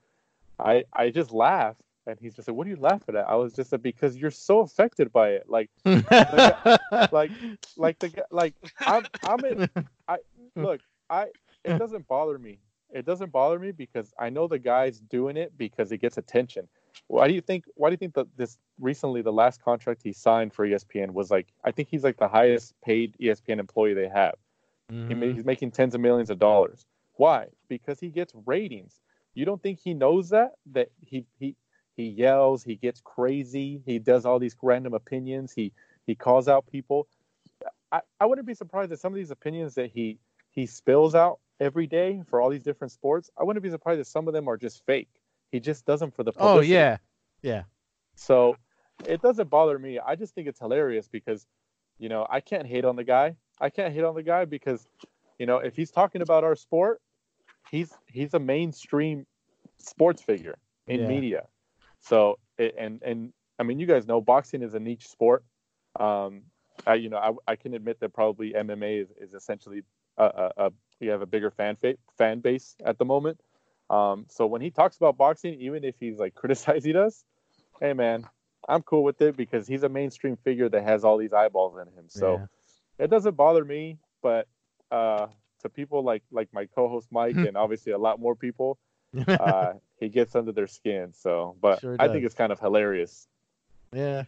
I 0.58 0.84
I 0.92 1.10
just 1.10 1.32
laugh. 1.32 1.76
And 2.08 2.16
he's 2.20 2.36
just 2.36 2.46
like, 2.46 2.56
"What 2.56 2.68
are 2.68 2.70
you 2.70 2.76
laughing 2.76 3.16
at?" 3.16 3.28
I 3.28 3.34
was 3.34 3.52
just 3.52 3.72
like, 3.72 3.82
"Because 3.82 4.16
you're 4.16 4.30
so 4.30 4.60
affected 4.60 5.12
by 5.12 5.30
it. 5.30 5.46
Like, 5.48 5.70
like, 5.84 7.32
like 7.76 7.98
the 7.98 8.24
like 8.30 8.54
I'm 8.78 9.04
I'm 9.24 9.44
in. 9.44 9.68
I 10.08 10.18
look. 10.54 10.80
I 11.10 11.26
it 11.66 11.78
doesn't 11.78 12.06
bother 12.06 12.38
me. 12.38 12.58
It 12.90 13.04
doesn't 13.04 13.32
bother 13.32 13.58
me 13.58 13.72
because 13.72 14.12
I 14.18 14.30
know 14.30 14.46
the 14.46 14.58
guy's 14.58 15.00
doing 15.00 15.36
it 15.36 15.56
because 15.58 15.90
it 15.92 15.98
gets 15.98 16.18
attention. 16.18 16.68
Why 17.08 17.28
do 17.28 17.34
you 17.34 17.40
think? 17.40 17.64
Why 17.74 17.88
do 17.88 17.92
you 17.92 17.98
think 17.98 18.14
that 18.14 18.28
this 18.36 18.58
recently 18.80 19.22
the 19.22 19.32
last 19.32 19.62
contract 19.62 20.02
he 20.02 20.12
signed 20.12 20.54
for 20.54 20.66
ESPN 20.66 21.10
was 21.10 21.30
like? 21.30 21.48
I 21.64 21.72
think 21.72 21.88
he's 21.88 22.04
like 22.04 22.16
the 22.16 22.28
highest 22.28 22.74
paid 22.82 23.16
ESPN 23.20 23.58
employee 23.58 23.94
they 23.94 24.08
have. 24.08 24.34
Mm-hmm. 24.90 25.22
He, 25.22 25.32
he's 25.32 25.44
making 25.44 25.72
tens 25.72 25.94
of 25.94 26.00
millions 26.00 26.30
of 26.30 26.38
dollars. 26.38 26.86
Why? 27.14 27.46
Because 27.68 27.98
he 27.98 28.08
gets 28.08 28.32
ratings. 28.46 29.00
You 29.34 29.44
don't 29.44 29.62
think 29.62 29.80
he 29.80 29.94
knows 29.94 30.30
that? 30.30 30.52
That 30.72 30.88
he 31.00 31.26
he 31.38 31.56
he 31.96 32.08
yells, 32.08 32.62
he 32.62 32.76
gets 32.76 33.00
crazy, 33.00 33.82
he 33.84 33.98
does 33.98 34.26
all 34.26 34.38
these 34.38 34.56
random 34.62 34.94
opinions, 34.94 35.52
he 35.52 35.72
he 36.06 36.14
calls 36.14 36.46
out 36.46 36.66
people. 36.66 37.08
I, 37.90 38.00
I 38.20 38.26
wouldn't 38.26 38.46
be 38.46 38.54
surprised 38.54 38.90
that 38.90 39.00
some 39.00 39.12
of 39.12 39.16
these 39.16 39.30
opinions 39.30 39.74
that 39.74 39.90
he 39.90 40.18
he 40.50 40.66
spills 40.66 41.14
out 41.14 41.40
every 41.60 41.86
day 41.86 42.22
for 42.28 42.40
all 42.40 42.50
these 42.50 42.62
different 42.62 42.92
sports. 42.92 43.30
I 43.38 43.44
wouldn't 43.44 43.62
be 43.62 43.70
surprised 43.70 44.00
if 44.00 44.06
some 44.06 44.28
of 44.28 44.34
them 44.34 44.48
are 44.48 44.56
just 44.56 44.84
fake. 44.86 45.08
He 45.50 45.60
just 45.60 45.86
does 45.86 46.00
them 46.00 46.10
for 46.10 46.22
the 46.22 46.32
oh, 46.32 46.54
publicity. 46.54 46.74
Oh 46.74 46.78
yeah, 46.78 46.96
yeah. 47.42 47.62
So 48.14 48.56
it 49.06 49.22
doesn't 49.22 49.50
bother 49.50 49.78
me. 49.78 49.98
I 49.98 50.16
just 50.16 50.34
think 50.34 50.48
it's 50.48 50.58
hilarious 50.58 51.08
because, 51.08 51.46
you 51.98 52.08
know, 52.08 52.26
I 52.28 52.40
can't 52.40 52.66
hate 52.66 52.84
on 52.84 52.96
the 52.96 53.04
guy. 53.04 53.36
I 53.60 53.70
can't 53.70 53.92
hate 53.92 54.04
on 54.04 54.14
the 54.14 54.22
guy 54.22 54.44
because, 54.44 54.86
you 55.38 55.46
know, 55.46 55.58
if 55.58 55.76
he's 55.76 55.90
talking 55.90 56.22
about 56.22 56.44
our 56.44 56.56
sport, 56.56 57.00
he's 57.70 57.92
he's 58.06 58.34
a 58.34 58.38
mainstream 58.38 59.26
sports 59.78 60.22
figure 60.22 60.56
in 60.86 61.02
yeah. 61.02 61.08
media. 61.08 61.46
So 62.00 62.38
and 62.58 63.00
and 63.02 63.32
I 63.58 63.62
mean, 63.62 63.78
you 63.78 63.86
guys 63.86 64.06
know 64.06 64.20
boxing 64.20 64.62
is 64.62 64.74
a 64.74 64.80
niche 64.80 65.08
sport. 65.08 65.44
Um, 65.98 66.42
I, 66.86 66.94
you 66.94 67.08
know, 67.08 67.16
I, 67.16 67.52
I 67.52 67.56
can 67.56 67.74
admit 67.74 68.00
that 68.00 68.12
probably 68.12 68.52
MMA 68.52 69.02
is, 69.02 69.08
is 69.18 69.34
essentially 69.34 69.82
a, 70.18 70.24
a, 70.24 70.52
a 70.66 70.72
we 71.00 71.08
have 71.08 71.22
a 71.22 71.26
bigger 71.26 71.50
fan 71.50 71.76
fa- 71.76 71.96
fan 72.18 72.40
base 72.40 72.76
at 72.84 72.98
the 72.98 73.04
moment. 73.04 73.40
Um, 73.88 74.26
so 74.28 74.46
when 74.46 74.60
he 74.60 74.70
talks 74.70 74.96
about 74.96 75.16
boxing, 75.16 75.60
even 75.60 75.84
if 75.84 75.94
he's 76.00 76.18
like 76.18 76.34
criticizing 76.34 76.96
us, 76.96 77.24
hey 77.80 77.92
man, 77.92 78.26
I'm 78.68 78.82
cool 78.82 79.04
with 79.04 79.20
it 79.20 79.36
because 79.36 79.66
he's 79.66 79.82
a 79.82 79.88
mainstream 79.88 80.36
figure 80.36 80.68
that 80.68 80.82
has 80.82 81.04
all 81.04 81.18
these 81.18 81.32
eyeballs 81.32 81.78
in 81.78 81.86
him. 81.94 82.06
So 82.08 82.34
yeah. 82.98 83.04
it 83.04 83.10
doesn't 83.10 83.36
bother 83.36 83.64
me, 83.64 83.98
but 84.22 84.48
uh, 84.90 85.26
to 85.62 85.68
people 85.68 86.02
like 86.02 86.22
like 86.30 86.48
my 86.52 86.66
co-host 86.66 87.08
Mike 87.10 87.36
and 87.36 87.56
obviously 87.56 87.92
a 87.92 87.98
lot 87.98 88.20
more 88.20 88.34
people, 88.34 88.78
uh, 89.28 89.74
he 89.98 90.08
gets 90.08 90.34
under 90.34 90.52
their 90.52 90.66
skin. 90.66 91.12
So, 91.12 91.56
but 91.60 91.80
sure 91.80 91.96
I 91.98 92.08
think 92.08 92.24
it's 92.24 92.34
kind 92.34 92.52
of 92.52 92.60
hilarious. 92.60 93.28
Yeah. 93.92 94.24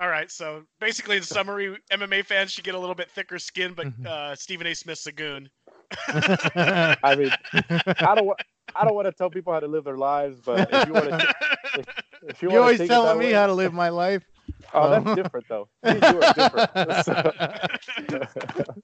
All 0.00 0.08
right, 0.08 0.28
so 0.32 0.64
basically, 0.80 1.16
in 1.16 1.22
summary, 1.22 1.76
MMA 1.92 2.24
fans 2.24 2.50
should 2.50 2.64
get 2.64 2.74
a 2.74 2.78
little 2.78 2.94
bit 2.94 3.08
thicker 3.08 3.38
skin, 3.38 3.72
but 3.72 3.86
mm-hmm. 3.86 4.04
uh, 4.04 4.34
Stephen 4.34 4.66
A. 4.66 4.74
Smith's 4.74 5.06
a 5.06 5.12
goon. 5.12 5.48
I 7.02 7.14
mean, 7.16 7.30
I 7.52 8.14
don't. 8.14 8.40
I 8.74 8.84
don't 8.86 8.94
want 8.94 9.06
to 9.06 9.12
tell 9.12 9.28
people 9.28 9.52
how 9.52 9.60
to 9.60 9.66
live 9.66 9.84
their 9.84 9.98
lives, 9.98 10.40
but 10.40 10.68
if 10.72 10.86
you 10.86 10.94
want 10.94 11.10
to, 11.10 11.34
if, 11.78 11.86
if 12.28 12.42
you 12.42 12.50
are 12.52 12.60
always 12.60 12.78
telling 12.78 13.18
me 13.18 13.26
way, 13.26 13.32
how 13.32 13.46
to 13.46 13.52
live 13.52 13.74
my 13.74 13.90
life. 13.90 14.24
Oh, 14.72 14.90
that's 14.90 15.06
oh. 15.06 15.14
different 15.14 15.46
though. 15.48 15.68
Me 15.82 15.92
you 15.92 16.22
are 16.22 16.32
different. 16.32 16.70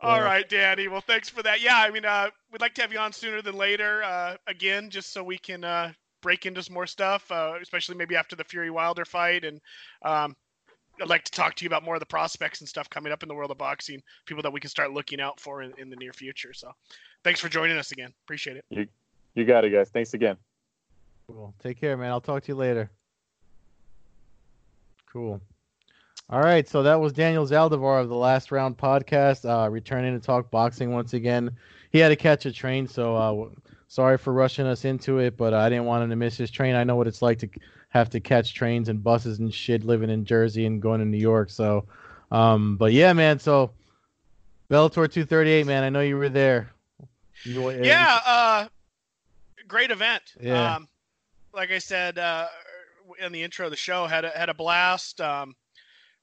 All 0.00 0.16
yeah. 0.16 0.24
right, 0.24 0.48
Danny. 0.48 0.88
Well, 0.88 1.02
thanks 1.02 1.28
for 1.28 1.42
that. 1.44 1.60
Yeah, 1.60 1.76
I 1.76 1.90
mean, 1.90 2.04
uh, 2.04 2.30
we'd 2.50 2.60
like 2.60 2.74
to 2.74 2.82
have 2.82 2.92
you 2.92 2.98
on 2.98 3.12
sooner 3.12 3.40
than 3.40 3.56
later 3.56 4.02
uh, 4.02 4.36
again, 4.46 4.90
just 4.90 5.12
so 5.12 5.22
we 5.22 5.38
can 5.38 5.62
uh, 5.62 5.92
break 6.22 6.44
into 6.46 6.62
some 6.62 6.74
more 6.74 6.86
stuff, 6.86 7.30
uh, 7.30 7.54
especially 7.60 7.94
maybe 7.94 8.16
after 8.16 8.34
the 8.34 8.44
Fury 8.44 8.70
Wilder 8.70 9.04
fight. 9.04 9.44
And 9.44 9.60
um, 10.04 10.34
I'd 11.00 11.08
like 11.08 11.24
to 11.24 11.32
talk 11.32 11.54
to 11.56 11.64
you 11.64 11.68
about 11.68 11.84
more 11.84 11.94
of 11.94 12.00
the 12.00 12.06
prospects 12.06 12.60
and 12.60 12.68
stuff 12.68 12.88
coming 12.90 13.12
up 13.12 13.22
in 13.22 13.28
the 13.28 13.34
world 13.34 13.50
of 13.50 13.58
boxing, 13.58 14.02
people 14.26 14.42
that 14.42 14.52
we 14.52 14.60
can 14.60 14.70
start 14.70 14.92
looking 14.92 15.20
out 15.20 15.40
for 15.40 15.62
in, 15.62 15.72
in 15.78 15.90
the 15.90 15.96
near 15.96 16.12
future. 16.12 16.52
So, 16.52 16.70
thanks 17.24 17.40
for 17.40 17.48
joining 17.48 17.78
us 17.78 17.92
again. 17.92 18.12
Appreciate 18.24 18.56
it. 18.56 18.64
You, 18.70 18.86
you 19.34 19.44
got 19.44 19.64
it, 19.64 19.70
guys. 19.70 19.90
Thanks 19.90 20.14
again. 20.14 20.36
Cool. 21.26 21.54
Take 21.62 21.80
care, 21.80 21.96
man. 21.96 22.10
I'll 22.10 22.20
talk 22.20 22.42
to 22.44 22.48
you 22.48 22.56
later. 22.56 22.90
Cool. 25.10 25.40
All 26.30 26.40
right, 26.40 26.66
so 26.66 26.82
that 26.82 26.98
was 26.98 27.12
Daniel 27.12 27.46
Zaldivar 27.46 28.00
of 28.00 28.08
the 28.08 28.14
Last 28.14 28.50
Round 28.52 28.76
podcast, 28.76 29.44
uh, 29.44 29.68
returning 29.68 30.18
to 30.18 30.24
talk 30.24 30.50
boxing 30.50 30.90
once 30.90 31.12
again. 31.12 31.50
He 31.90 31.98
had 31.98 32.08
to 32.08 32.16
catch 32.16 32.46
a 32.46 32.52
train, 32.52 32.88
so 32.88 33.16
uh, 33.16 33.48
sorry 33.88 34.16
for 34.16 34.32
rushing 34.32 34.64
us 34.64 34.86
into 34.86 35.18
it, 35.18 35.36
but 35.36 35.52
I 35.52 35.68
didn't 35.68 35.84
want 35.84 36.04
him 36.04 36.10
to 36.10 36.16
miss 36.16 36.38
his 36.38 36.50
train. 36.50 36.74
I 36.74 36.84
know 36.84 36.96
what 36.96 37.06
it's 37.06 37.20
like 37.20 37.38
to 37.40 37.50
have 37.92 38.08
to 38.08 38.20
catch 38.20 38.54
trains 38.54 38.88
and 38.88 39.04
buses 39.04 39.38
and 39.38 39.52
shit 39.52 39.84
living 39.84 40.08
in 40.08 40.24
Jersey 40.24 40.64
and 40.64 40.80
going 40.80 41.00
to 41.00 41.04
New 41.04 41.18
York. 41.18 41.50
So, 41.50 41.84
um, 42.30 42.76
but 42.78 42.92
yeah, 42.92 43.12
man. 43.12 43.38
So 43.38 43.70
Bellator 44.70 45.10
238, 45.10 45.66
man. 45.66 45.84
I 45.84 45.90
know 45.90 46.00
you 46.00 46.16
were 46.16 46.30
there. 46.30 46.70
You, 47.44 47.70
yeah, 47.70 48.18
uh, 48.24 48.68
great 49.68 49.90
event. 49.90 50.22
Yeah. 50.40 50.76
Um, 50.76 50.88
like 51.52 51.70
I 51.70 51.78
said 51.78 52.18
uh, 52.18 52.46
in 53.20 53.30
the 53.30 53.42
intro 53.42 53.66
of 53.66 53.70
the 53.70 53.76
show, 53.76 54.06
had 54.06 54.24
a, 54.24 54.30
had 54.30 54.48
a 54.48 54.54
blast. 54.54 55.20
Um, 55.20 55.54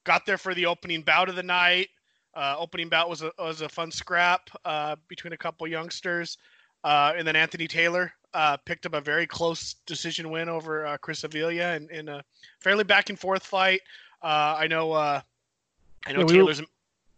got 0.02 0.26
there 0.26 0.38
for 0.38 0.54
the 0.54 0.66
opening 0.66 1.02
bout 1.02 1.28
of 1.28 1.36
the 1.36 1.42
night. 1.42 1.88
Uh, 2.34 2.56
opening 2.58 2.88
bout 2.88 3.08
was 3.08 3.22
a 3.22 3.30
was 3.38 3.60
a 3.60 3.68
fun 3.68 3.92
scrap 3.92 4.50
uh, 4.64 4.96
between 5.08 5.32
a 5.32 5.36
couple 5.36 5.66
youngsters, 5.68 6.36
uh, 6.82 7.12
and 7.16 7.26
then 7.26 7.36
Anthony 7.36 7.68
Taylor 7.68 8.12
uh, 8.34 8.56
picked 8.58 8.86
up 8.86 8.94
a 8.94 9.00
very 9.00 9.26
close 9.26 9.74
decision 9.86 10.30
win 10.30 10.48
over 10.48 10.86
uh, 10.86 10.96
Chris 10.98 11.24
Avila 11.24 11.74
in, 11.76 11.88
in 11.90 12.08
a 12.08 12.22
fairly 12.58 12.84
back 12.84 13.10
and 13.10 13.18
forth 13.18 13.44
fight. 13.44 13.80
Uh, 14.22 14.56
I 14.58 14.66
know. 14.66 14.92
I 14.92 16.12
know 16.12 16.20
yeah, 16.20 16.26
Taylor's. 16.26 16.60
We 16.60 16.66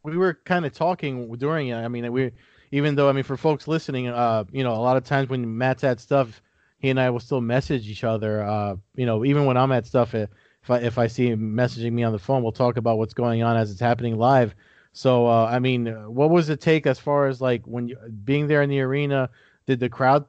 were, 0.02 0.12
we 0.12 0.16
were 0.16 0.34
kind 0.44 0.64
of 0.64 0.72
talking 0.72 1.32
during 1.36 1.68
it. 1.68 1.76
I 1.76 1.88
mean, 1.88 2.10
we 2.12 2.32
even 2.72 2.94
though 2.94 3.08
I 3.08 3.12
mean 3.12 3.24
for 3.24 3.36
folks 3.36 3.68
listening, 3.68 4.08
uh, 4.08 4.44
you 4.50 4.64
know, 4.64 4.72
a 4.72 4.80
lot 4.80 4.96
of 4.96 5.04
times 5.04 5.28
when 5.28 5.56
Matt's 5.56 5.84
at 5.84 6.00
stuff, 6.00 6.42
he 6.78 6.90
and 6.90 6.98
I 6.98 7.10
will 7.10 7.20
still 7.20 7.40
message 7.40 7.88
each 7.88 8.02
other. 8.02 8.42
Uh, 8.42 8.76
you 8.96 9.06
know, 9.06 9.24
even 9.24 9.44
when 9.44 9.56
I'm 9.56 9.70
at 9.72 9.86
stuff, 9.86 10.14
if 10.14 10.28
I 10.68 10.78
if 10.78 10.98
I 10.98 11.06
see 11.06 11.28
him 11.28 11.54
messaging 11.54 11.92
me 11.92 12.02
on 12.02 12.12
the 12.12 12.18
phone, 12.18 12.42
we'll 12.42 12.52
talk 12.52 12.76
about 12.76 12.98
what's 12.98 13.14
going 13.14 13.42
on 13.42 13.56
as 13.56 13.70
it's 13.70 13.80
happening 13.80 14.16
live. 14.16 14.54
So, 14.94 15.26
uh, 15.26 15.46
I 15.46 15.58
mean, 15.58 15.86
what 16.12 16.30
was 16.30 16.48
the 16.48 16.56
take 16.56 16.86
as 16.86 16.98
far 16.98 17.28
as 17.28 17.40
like 17.40 17.62
when 17.66 17.88
you, 17.88 17.96
being 18.24 18.46
there 18.46 18.62
in 18.62 18.70
the 18.70 18.80
arena? 18.80 19.30
Did 19.66 19.78
the 19.78 19.88
crowd 19.88 20.24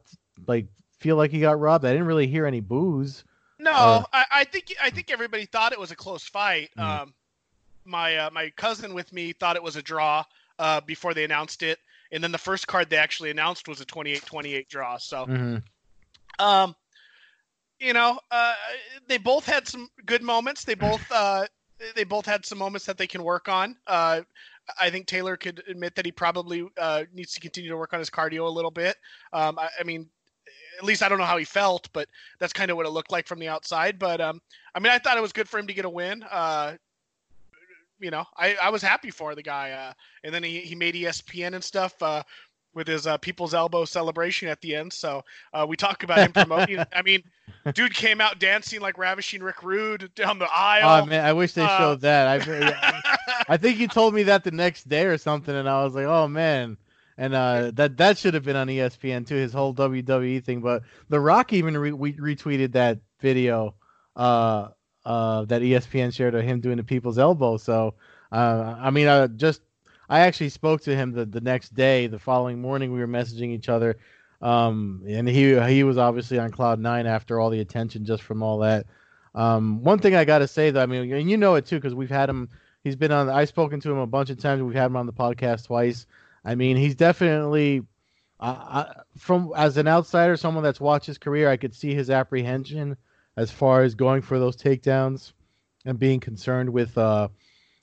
like 0.48 0.68
feel 1.00 1.16
like 1.16 1.32
he 1.32 1.40
got 1.40 1.60
robbed? 1.60 1.86
I 1.86 1.92
didn't 1.92 2.08
really 2.08 2.28
hear 2.28 2.46
any 2.46 2.60
boos. 2.60 3.24
No, 3.60 3.72
uh, 3.72 4.04
I, 4.12 4.26
I, 4.32 4.44
think 4.44 4.74
I 4.82 4.90
think 4.90 5.12
everybody 5.12 5.46
thought 5.46 5.72
it 5.72 5.80
was 5.80 5.92
a 5.92 5.96
close 5.96 6.24
fight. 6.24 6.70
Mm. 6.78 6.84
Um, 6.84 7.14
my 7.86 8.18
uh, 8.18 8.30
my 8.32 8.50
cousin 8.56 8.94
with 8.94 9.12
me 9.14 9.34
thought 9.34 9.56
it 9.56 9.64
was 9.64 9.76
a 9.76 9.82
draw 9.82 10.24
uh, 10.60 10.82
before 10.82 11.14
they 11.14 11.24
announced 11.24 11.64
it, 11.64 11.80
and 12.12 12.24
then 12.24 12.32
the 12.32 12.38
first 12.38 12.68
card 12.68 12.90
they 12.90 12.98
actually 12.98 13.32
announced 13.32 13.68
was 13.68 13.82
a 13.82 13.86
28-28 13.86 14.68
draw. 14.68 14.98
So, 14.98 15.26
mm-hmm. 15.26 16.46
um, 16.46 16.76
you 17.80 17.94
know, 17.94 18.20
uh, 18.32 18.54
they 19.08 19.18
both 19.18 19.46
had 19.46 19.68
some 19.68 19.90
good 20.06 20.22
moments. 20.22 20.64
They 20.64 20.76
both 20.76 21.02
uh, 21.12 21.46
they 21.96 22.04
both 22.04 22.26
had 22.26 22.46
some 22.46 22.58
moments 22.58 22.86
that 22.86 22.98
they 22.98 23.08
can 23.08 23.24
work 23.24 23.50
on. 23.50 23.76
Uh, 23.88 24.22
I 24.80 24.90
think 24.90 25.08
Taylor 25.08 25.36
could 25.36 25.64
admit 25.68 25.96
that 25.96 26.06
he 26.06 26.12
probably 26.12 26.66
uh, 26.80 27.04
needs 27.14 27.34
to 27.34 27.40
continue 27.40 27.70
to 27.70 27.78
work 27.78 27.94
on 27.94 28.00
his 28.00 28.10
cardio 28.10 28.46
a 28.46 28.50
little 28.50 28.72
bit. 28.72 28.96
Um, 29.34 29.60
I, 29.60 29.70
I, 29.80 29.84
mean, 29.84 30.10
at 30.78 30.84
least 30.84 31.04
I 31.04 31.10
don't 31.10 31.18
know 31.18 31.26
how 31.26 31.38
he 31.38 31.46
felt, 31.46 31.90
but 31.94 32.08
that's 32.40 32.54
kind 32.54 32.72
of 32.72 32.78
what 32.78 32.86
it 32.86 32.90
looked 32.90 33.12
like 33.12 33.28
from 33.28 33.40
the 33.40 33.48
outside. 33.48 34.00
But 34.00 34.22
um, 34.22 34.42
I 34.74 34.80
mean, 34.80 34.92
I 34.92 35.00
thought 35.00 35.18
it 35.18 35.22
was 35.22 35.34
good 35.34 35.48
for 35.48 35.60
him 35.60 35.68
to 35.68 35.74
get 35.74 35.86
a 35.86 35.90
win. 35.90 36.24
Uh, 36.24 36.74
you 38.00 38.12
know, 38.12 38.26
I, 38.38 38.56
I 38.62 38.70
was 38.70 38.82
happy 38.82 39.12
for 39.12 39.34
the 39.34 39.44
guy. 39.44 39.72
Uh, 39.72 39.94
and 40.24 40.34
then 40.34 40.44
he, 40.44 40.60
he 40.60 40.76
made 40.76 40.96
ESPN 40.96 41.54
and 41.54 41.64
stuff 41.64 41.94
uh, 42.02 42.24
with 42.74 42.88
his 42.88 43.08
uh, 43.08 43.18
people's 43.18 43.54
elbow 43.54 43.86
celebration 43.86 44.48
at 44.50 44.60
the 44.62 44.76
end. 44.76 44.92
So 44.92 45.24
uh, 45.54 45.66
we 45.68 45.78
talk 45.78 46.04
about 46.04 46.20
him 46.20 46.34
promoting. 46.34 46.80
I 46.96 47.02
mean, 47.02 47.24
dude 47.74 47.94
came 47.94 48.20
out 48.20 48.40
dancing 48.40 48.82
like 48.82 48.98
ravishing 48.98 49.42
Rick 49.42 49.64
Rude 49.64 50.14
down 50.16 50.40
the 50.40 50.50
aisle. 50.52 51.04
Oh 51.04 51.06
man, 51.06 51.24
I 51.26 51.34
wish 51.34 51.54
they 51.54 51.64
uh, 51.64 51.78
showed 51.78 52.02
that. 52.02 52.28
I 52.28 53.44
I 53.48 53.58
think 53.58 53.80
you 53.80 53.88
told 53.90 54.14
me 54.14 54.24
that 54.24 54.44
the 54.44 54.52
next 54.52 54.90
day 54.90 55.06
or 55.06 55.18
something, 55.18 55.56
and 55.56 55.70
I 55.70 55.84
was 55.84 55.96
like, 55.96 56.06
oh 56.06 56.28
man. 56.28 56.78
And 57.18 57.34
uh, 57.34 57.72
that 57.76 57.98
that 57.98 58.18
should 58.18 58.34
have 58.34 58.44
been 58.44 58.56
on 58.56 58.68
ESPN 58.68 59.28
too, 59.28 59.36
his 59.36 59.54
whole 59.54 59.74
WWE 59.74 60.44
thing. 60.44 60.62
But 60.62 60.84
The 61.10 61.20
Rock 61.20 61.54
even 61.54 61.78
re- 61.78 61.92
retweeted 61.92 62.72
that 62.74 63.00
video 63.20 63.76
uh, 64.16 64.70
uh, 65.06 65.46
that 65.46 65.62
ESPN 65.62 66.14
shared 66.14 66.36
of 66.36 66.44
him 66.44 66.60
doing 66.60 66.78
the 66.78 66.84
people's 66.84 67.20
elbow. 67.20 67.58
So 67.58 67.96
uh, 68.34 68.76
I 68.80 68.90
mean, 68.90 69.08
I 69.08 69.28
just 69.28 69.62
I 70.10 70.22
actually 70.22 70.50
spoke 70.50 70.82
to 70.82 70.96
him 70.96 71.12
the, 71.12 71.26
the 71.26 71.42
next 71.42 71.76
day. 71.76 72.08
The 72.08 72.20
following 72.20 72.60
morning, 72.60 72.92
we 72.92 73.00
were 73.00 73.08
messaging 73.08 73.50
each 73.50 73.70
other, 73.70 73.98
um, 74.42 75.04
and 75.08 75.28
he 75.28 75.60
he 75.68 75.84
was 75.84 76.00
obviously 76.00 76.40
on 76.40 76.50
cloud 76.50 76.80
nine 76.80 77.06
after 77.06 77.40
all 77.40 77.52
the 77.52 77.60
attention 77.60 78.06
just 78.06 78.24
from 78.24 78.42
all 78.42 78.60
that. 78.60 78.88
Um, 79.36 79.84
one 79.84 80.00
thing 80.00 80.16
I 80.16 80.26
got 80.26 80.40
to 80.40 80.48
say 80.48 80.72
though, 80.72 80.82
I 80.82 80.88
mean, 80.88 81.14
and 81.14 81.30
you 81.30 81.38
know 81.38 81.56
it 81.56 81.68
too 81.68 81.78
because 81.78 81.94
we've 81.94 82.10
had 82.10 82.28
him. 82.28 82.50
He's 82.84 82.96
been 82.96 83.12
on. 83.12 83.30
I've 83.30 83.50
spoken 83.50 83.80
to 83.82 83.92
him 83.92 84.00
a 84.00 84.08
bunch 84.08 84.32
of 84.32 84.40
times. 84.40 84.64
We've 84.64 84.76
had 84.76 84.88
him 84.88 84.98
on 84.98 85.06
the 85.06 85.14
podcast 85.14 85.68
twice. 85.68 86.08
I 86.46 86.56
mean, 86.56 86.78
he's 86.78 86.96
definitely 86.96 87.84
uh, 88.44 88.86
from 89.18 89.54
as 89.56 89.78
an 89.78 89.88
outsider, 89.88 90.36
someone 90.36 90.64
that's 90.64 90.82
watched 90.82 91.06
his 91.06 91.18
career, 91.18 91.50
I 91.50 91.56
could 91.56 91.74
see 91.74 91.94
his 91.94 92.10
apprehension 92.10 92.98
as 93.38 93.52
far 93.52 93.84
as 93.84 93.96
going 93.96 94.22
for 94.22 94.38
those 94.38 94.58
takedowns 94.58 95.32
and 95.86 95.98
being 95.98 96.20
concerned 96.20 96.70
with, 96.70 96.98
uh, 96.98 97.30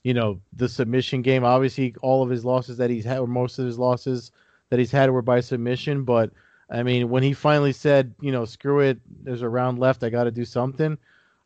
you 0.02 0.12
know, 0.12 0.40
the 0.52 0.68
submission 0.68 1.22
game. 1.22 1.44
Obviously, 1.44 1.94
all 2.02 2.22
of 2.22 2.28
his 2.28 2.44
losses 2.44 2.76
that 2.76 2.90
he's 2.90 3.04
had, 3.04 3.20
or 3.20 3.26
most 3.26 3.58
of 3.58 3.64
his 3.64 3.78
losses 3.78 4.32
that 4.68 4.78
he's 4.78 4.90
had, 4.90 5.10
were 5.10 5.22
by 5.22 5.40
submission. 5.40 6.04
But 6.04 6.30
I 6.68 6.82
mean, 6.82 7.08
when 7.08 7.22
he 7.22 7.32
finally 7.32 7.72
said, 7.72 8.14
you 8.20 8.30
know, 8.30 8.44
screw 8.44 8.80
it, 8.80 8.98
there's 9.22 9.42
a 9.42 9.48
round 9.48 9.78
left, 9.78 10.04
I 10.04 10.10
got 10.10 10.24
to 10.24 10.30
do 10.30 10.44
something. 10.44 10.98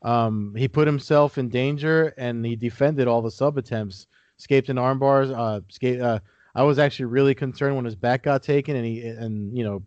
Um, 0.02 0.54
he 0.56 0.66
put 0.66 0.88
himself 0.88 1.38
in 1.38 1.48
danger 1.48 2.12
and 2.18 2.44
he 2.44 2.56
defended 2.56 3.06
all 3.06 3.22
the 3.22 3.30
sub 3.30 3.56
attempts, 3.58 4.08
escaped 4.38 4.68
in 4.68 4.76
arm 4.76 4.98
bars, 4.98 5.30
uh, 5.30 5.60
escaped, 5.70 6.02
uh, 6.02 6.18
I 6.54 6.62
was 6.62 6.78
actually 6.78 7.06
really 7.06 7.34
concerned 7.34 7.76
when 7.76 7.84
his 7.84 7.96
back 7.96 8.22
got 8.22 8.42
taken, 8.42 8.76
and 8.76 8.84
he 8.84 9.02
and 9.02 9.56
you 9.56 9.64
know 9.64 9.82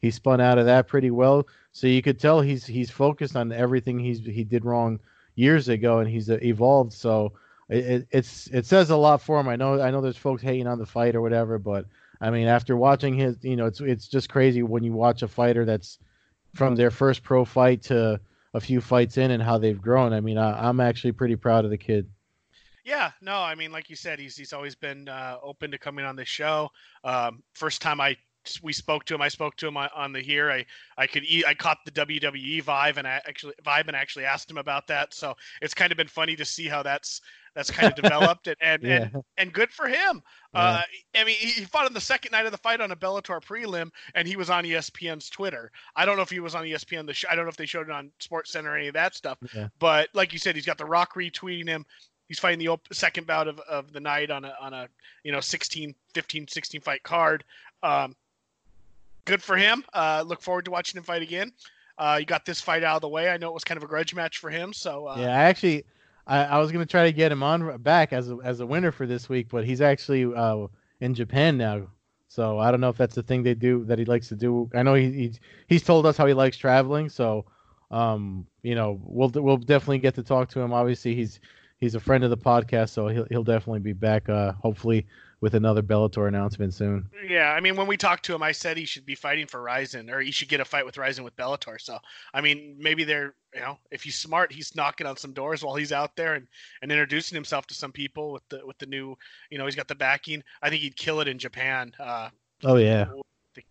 he 0.00 0.10
spun 0.10 0.40
out 0.40 0.58
of 0.58 0.66
that 0.66 0.88
pretty 0.88 1.10
well. 1.10 1.46
So 1.72 1.86
you 1.86 2.02
could 2.02 2.18
tell 2.18 2.40
he's 2.40 2.66
he's 2.66 2.90
focused 2.90 3.36
on 3.36 3.52
everything 3.52 3.98
he's 3.98 4.20
he 4.20 4.44
did 4.44 4.64
wrong 4.64 5.00
years 5.34 5.68
ago, 5.68 5.98
and 5.98 6.08
he's 6.08 6.30
uh, 6.30 6.38
evolved. 6.42 6.92
So 6.92 7.32
it, 7.68 8.06
it's 8.10 8.48
it 8.48 8.66
says 8.66 8.90
a 8.90 8.96
lot 8.96 9.22
for 9.22 9.40
him. 9.40 9.48
I 9.48 9.56
know 9.56 9.80
I 9.80 9.90
know 9.90 10.00
there's 10.00 10.16
folks 10.16 10.42
hating 10.42 10.66
on 10.66 10.78
the 10.78 10.86
fight 10.86 11.14
or 11.14 11.22
whatever, 11.22 11.58
but 11.58 11.86
I 12.20 12.30
mean 12.30 12.46
after 12.46 12.76
watching 12.76 13.14
his, 13.14 13.36
you 13.42 13.56
know, 13.56 13.66
it's 13.66 13.80
it's 13.80 14.08
just 14.08 14.28
crazy 14.28 14.62
when 14.62 14.84
you 14.84 14.92
watch 14.92 15.22
a 15.22 15.28
fighter 15.28 15.64
that's 15.64 15.98
from 16.54 16.74
their 16.74 16.90
first 16.90 17.22
pro 17.22 17.44
fight 17.44 17.82
to 17.82 18.20
a 18.54 18.60
few 18.60 18.80
fights 18.80 19.16
in 19.16 19.30
and 19.30 19.42
how 19.42 19.58
they've 19.58 19.80
grown. 19.80 20.12
I 20.12 20.20
mean, 20.20 20.36
I, 20.36 20.68
I'm 20.68 20.80
actually 20.80 21.12
pretty 21.12 21.36
proud 21.36 21.64
of 21.64 21.70
the 21.70 21.78
kid. 21.78 22.08
Yeah, 22.84 23.12
no, 23.20 23.36
I 23.36 23.54
mean, 23.54 23.70
like 23.70 23.88
you 23.88 23.96
said, 23.96 24.18
he's 24.18 24.36
he's 24.36 24.52
always 24.52 24.74
been 24.74 25.08
uh, 25.08 25.36
open 25.42 25.70
to 25.70 25.78
coming 25.78 26.04
on 26.04 26.16
the 26.16 26.24
show. 26.24 26.68
Um, 27.04 27.42
first 27.54 27.80
time 27.80 28.00
I 28.00 28.16
we 28.62 28.72
spoke 28.72 29.04
to 29.04 29.14
him, 29.14 29.22
I 29.22 29.28
spoke 29.28 29.56
to 29.56 29.68
him 29.68 29.76
on, 29.76 29.88
on 29.94 30.12
the 30.12 30.20
here. 30.20 30.50
I 30.50 30.66
I 30.98 31.06
could 31.06 31.24
eat, 31.24 31.44
I 31.46 31.54
caught 31.54 31.78
the 31.84 31.90
WWE 31.92 32.62
vibe 32.64 32.96
and 32.96 33.06
I 33.06 33.20
actually 33.26 33.54
vibe 33.64 33.86
and 33.88 33.96
actually 33.96 34.24
asked 34.24 34.50
him 34.50 34.58
about 34.58 34.86
that. 34.88 35.14
So 35.14 35.34
it's 35.60 35.74
kind 35.74 35.92
of 35.92 35.98
been 35.98 36.08
funny 36.08 36.36
to 36.36 36.44
see 36.44 36.66
how 36.66 36.82
that's 36.82 37.20
that's 37.54 37.70
kind 37.70 37.88
of 37.88 37.94
developed 38.02 38.48
and 38.48 38.56
and, 38.60 38.82
yeah. 38.82 39.08
and 39.12 39.22
and 39.38 39.52
good 39.52 39.70
for 39.70 39.86
him. 39.86 40.22
Yeah. 40.54 40.60
Uh, 40.60 40.82
I 41.14 41.24
mean, 41.24 41.36
he 41.36 41.64
fought 41.64 41.86
on 41.86 41.94
the 41.94 42.00
second 42.00 42.32
night 42.32 42.46
of 42.46 42.52
the 42.52 42.58
fight 42.58 42.80
on 42.80 42.90
a 42.90 42.96
Bellator 42.96 43.42
prelim, 43.42 43.90
and 44.14 44.26
he 44.26 44.36
was 44.36 44.50
on 44.50 44.64
ESPN's 44.64 45.30
Twitter. 45.30 45.70
I 45.96 46.04
don't 46.04 46.16
know 46.16 46.22
if 46.22 46.30
he 46.30 46.40
was 46.40 46.54
on 46.54 46.64
ESPN. 46.64 47.06
The 47.06 47.14
sh- 47.14 47.24
I 47.30 47.36
don't 47.36 47.44
know 47.44 47.50
if 47.50 47.56
they 47.56 47.66
showed 47.66 47.88
it 47.88 47.92
on 47.92 48.10
Sports 48.18 48.52
Center 48.52 48.72
or 48.72 48.76
any 48.76 48.88
of 48.88 48.94
that 48.94 49.14
stuff. 49.14 49.38
Yeah. 49.54 49.68
But 49.78 50.08
like 50.14 50.32
you 50.32 50.38
said, 50.38 50.56
he's 50.56 50.66
got 50.66 50.78
the 50.78 50.84
Rock 50.84 51.14
retweeting 51.14 51.68
him 51.68 51.86
he's 52.32 52.38
fighting 52.38 52.58
the 52.58 52.68
op- 52.68 52.88
second 52.94 53.26
bout 53.26 53.46
of, 53.46 53.60
of 53.60 53.92
the 53.92 54.00
night 54.00 54.30
on 54.30 54.46
a 54.46 54.54
on 54.58 54.72
a 54.72 54.88
you 55.22 55.30
know 55.30 55.40
16 55.40 55.94
15 56.14 56.48
16 56.48 56.80
fight 56.80 57.02
card. 57.02 57.44
Um, 57.82 58.16
good 59.26 59.42
for 59.42 59.54
him. 59.54 59.84
Uh, 59.92 60.24
look 60.26 60.40
forward 60.40 60.64
to 60.64 60.70
watching 60.70 60.96
him 60.96 61.04
fight 61.04 61.20
again. 61.20 61.52
Uh, 61.98 62.16
you 62.18 62.24
got 62.24 62.46
this 62.46 62.58
fight 62.58 62.82
out 62.82 62.96
of 62.96 63.02
the 63.02 63.08
way. 63.08 63.28
I 63.28 63.36
know 63.36 63.48
it 63.48 63.54
was 63.54 63.64
kind 63.64 63.76
of 63.76 63.84
a 63.84 63.86
grudge 63.86 64.14
match 64.14 64.38
for 64.38 64.48
him 64.48 64.72
so 64.72 65.08
uh, 65.08 65.16
yeah 65.18 65.28
i 65.28 65.42
actually 65.42 65.84
I, 66.26 66.44
I 66.44 66.58
was 66.58 66.72
going 66.72 66.84
to 66.84 66.90
try 66.90 67.04
to 67.04 67.12
get 67.12 67.30
him 67.30 67.42
on 67.42 67.82
back 67.82 68.14
as 68.14 68.30
a, 68.30 68.38
as 68.42 68.60
a 68.60 68.66
winner 68.66 68.92
for 68.92 69.06
this 69.06 69.28
week 69.28 69.48
but 69.50 69.66
he's 69.66 69.82
actually 69.82 70.24
uh, 70.34 70.68
in 71.00 71.12
japan 71.12 71.58
now. 71.58 71.88
So 72.28 72.58
i 72.58 72.70
don't 72.70 72.80
know 72.80 72.88
if 72.88 72.96
that's 72.96 73.14
the 73.14 73.22
thing 73.22 73.42
they 73.42 73.54
do 73.54 73.84
that 73.84 73.98
he 73.98 74.06
likes 74.06 74.28
to 74.28 74.36
do. 74.36 74.70
I 74.74 74.82
know 74.82 74.94
he, 74.94 75.12
he's, 75.12 75.40
he's 75.66 75.82
told 75.82 76.06
us 76.06 76.16
how 76.16 76.26
he 76.26 76.32
likes 76.32 76.56
traveling 76.56 77.10
so 77.10 77.44
um, 77.90 78.46
you 78.62 78.74
know 78.74 78.98
we'll 79.04 79.30
we'll 79.34 79.58
definitely 79.58 79.98
get 79.98 80.14
to 80.14 80.22
talk 80.22 80.48
to 80.48 80.60
him. 80.60 80.72
Obviously 80.72 81.14
he's 81.14 81.40
he's 81.82 81.96
a 81.96 82.00
friend 82.00 82.22
of 82.22 82.30
the 82.30 82.38
podcast, 82.38 82.90
so 82.90 83.08
he'll 83.08 83.26
he'll 83.28 83.44
definitely 83.44 83.80
be 83.80 83.92
back. 83.92 84.28
Uh, 84.28 84.52
hopefully 84.52 85.04
with 85.42 85.54
another 85.54 85.82
Bellator 85.82 86.28
announcement 86.28 86.72
soon. 86.72 87.10
Yeah, 87.28 87.52
I 87.52 87.58
mean, 87.58 87.74
when 87.74 87.88
we 87.88 87.96
talked 87.96 88.24
to 88.26 88.34
him, 88.34 88.44
I 88.44 88.52
said 88.52 88.76
he 88.76 88.84
should 88.84 89.04
be 89.04 89.16
fighting 89.16 89.48
for 89.48 89.60
Rizin, 89.60 90.08
or 90.08 90.20
he 90.20 90.30
should 90.30 90.48
get 90.48 90.60
a 90.60 90.64
fight 90.64 90.86
with 90.86 90.96
Rizin 90.96 91.24
with 91.24 91.34
Bellator. 91.34 91.80
So, 91.80 91.98
I 92.32 92.40
mean, 92.40 92.76
maybe 92.78 93.02
they're, 93.02 93.34
you 93.52 93.60
know, 93.60 93.76
if 93.90 94.04
he's 94.04 94.16
smart, 94.16 94.52
he's 94.52 94.76
knocking 94.76 95.04
on 95.04 95.16
some 95.16 95.32
doors 95.32 95.64
while 95.64 95.74
he's 95.74 95.90
out 95.90 96.14
there 96.14 96.34
and, 96.34 96.46
and 96.80 96.92
introducing 96.92 97.34
himself 97.34 97.66
to 97.66 97.74
some 97.74 97.90
people 97.90 98.32
with 98.32 98.48
the 98.50 98.64
with 98.64 98.78
the 98.78 98.86
new, 98.86 99.16
you 99.50 99.58
know, 99.58 99.66
he's 99.66 99.74
got 99.74 99.88
the 99.88 99.96
backing. 99.96 100.44
I 100.62 100.70
think 100.70 100.82
he'd 100.82 100.96
kill 100.96 101.20
it 101.20 101.26
in 101.26 101.38
Japan. 101.38 101.92
Uh, 101.98 102.28
oh 102.62 102.76
yeah. 102.76 103.06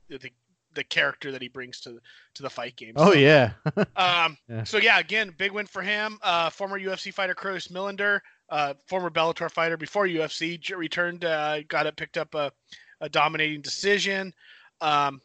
The, 0.09 0.17
the, 0.17 0.29
the 0.73 0.83
character 0.83 1.31
that 1.31 1.41
he 1.41 1.47
brings 1.47 1.79
to 1.81 1.99
to 2.35 2.43
the 2.43 2.49
fight 2.49 2.75
game. 2.75 2.93
Oh 2.95 3.13
yeah. 3.13 3.51
um. 3.95 4.37
Yeah. 4.47 4.63
So 4.63 4.77
yeah, 4.77 4.99
again, 4.99 5.33
big 5.37 5.51
win 5.51 5.65
for 5.65 5.81
him. 5.81 6.17
Uh, 6.21 6.49
former 6.49 6.79
UFC 6.79 7.13
fighter 7.13 7.33
Curtis 7.33 7.67
Millender, 7.69 8.19
uh, 8.49 8.73
former 8.87 9.09
Bellator 9.09 9.49
fighter 9.49 9.77
before 9.77 10.07
UFC, 10.07 10.75
returned, 10.75 11.25
uh, 11.25 11.61
got 11.63 11.87
it, 11.87 11.95
picked 11.95 12.17
up 12.17 12.33
a, 12.35 12.51
a 12.99 13.09
dominating 13.09 13.61
decision. 13.61 14.33
Um, 14.81 15.21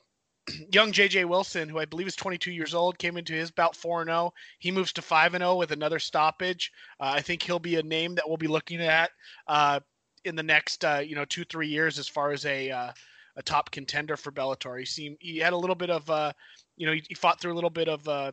young 0.73 0.93
JJ 0.93 1.27
Wilson, 1.27 1.69
who 1.69 1.79
I 1.79 1.85
believe 1.85 2.07
is 2.07 2.17
22 2.17 2.53
years 2.53 2.75
old, 2.75 2.99
came 2.99 3.17
into 3.17 3.33
his 3.33 3.51
bout 3.51 3.75
4 3.77 4.05
0. 4.05 4.33
He 4.59 4.71
moves 4.71 4.93
to 4.95 5.03
5 5.03 5.33
0 5.33 5.57
with 5.57 5.73
another 5.73 5.99
stoppage. 5.99 6.73
Uh, 7.01 7.13
I 7.17 7.21
think 7.21 7.43
he'll 7.43 7.59
be 7.59 7.77
a 7.77 7.83
name 7.83 8.15
that 8.15 8.27
we'll 8.27 8.37
be 8.37 8.49
looking 8.49 8.81
at 8.81 9.11
uh, 9.49 9.81
in 10.25 10.37
the 10.37 10.43
next, 10.43 10.85
uh, 10.85 11.03
you 11.05 11.15
know, 11.15 11.25
two 11.25 11.45
three 11.45 11.69
years 11.69 11.99
as 11.99 12.09
far 12.09 12.33
as 12.33 12.45
a 12.47 12.71
uh, 12.71 12.93
a 13.37 13.43
top 13.43 13.71
contender 13.71 14.17
for 14.17 14.33
Bellator. 14.33 14.79
He 14.79 14.85
seemed 14.85 15.17
he 15.21 15.39
had 15.39 15.53
a 15.53 15.57
little 15.57 15.77
bit 15.77 15.91
of 15.91 16.09
uh, 16.11 16.33
you 16.77 16.87
know 16.87 16.93
he, 16.93 17.03
he 17.09 17.15
fought 17.15 17.41
through 17.41 17.53
a 17.53 17.55
little 17.55 17.71
bit 17.71 17.89
of 17.89 18.07
uh, 18.09 18.33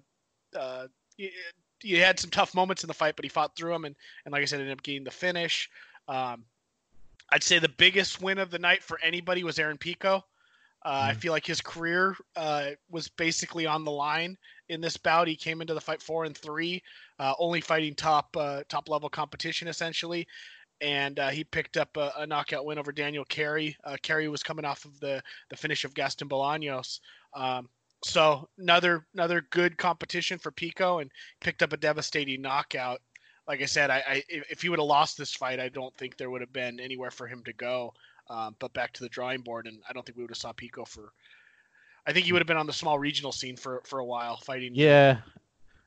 uh, 0.58 0.88
he, 1.18 1.32
he, 1.80 1.96
had 1.96 2.20
some 2.20 2.30
tough 2.30 2.56
moments 2.56 2.84
in 2.84 2.88
the 2.88 2.94
fight, 2.94 3.16
but 3.16 3.26
he 3.26 3.30
fought 3.30 3.56
through 3.56 3.72
them 3.72 3.86
and 3.86 3.96
and 4.26 4.32
like 4.32 4.42
I 4.42 4.46
said, 4.46 4.60
ended 4.60 4.78
up 4.78 4.84
getting 4.84 5.04
the 5.04 5.12
finish. 5.12 5.70
Um, 6.08 6.44
I'd 7.30 7.44
say 7.44 7.60
the 7.60 7.70
biggest 7.70 8.22
win 8.22 8.38
of 8.38 8.52
the 8.52 8.60
night 8.60 8.84
for 8.84 9.00
anybody 9.02 9.44
was 9.44 9.60
Aaron 9.60 9.78
Pico. 9.78 10.24
Uh, 10.86 10.92
mm-hmm. 10.92 11.10
I 11.10 11.14
feel 11.14 11.32
like 11.32 11.46
his 11.46 11.62
career 11.62 12.16
uh, 12.36 12.72
was 12.90 13.08
basically 13.08 13.66
on 13.66 13.86
the 13.86 13.92
line 13.92 14.38
in 14.70 14.82
this 14.82 14.98
bout. 14.98 15.28
He 15.28 15.36
came 15.36 15.62
into 15.62 15.74
the 15.74 15.82
fight 15.82 16.02
four 16.02 16.26
and 16.26 16.38
three, 16.38 16.84
uh, 17.20 17.34
only 17.40 17.62
fighting 17.62 17.96
top 17.96 18.36
uh, 18.38 18.64
top 18.70 18.90
level 18.90 19.10
competition 19.10 19.68
essentially, 19.68 20.28
and 20.84 21.18
uh, 21.18 21.30
he 21.30 21.46
picked 21.46 21.78
up 21.78 21.96
a, 21.96 22.12
a, 22.18 22.28
knockout 22.28 22.66
win 22.66 22.78
over 22.78 22.92
Daniel 22.92 23.24
Carey. 23.24 23.78
Uh, 23.86 23.96
Carey 24.02 24.28
was 24.28 24.44
coming 24.44 24.66
off 24.66 24.84
of 24.84 25.00
the 25.00 25.24
the 25.50 25.56
finish 25.56 25.86
of 25.86 25.94
Gaston 25.94 26.28
Bolaños. 26.28 27.00
Um, 27.34 27.70
so 28.04 28.50
another 28.60 29.06
another 29.14 29.48
good 29.50 29.78
competition 29.78 30.38
for 30.38 30.52
Pico, 30.52 31.00
and 31.00 31.10
picked 31.40 31.64
up 31.64 31.72
a 31.72 31.78
devastating 31.78 32.42
knockout. 32.42 33.02
Like 33.48 33.62
I 33.62 33.66
said, 33.66 33.90
I, 33.90 34.04
I 34.06 34.24
if 34.30 34.62
he 34.62 34.70
would 34.70 34.80
have 34.80 34.88
lost 34.88 35.18
this 35.18 35.34
fight, 35.34 35.60
I 35.60 35.70
don't 35.70 35.96
think 35.96 36.18
there 36.18 36.30
would 36.30 36.42
have 36.42 36.54
been 36.54 36.82
anywhere 36.82 37.12
for 37.12 37.28
him 37.28 37.44
to 37.46 37.54
go. 37.54 37.94
Um, 38.30 38.56
but 38.60 38.74
back 38.74 38.94
to 38.94 39.04
the 39.04 39.10
drawing 39.10 39.42
board, 39.42 39.68
and 39.68 39.80
I 39.90 39.94
don't 39.94 40.06
think 40.06 40.18
we 40.18 40.24
would 40.24 40.32
have 40.32 40.38
saw 40.38 40.52
Pico 40.52 40.86
for. 40.86 41.14
I 42.06 42.12
think 42.12 42.26
he 42.26 42.34
would 42.34 42.42
have 42.42 42.48
been 42.48 42.58
on 42.58 42.68
the 42.68 42.74
small 42.74 43.00
regional 43.00 43.32
scene 43.32 43.56
for 43.56 43.82
for 43.86 44.00
a 44.00 44.06
while 44.06 44.36
fighting. 44.38 44.72
Yeah, 44.76 45.20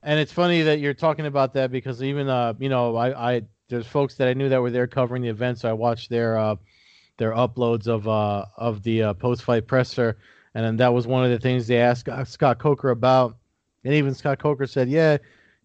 and 0.03 0.19
it's 0.19 0.33
funny 0.33 0.63
that 0.63 0.81
you're 0.81 0.95
talking 0.95 1.27
about 1.27 1.53
that 1.55 1.71
because 1.71 2.03
even 2.03 2.31
uh 2.31 2.55
you 2.59 2.71
know 2.71 2.97
I 2.97 3.35
I 3.35 3.43
there's 3.69 3.87
folks 3.87 4.15
that 4.17 4.29
I 4.29 4.35
knew 4.35 4.49
that 4.49 4.61
were 4.61 4.71
there 4.71 4.87
covering 4.87 5.23
the 5.23 5.29
event, 5.29 5.59
so 5.59 5.69
I 5.69 5.73
watched 5.73 6.11
their 6.11 6.39
uh, 6.39 6.57
their 7.19 7.33
uploads 7.33 7.87
of 7.87 8.07
uh, 8.07 8.47
of 8.57 8.83
the 8.83 9.03
uh, 9.03 9.13
post 9.15 9.43
fight 9.43 9.67
presser, 9.67 10.17
and 10.55 10.65
then 10.65 10.77
that 10.77 10.93
was 10.93 11.07
one 11.07 11.25
of 11.25 11.31
the 11.31 11.39
things 11.39 11.67
they 11.67 11.79
asked 11.79 12.09
Scott 12.27 12.59
Coker 12.59 12.91
about, 12.91 13.37
and 13.85 13.95
even 13.95 14.15
Scott 14.15 14.39
Coker 14.39 14.67
said, 14.67 14.89
"Yeah, 14.89 15.19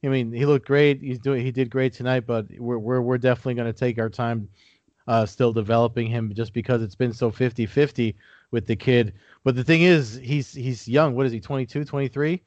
I 0.03 0.07
mean 0.07 0.31
he 0.31 0.45
looked 0.45 0.67
great. 0.67 1.01
He's 1.01 1.19
doing 1.19 1.45
he 1.45 1.51
did 1.51 1.69
great 1.69 1.93
tonight, 1.93 2.25
but 2.25 2.47
we're 2.57 2.77
we're 2.77 3.01
we're 3.01 3.17
definitely 3.17 3.55
going 3.55 3.71
to 3.71 3.79
take 3.79 3.99
our 3.99 4.09
time." 4.09 4.49
Uh, 5.07 5.25
still 5.25 5.51
developing 5.51 6.05
him 6.05 6.31
just 6.33 6.53
because 6.53 6.83
it's 6.83 6.93
been 6.93 7.11
so 7.11 7.31
50-50 7.31 8.13
with 8.51 8.67
the 8.67 8.75
kid. 8.75 9.13
But 9.43 9.55
the 9.55 9.63
thing 9.63 9.81
is, 9.81 10.19
he's 10.23 10.53
he's 10.53 10.87
young. 10.87 11.15
What 11.15 11.25
is 11.25 11.31
he? 11.31 11.39
22, 11.39 11.83
23? 11.83 12.39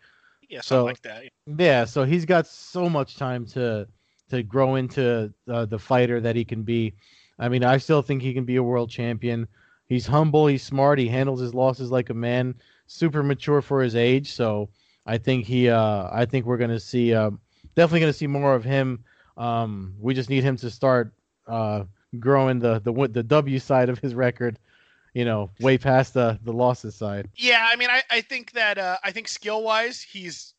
Yeah, 0.48 0.60
so, 0.60 0.84
like 0.84 1.02
that. 1.02 1.24
Yeah, 1.58 1.84
so 1.84 2.04
he's 2.04 2.24
got 2.24 2.46
so 2.46 2.88
much 2.88 3.16
time 3.16 3.44
to 3.46 3.88
to 4.30 4.42
grow 4.42 4.76
into 4.76 5.32
uh, 5.48 5.66
the 5.66 5.78
fighter 5.78 6.20
that 6.20 6.36
he 6.36 6.44
can 6.44 6.62
be. 6.62 6.94
I 7.38 7.48
mean, 7.48 7.64
I 7.64 7.78
still 7.78 8.02
think 8.02 8.22
he 8.22 8.34
can 8.34 8.44
be 8.44 8.56
a 8.56 8.62
world 8.62 8.90
champion. 8.90 9.46
He's 9.86 10.06
humble, 10.06 10.46
he's 10.46 10.62
smart, 10.62 10.98
he 10.98 11.08
handles 11.08 11.40
his 11.40 11.54
losses 11.54 11.90
like 11.90 12.10
a 12.10 12.14
man, 12.14 12.54
super 12.86 13.22
mature 13.22 13.60
for 13.60 13.82
his 13.82 13.96
age. 13.96 14.32
So 14.32 14.70
I 15.06 15.18
think 15.18 15.44
he, 15.44 15.68
uh, 15.68 16.08
I 16.12 16.24
think 16.24 16.46
we're 16.46 16.56
gonna 16.56 16.80
see, 16.80 17.14
uh, 17.14 17.30
definitely 17.74 18.00
gonna 18.00 18.12
see 18.12 18.26
more 18.26 18.54
of 18.54 18.64
him. 18.64 19.04
Um, 19.36 19.94
we 20.00 20.14
just 20.14 20.30
need 20.30 20.44
him 20.44 20.56
to 20.58 20.70
start 20.70 21.12
uh, 21.46 21.84
growing 22.18 22.60
the 22.60 22.80
the 22.80 22.92
the 23.08 23.22
W 23.22 23.58
side 23.58 23.88
of 23.88 23.98
his 23.98 24.14
record 24.14 24.58
you 25.14 25.24
know, 25.24 25.50
way 25.60 25.78
past 25.78 26.12
the 26.12 26.38
the 26.42 26.52
losses 26.52 26.94
side. 26.94 27.30
Yeah, 27.36 27.66
I 27.70 27.76
mean, 27.76 27.88
I, 27.88 28.02
I 28.10 28.20
think 28.20 28.52
that 28.52 28.78
uh, 28.78 28.98
I 29.02 29.12
think 29.12 29.28
skill 29.28 29.62
wise, 29.62 30.02
he's 30.02 30.53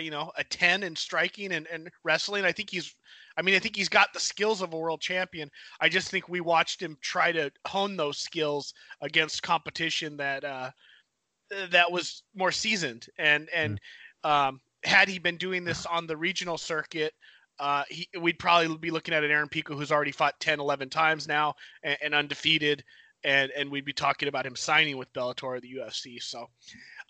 you 0.00 0.10
know 0.10 0.30
a 0.36 0.44
10 0.44 0.82
in 0.82 0.96
striking 0.96 1.52
and, 1.52 1.66
and 1.68 1.88
wrestling 2.04 2.44
i 2.44 2.52
think 2.52 2.70
he's 2.70 2.94
i 3.36 3.42
mean 3.42 3.54
i 3.54 3.58
think 3.58 3.76
he's 3.76 3.88
got 3.88 4.12
the 4.12 4.20
skills 4.20 4.62
of 4.62 4.72
a 4.72 4.78
world 4.78 5.00
champion 5.00 5.50
i 5.80 5.88
just 5.88 6.10
think 6.10 6.28
we 6.28 6.40
watched 6.40 6.80
him 6.82 6.96
try 7.00 7.32
to 7.32 7.50
hone 7.66 7.96
those 7.96 8.18
skills 8.18 8.74
against 9.00 9.42
competition 9.42 10.16
that 10.16 10.44
uh 10.44 10.70
that 11.70 11.90
was 11.90 12.22
more 12.34 12.52
seasoned 12.52 13.06
and 13.18 13.48
and 13.54 13.80
mm. 14.24 14.30
um 14.30 14.60
had 14.84 15.08
he 15.08 15.18
been 15.18 15.36
doing 15.36 15.64
this 15.64 15.86
on 15.86 16.06
the 16.06 16.16
regional 16.16 16.58
circuit, 16.58 17.12
uh, 17.58 17.82
he, 17.88 18.08
we'd 18.20 18.38
probably 18.38 18.76
be 18.76 18.90
looking 18.90 19.14
at 19.14 19.24
an 19.24 19.30
Aaron 19.30 19.48
Pico 19.48 19.76
who's 19.76 19.90
already 19.90 20.12
fought 20.12 20.38
10, 20.40 20.60
11 20.60 20.90
times 20.90 21.26
now 21.26 21.54
and, 21.82 21.96
and 22.02 22.14
undefeated, 22.14 22.84
and 23.24 23.50
and 23.56 23.68
we'd 23.68 23.84
be 23.84 23.92
talking 23.92 24.28
about 24.28 24.46
him 24.46 24.54
signing 24.54 24.96
with 24.96 25.12
Bellator 25.12 25.42
or 25.42 25.60
the 25.60 25.74
UFC. 25.74 26.22
So 26.22 26.46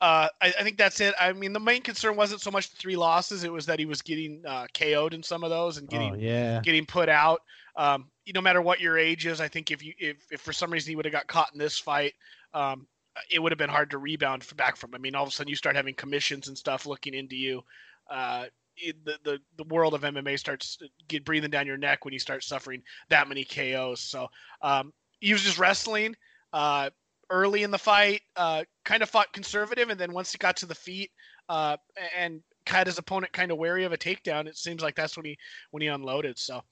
uh, 0.00 0.28
I, 0.40 0.46
I, 0.46 0.62
think 0.62 0.78
that's 0.78 1.00
it. 1.00 1.14
I 1.20 1.32
mean, 1.32 1.52
the 1.52 1.60
main 1.60 1.82
concern 1.82 2.14
wasn't 2.14 2.40
so 2.40 2.52
much 2.52 2.70
the 2.70 2.76
three 2.76 2.96
losses; 2.96 3.42
it 3.42 3.52
was 3.52 3.66
that 3.66 3.80
he 3.80 3.86
was 3.86 4.00
getting 4.00 4.42
uh, 4.46 4.66
KO'd 4.72 5.12
in 5.12 5.22
some 5.22 5.42
of 5.42 5.50
those 5.50 5.76
and 5.76 5.88
getting 5.88 6.12
oh, 6.12 6.16
yeah. 6.16 6.60
getting 6.62 6.86
put 6.86 7.08
out. 7.08 7.40
Um, 7.76 8.08
no 8.32 8.40
matter 8.40 8.62
what 8.62 8.80
your 8.80 8.96
age 8.96 9.26
is, 9.26 9.40
I 9.40 9.48
think 9.48 9.70
if 9.70 9.82
you 9.82 9.94
if, 9.98 10.16
if 10.30 10.40
for 10.40 10.52
some 10.52 10.70
reason 10.70 10.90
he 10.90 10.96
would 10.96 11.04
have 11.04 11.12
got 11.12 11.26
caught 11.26 11.50
in 11.52 11.58
this 11.58 11.78
fight, 11.78 12.14
um, 12.54 12.86
it 13.28 13.40
would 13.40 13.50
have 13.50 13.58
been 13.58 13.70
hard 13.70 13.90
to 13.90 13.98
rebound 13.98 14.46
back 14.56 14.76
from. 14.76 14.94
I 14.94 14.98
mean, 14.98 15.16
all 15.16 15.24
of 15.24 15.30
a 15.30 15.32
sudden 15.32 15.50
you 15.50 15.56
start 15.56 15.74
having 15.74 15.94
commissions 15.94 16.46
and 16.46 16.56
stuff 16.56 16.86
looking 16.86 17.14
into 17.14 17.34
you. 17.34 17.62
Uh, 18.08 18.44
it, 18.76 19.04
the, 19.04 19.18
the 19.24 19.38
the 19.56 19.64
world 19.64 19.94
of 19.94 20.02
MMA 20.02 20.38
starts 20.38 20.78
get 21.08 21.24
breathing 21.24 21.50
down 21.50 21.66
your 21.66 21.76
neck 21.76 22.04
when 22.04 22.14
you 22.14 22.20
start 22.20 22.44
suffering 22.44 22.82
that 23.08 23.28
many 23.28 23.44
KOs. 23.44 24.00
So 24.00 24.28
um, 24.62 24.92
he 25.18 25.32
was 25.32 25.42
just 25.42 25.58
wrestling 25.58 26.14
uh, 26.52 26.90
early 27.30 27.62
in 27.62 27.70
the 27.70 27.78
fight, 27.78 28.22
uh, 28.36 28.64
kind 28.84 29.02
of 29.02 29.10
fought 29.10 29.32
conservative, 29.32 29.90
and 29.90 29.98
then 29.98 30.12
once 30.12 30.32
he 30.32 30.38
got 30.38 30.56
to 30.58 30.66
the 30.66 30.74
feet 30.74 31.10
uh, 31.48 31.76
and 32.16 32.42
had 32.66 32.86
his 32.86 32.98
opponent 32.98 33.32
kind 33.32 33.50
of 33.50 33.58
wary 33.58 33.84
of 33.84 33.92
a 33.92 33.98
takedown, 33.98 34.46
it 34.46 34.56
seems 34.56 34.82
like 34.82 34.94
that's 34.94 35.16
when 35.16 35.26
he 35.26 35.38
when 35.70 35.80
he 35.80 35.88
unloaded. 35.88 36.38
So 36.38 36.62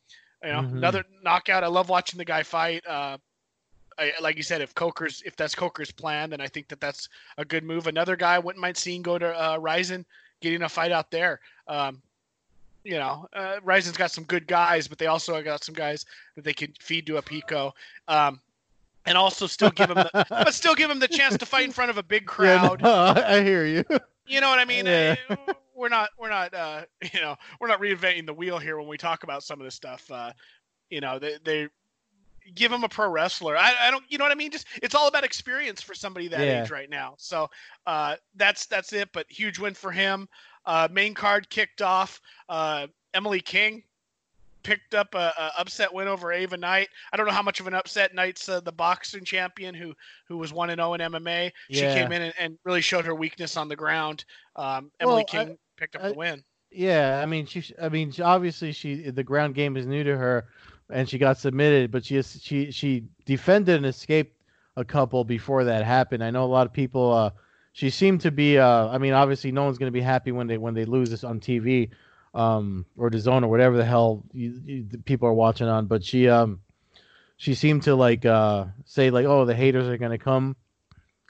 you 0.45 0.53
know, 0.53 0.61
mm-hmm. 0.61 0.77
another 0.77 1.05
knockout. 1.23 1.65
I 1.65 1.69
love 1.69 1.89
watching 1.89 2.19
the 2.19 2.25
guy 2.25 2.43
fight. 2.43 2.87
Uh, 2.87 3.19
I, 3.99 4.13
like 4.21 4.37
you 4.37 4.43
said, 4.43 4.61
if 4.61 4.75
Coker's 4.75 5.23
if 5.25 5.37
that's 5.37 5.55
Coker's 5.55 5.91
plan, 5.91 6.31
then 6.31 6.41
I 6.41 6.47
think 6.47 6.69
that 6.69 6.81
that's 6.81 7.09
a 7.39 7.45
good 7.45 7.65
move. 7.65 7.87
Another 7.87 8.17
guy 8.17 8.35
I 8.35 8.39
wouldn't 8.39 8.61
mind 8.61 8.77
seeing 8.77 9.03
go 9.03 9.19
to 9.19 9.29
uh, 9.29 9.57
Rizin, 9.59 10.05
getting 10.41 10.63
a 10.63 10.69
fight 10.69 10.93
out 10.93 11.11
there. 11.11 11.41
Um, 11.67 12.03
you 12.85 12.99
know, 12.99 13.27
uh, 13.33 13.57
Rizin's 13.65 13.97
got 13.97 14.13
some 14.13 14.25
good 14.25 14.47
guys, 14.47 14.87
but 14.87 14.99
they 14.99 15.07
also 15.07 15.43
got 15.43 15.65
some 15.65 15.75
guys 15.75 16.05
that 16.37 16.45
they 16.45 16.53
can 16.53 16.73
feed 16.79 17.07
to 17.07 17.17
a 17.17 17.23
Pico. 17.23 17.75
Um, 18.07 18.41
and 19.07 19.17
also 19.17 19.47
still 19.47 19.71
give 19.71 19.91
him, 19.91 19.97
the, 19.97 20.27
but 20.29 20.55
still 20.55 20.75
give 20.75 20.91
him 20.91 20.99
the 20.99 21.09
chance 21.09 21.37
to 21.39 21.47
fight 21.47 21.65
in 21.65 21.73
front 21.73 21.91
of 21.91 21.99
a 21.99 22.03
big 22.03 22.27
crowd. 22.27 22.81
Yeah, 22.81 23.13
no, 23.15 23.23
I 23.25 23.43
hear 23.43 23.65
you. 23.65 23.85
You 24.27 24.41
know 24.41 24.49
what 24.49 24.59
I 24.59 24.65
mean? 24.65 24.87
Yeah. 24.87 25.17
We're 25.75 25.89
not, 25.89 26.11
we're 26.19 26.31
not, 26.31 26.55
uh, 26.55 26.83
you 27.13 27.21
know, 27.21 27.37
we're 27.61 27.69
not 27.69 27.81
reinventing 27.81 28.27
the 28.27 28.35
wheel 28.35 28.59
here 28.59 28.79
when 28.79 28.89
we 28.89 28.97
talk 28.97 29.23
about 29.23 29.43
some 29.43 29.61
of 29.61 29.65
this 29.65 29.75
stuff. 29.75 30.11
Uh, 30.11 30.33
you 30.91 31.01
know, 31.01 31.19
they, 31.19 31.37
they 31.45 31.69
give 32.55 32.73
him 32.73 32.85
a 32.85 32.89
pro 32.89 33.09
wrestler. 33.09 33.57
I, 33.57 33.75
I, 33.81 33.91
don't, 33.91 34.05
you 34.09 34.19
know 34.19 34.25
what 34.25 34.33
I 34.33 34.37
mean? 34.37 34.51
Just 34.51 34.67
it's 34.83 34.95
all 34.95 35.09
about 35.09 35.25
experience 35.25 35.83
for 35.83 35.95
somebody 35.95 36.29
that 36.29 36.41
yeah. 36.41 36.63
age 36.63 36.71
right 36.71 36.89
now. 36.89 37.15
So 37.19 37.51
uh, 37.87 38.17
that's 38.37 38.67
that's 38.67 38.93
it. 38.93 39.11
But 39.13 39.27
huge 39.29 39.59
win 39.59 39.75
for 39.75 39.93
him. 39.93 40.29
Uh, 40.65 40.89
main 40.91 41.15
card 41.15 41.49
kicked 41.51 41.83
off. 41.83 42.21
Uh, 42.49 42.87
Emily 43.15 43.41
King 43.41 43.83
picked 44.67 44.95
up 44.95 45.15
a, 45.15 45.33
a, 45.39 45.53
upset 45.59 45.95
win 45.95 46.09
over 46.09 46.33
Ava 46.33 46.57
Knight. 46.57 46.89
I 47.13 47.17
don't 47.17 47.27
know 47.27 47.33
how 47.33 47.43
much 47.43 47.61
of 47.61 47.69
an 47.69 47.75
upset 47.75 48.15
Knight's 48.15 48.49
uh, 48.49 48.61
the 48.61 48.73
boxing 48.73 49.25
champion 49.25 49.75
who 49.75 49.95
who 50.27 50.37
was 50.37 50.53
one 50.53 50.71
and 50.71 50.79
zero 50.79 50.91
oh 50.91 50.95
in 50.95 51.01
MMA. 51.01 51.53
She 51.71 51.81
came 51.81 52.11
in 52.11 52.23
and, 52.23 52.35
and, 52.39 52.59
really 52.65 52.81
showed 52.81 53.05
her 53.05 53.15
weakness 53.15 53.57
on 53.57 53.69
the 53.69 53.77
ground. 53.77 54.25
Um, 54.57 54.91
Emily 54.99 55.17
well, 55.17 55.25
King 55.25 55.51
I, 55.51 55.57
picked 55.77 55.97
up 55.97 56.03
I, 56.03 56.09
the 56.09 56.15
win. 56.15 56.45
Yeah, 56.71 57.21
I 57.23 57.27
mean 57.27 57.47
she. 57.47 57.65
I 57.81 57.89
mean 57.89 58.13
obviously 58.23 58.73
she 58.73 59.11
the 59.11 59.25
ground 59.25 59.55
game 59.55 59.77
is 59.77 59.87
new 59.87 60.03
to 60.03 60.17
her, 60.17 60.49
and 60.91 61.09
she 61.09 61.17
got 61.17 61.39
submitted, 61.39 61.93
but 61.93 62.05
she 62.05 62.21
she 62.23 62.73
she 62.73 63.05
defended 63.25 63.77
and 63.77 63.87
escaped 63.87 64.37
a 64.77 64.85
couple 64.85 65.25
before 65.25 65.65
that 65.65 65.85
happened. 65.85 66.25
I 66.25 66.31
know 66.31 66.45
a 66.45 66.47
lot 66.47 66.67
of 66.67 66.73
people. 66.73 67.13
Uh, 67.13 67.31
she 67.73 67.91
seemed 67.91 68.23
to 68.23 68.31
be. 68.31 68.59
Uh, 68.59 68.89
I 68.89 68.99
mean, 68.99 69.13
obviously, 69.13 69.53
no 69.53 69.65
one's 69.65 69.79
going 69.79 69.93
to 69.93 69.97
be 69.97 70.01
happy 70.01 70.33
when 70.33 70.47
they 70.47 70.59
when 70.59 70.75
they 70.75 70.87
lose 70.87 71.11
this 71.11 71.25
on 71.25 71.41
TV, 71.41 71.91
um, 72.37 72.85
or 72.97 73.11
zone 73.19 73.45
or 73.45 73.49
whatever 73.49 73.77
the 73.77 73.85
hell 73.85 74.23
you, 74.33 74.61
you, 74.65 74.85
the 74.89 74.99
people 74.99 75.27
are 75.27 75.33
watching 75.33 75.67
on. 75.67 75.87
But 75.87 76.05
she 76.05 76.29
um, 76.29 76.61
she 77.37 77.55
seemed 77.55 77.85
to 77.85 77.95
like 77.95 78.25
uh, 78.27 78.67
say 78.85 79.11
like, 79.11 79.25
oh, 79.25 79.47
the 79.47 79.55
haters 79.55 79.89
are 79.89 79.97
to 79.97 80.19
come. 80.19 80.55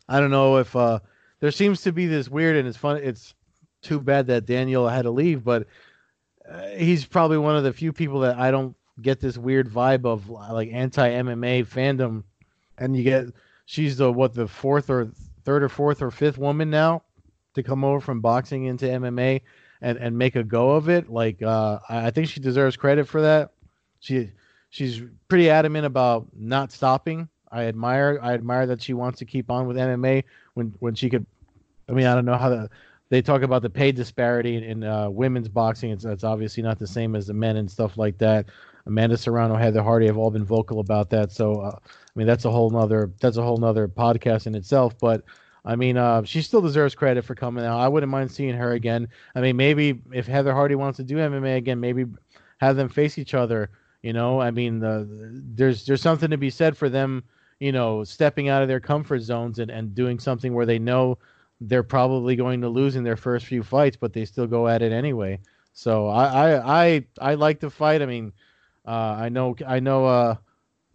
I 0.09 0.21
don't 0.21 0.31
know 0.31 0.59
if 0.59 0.75
uh, 0.75 0.99
there 1.41 1.53
seems 1.53 1.83
to 1.83 1.93
be 1.93 2.07
this 2.07 2.29
weird 2.29 2.57
and 2.57 2.69
it's 2.69 2.77
fun. 2.77 2.99
It's 3.03 3.35
too 3.83 4.01
bad 4.01 4.27
that 4.27 4.47
Daniel 4.47 4.89
had 4.89 5.03
to 5.03 5.11
leave, 5.11 5.45
but 5.45 5.69
uh, 6.49 6.69
he's 6.71 7.07
probably 7.07 7.39
one 7.39 7.57
of 7.57 7.65
the 7.65 7.73
few 7.73 7.93
people 7.93 8.21
that 8.21 8.37
I 8.37 8.51
don't 8.51 8.77
get 9.01 9.21
this 9.21 9.39
weird 9.39 9.69
vibe 9.69 10.05
of 10.05 10.29
like 10.29 10.71
anti 10.73 11.09
MMA 11.09 11.67
fandom, 11.67 12.25
and 12.79 12.97
you 12.97 13.05
get 13.05 13.27
she's 13.65 13.97
the 13.97 14.13
what 14.13 14.35
the 14.35 14.49
fourth 14.49 14.91
or 14.91 15.13
third 15.45 15.63
or 15.63 15.69
fourth 15.69 16.03
or 16.03 16.11
fifth 16.11 16.39
woman 16.39 16.71
now 16.71 17.03
to 17.55 17.63
come 17.63 17.85
over 17.85 18.01
from 18.01 18.21
boxing 18.21 18.65
into 18.65 18.87
MMA 18.87 19.43
and 19.87 19.99
and 19.99 20.19
make 20.19 20.35
a 20.35 20.43
go 20.43 20.73
of 20.73 20.89
it. 20.89 21.09
Like 21.09 21.41
uh, 21.43 21.79
I 21.89 22.11
think 22.11 22.29
she 22.29 22.41
deserves 22.41 22.77
credit 22.77 23.07
for 23.07 23.23
that. 23.23 23.53
She 24.01 24.33
she's 24.71 25.01
pretty 25.29 25.49
adamant 25.49 25.87
about 25.87 26.27
not 26.37 26.73
stopping. 26.73 27.29
I 27.53 27.65
admire 27.67 28.19
I 28.21 28.35
admire 28.35 28.67
that 28.67 28.83
she 28.83 28.95
wants 28.95 29.21
to 29.21 29.25
keep 29.25 29.49
on 29.49 29.69
with 29.69 29.77
MMA 29.77 30.25
when 30.55 30.75
when 30.81 30.97
she 30.97 31.09
could. 31.09 31.25
I 31.89 31.93
mean 31.93 32.07
I 32.07 32.15
don't 32.15 32.25
know 32.25 32.37
how 32.37 32.49
the 32.49 32.71
they 33.09 33.23
talk 33.23 33.43
about 33.43 33.63
the 33.63 33.71
pay 33.71 33.93
disparity 33.93 34.57
in, 34.57 34.65
in 34.65 34.83
uh, 34.83 35.09
women's 35.09 35.49
boxing. 35.49 35.93
It's, 35.93 36.05
it's 36.05 36.25
obviously 36.25 36.65
not 36.65 36.81
the 36.81 36.89
same 36.89 37.15
as 37.15 37.29
the 37.29 37.35
men 37.35 37.57
and 37.57 37.71
stuff 37.71 37.97
like 37.97 38.19
that. 38.19 38.47
Amanda 38.85 39.17
Serrano, 39.17 39.55
Heather 39.55 39.85
Hardy 39.85 40.07
have 40.07 40.19
all 40.19 40.33
been 40.33 40.45
vocal 40.45 40.81
about 40.81 41.11
that. 41.11 41.31
So, 41.31 41.61
uh, 41.61 41.77
I 41.77 42.19
mean, 42.19 42.27
that's 42.27 42.45
a 42.45 42.51
whole 42.51 42.71
nother 42.71 43.13
that's 43.21 43.37
a 43.37 43.43
whole 43.43 43.59
nother 43.59 43.87
podcast 43.87 44.49
in 44.49 44.57
itself. 44.57 44.99
But 44.99 45.23
I 45.67 45.75
mean, 45.75 45.97
uh, 45.97 46.23
she 46.23 46.43
still 46.43 46.61
deserves 46.61 46.95
credit 46.95 47.25
for 47.25 47.35
coming 47.35 47.65
out. 47.65 47.81
I 47.81 47.89
wouldn't 47.89 48.11
mind 48.11 48.31
seeing 48.31 48.55
her 48.55 48.73
again. 48.73 49.09
I 49.35 49.41
mean, 49.41 49.57
maybe 49.57 50.01
if 50.13 50.27
Heather 50.27 50.55
Hardy 50.55 50.77
wants 50.77 50.97
to 50.99 51.03
do 51.05 51.17
MMA 51.17 51.57
again, 51.57 51.81
maybe 51.81 52.07
have 52.59 52.77
them 52.77 52.89
face 52.89 53.19
each 53.19 53.35
other. 53.35 53.71
You 54.03 54.13
know, 54.13 54.41
I 54.41 54.53
mean, 54.53 54.79
the, 54.79 55.09
there's 55.55 55.85
there's 55.85 56.01
something 56.01 56.31
to 56.31 56.39
be 56.39 56.51
said 56.51 56.77
for 56.77 56.89
them. 56.89 57.25
You 57.59 57.73
know, 57.73 58.05
stepping 58.05 58.49
out 58.49 58.63
of 58.63 58.69
their 58.69 58.81
comfort 58.81 59.21
zones 59.21 59.59
and, 59.59 59.71
and 59.71 59.95
doing 59.95 60.21
something 60.21 60.55
where 60.55 60.67
they 60.67 60.79
know 60.79 61.19
they're 61.61 61.83
probably 61.83 62.37
going 62.37 62.61
to 62.61 62.69
lose 62.69 62.95
in 62.97 63.03
their 63.03 63.17
first 63.17 63.47
few 63.47 63.63
fights, 63.63 63.97
but 63.97 64.13
they 64.13 64.25
still 64.25 64.47
go 64.47 64.69
at 64.69 64.83
it 64.83 64.93
anyway. 64.93 65.41
So 65.73 66.07
I 66.07 66.27
I 66.53 66.85
I, 66.85 67.05
I 67.21 67.35
like 67.35 67.59
the 67.59 67.71
fight. 67.71 68.03
I 68.03 68.07
mean, 68.07 68.33
uh, 68.87 69.17
I 69.19 69.31
know, 69.31 69.57
I 69.67 69.81
know. 69.81 70.39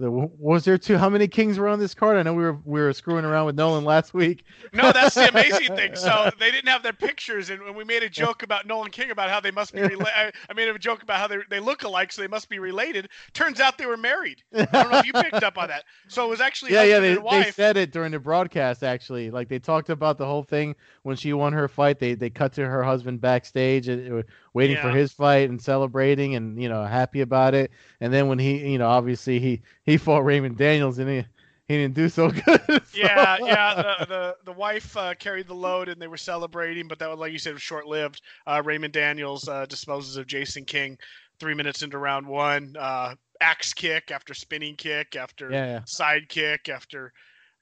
Uh, 0.02 0.10
was 0.38 0.66
there 0.66 0.78
two? 0.78 0.98
How 0.98 1.10
many 1.10 1.28
kings 1.28 1.60
were 1.60 1.68
on 1.68 1.80
this 1.80 1.94
card? 1.94 2.18
I 2.18 2.24
know 2.24 2.34
we 2.34 2.44
were 2.44 2.58
we 2.66 2.82
were 2.82 2.94
screwing 2.94 3.26
around 3.26 3.46
with 3.46 3.56
Nolan 3.56 3.84
last 3.84 4.14
week. 4.14 4.44
No, 4.74 4.94
that's 4.94 5.16
the 5.16 5.28
amazing 5.28 5.76
thing. 5.76 5.98
So 5.98 6.32
they 6.40 6.50
didn't 6.50 6.70
have 6.70 6.82
their 6.82 6.94
pictures, 6.94 7.50
and 7.50 7.62
when 7.62 7.76
we 7.76 7.84
made 7.84 8.04
a 8.04 8.10
joke 8.10 8.42
about 8.42 8.66
Nolan 8.66 8.90
King 8.90 9.12
about 9.12 9.30
how 9.30 9.42
they 9.42 9.52
must 9.52 9.74
be 9.74 9.82
related, 9.82 10.34
I 10.50 10.54
made 10.56 10.70
a 10.70 10.80
joke 10.80 11.04
about 11.04 11.18
how 11.18 11.28
they 11.28 11.40
they 11.50 11.60
look 11.60 11.84
alike, 11.84 12.12
so 12.14 12.22
they 12.22 12.28
must 12.28 12.48
be 12.48 12.58
related. 12.58 13.10
Turns 13.34 13.60
out 13.60 13.78
they 13.78 13.86
were 13.86 13.98
married. 13.98 14.44
I 14.56 14.66
don't 14.66 14.92
know 14.92 15.00
if 15.00 15.06
you 15.06 15.14
picked 15.14 15.44
up 15.44 15.58
on 15.58 15.68
that. 15.68 15.84
So 16.08 16.26
it 16.26 16.30
was 16.30 16.40
actually 16.40 16.72
yeah, 16.72 16.84
yeah. 16.84 17.00
They, 17.00 17.16
they 17.16 17.52
said 17.52 17.76
it 17.76 17.92
during 17.92 18.12
the 18.12 18.20
broadcast. 18.20 18.82
Actually, 18.84 19.30
like 19.30 19.50
they 19.50 19.60
talked 19.60 19.90
about 19.90 20.18
the 20.18 20.26
whole 20.26 20.44
thing 20.44 20.76
when 21.04 21.18
she 21.18 21.34
won 21.34 21.52
her 21.52 21.68
fight. 21.68 22.00
They 22.00 22.14
they 22.14 22.30
cut 22.30 22.54
to 22.54 22.66
her 22.66 22.84
husband 22.84 23.20
backstage, 23.20 23.90
and, 23.90 24.24
waiting 24.54 24.76
yeah. 24.76 24.82
for 24.82 24.90
his 24.90 25.12
fight 25.12 25.50
and 25.50 25.62
celebrating 25.62 26.36
and 26.36 26.62
you 26.62 26.70
know 26.70 26.84
happy 26.84 27.22
about 27.22 27.54
it. 27.54 27.72
And 28.00 28.14
then 28.14 28.28
when 28.28 28.40
he, 28.40 28.72
you 28.72 28.78
know, 28.78 28.88
obviously 28.88 29.40
he 29.40 29.62
he 29.84 29.91
fought 29.98 30.26
Raymond 30.26 30.58
Daniels 30.58 30.98
and 31.00 31.10
he 31.10 31.26
he 31.68 31.78
didn't 31.78 31.94
do 31.94 32.10
so 32.10 32.30
good. 32.46 32.62
so. 32.68 32.80
Yeah, 32.94 33.38
yeah. 33.42 33.76
The 33.76 34.06
the, 34.06 34.36
the 34.46 34.52
wife 34.52 34.96
uh, 34.98 35.14
carried 35.16 35.48
the 35.48 35.56
load 35.56 35.88
and 35.88 36.02
they 36.02 36.08
were 36.08 36.18
celebrating, 36.18 36.88
but 36.88 37.00
that 37.00 37.10
was 37.10 37.20
like 37.20 37.32
you 37.32 37.40
said, 37.40 37.54
was 37.54 37.62
short 37.62 37.88
lived. 37.88 38.22
Uh, 38.46 38.62
Raymond 38.64 38.94
Daniels 38.94 39.48
uh, 39.48 39.66
disposes 39.66 40.18
of 40.18 40.28
Jason 40.28 40.66
King 40.66 40.98
three 41.40 41.54
minutes 41.54 41.82
into 41.82 41.98
round 41.98 42.28
one. 42.28 42.76
Uh, 42.78 43.16
axe 43.42 43.74
kick 43.74 44.12
after 44.12 44.34
spinning 44.34 44.76
kick 44.76 45.16
after 45.16 45.50
yeah. 45.52 45.82
side 45.86 46.30
kick 46.30 46.70
after 46.70 47.12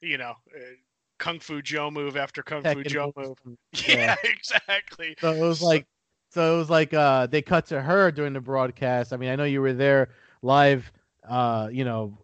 you 0.00 0.18
know 0.18 0.34
uh, 0.54 0.74
Kung 1.18 1.38
Fu 1.38 1.62
Joe 1.62 1.90
move 1.90 2.16
after 2.16 2.42
Kung 2.42 2.62
Fu 2.62 2.82
Joe 2.82 3.12
move. 3.16 3.38
Yeah, 3.86 3.94
yeah, 3.94 4.16
exactly. 4.24 5.14
So 5.20 5.32
it 5.32 5.40
was 5.40 5.62
like 5.62 5.86
so 6.30 6.54
it 6.54 6.58
was 6.58 6.70
like 6.70 6.94
uh, 6.94 7.26
they 7.26 7.42
cut 7.42 7.66
to 7.66 7.80
her 7.80 8.10
during 8.10 8.32
the 8.32 8.40
broadcast. 8.40 9.12
I 9.12 9.16
mean, 9.16 9.30
I 9.30 9.36
know 9.36 9.44
you 9.44 9.60
were 9.60 9.72
there 9.72 10.10
live. 10.42 10.90
Uh, 11.28 11.68
you 11.70 11.84
know, 11.84 12.18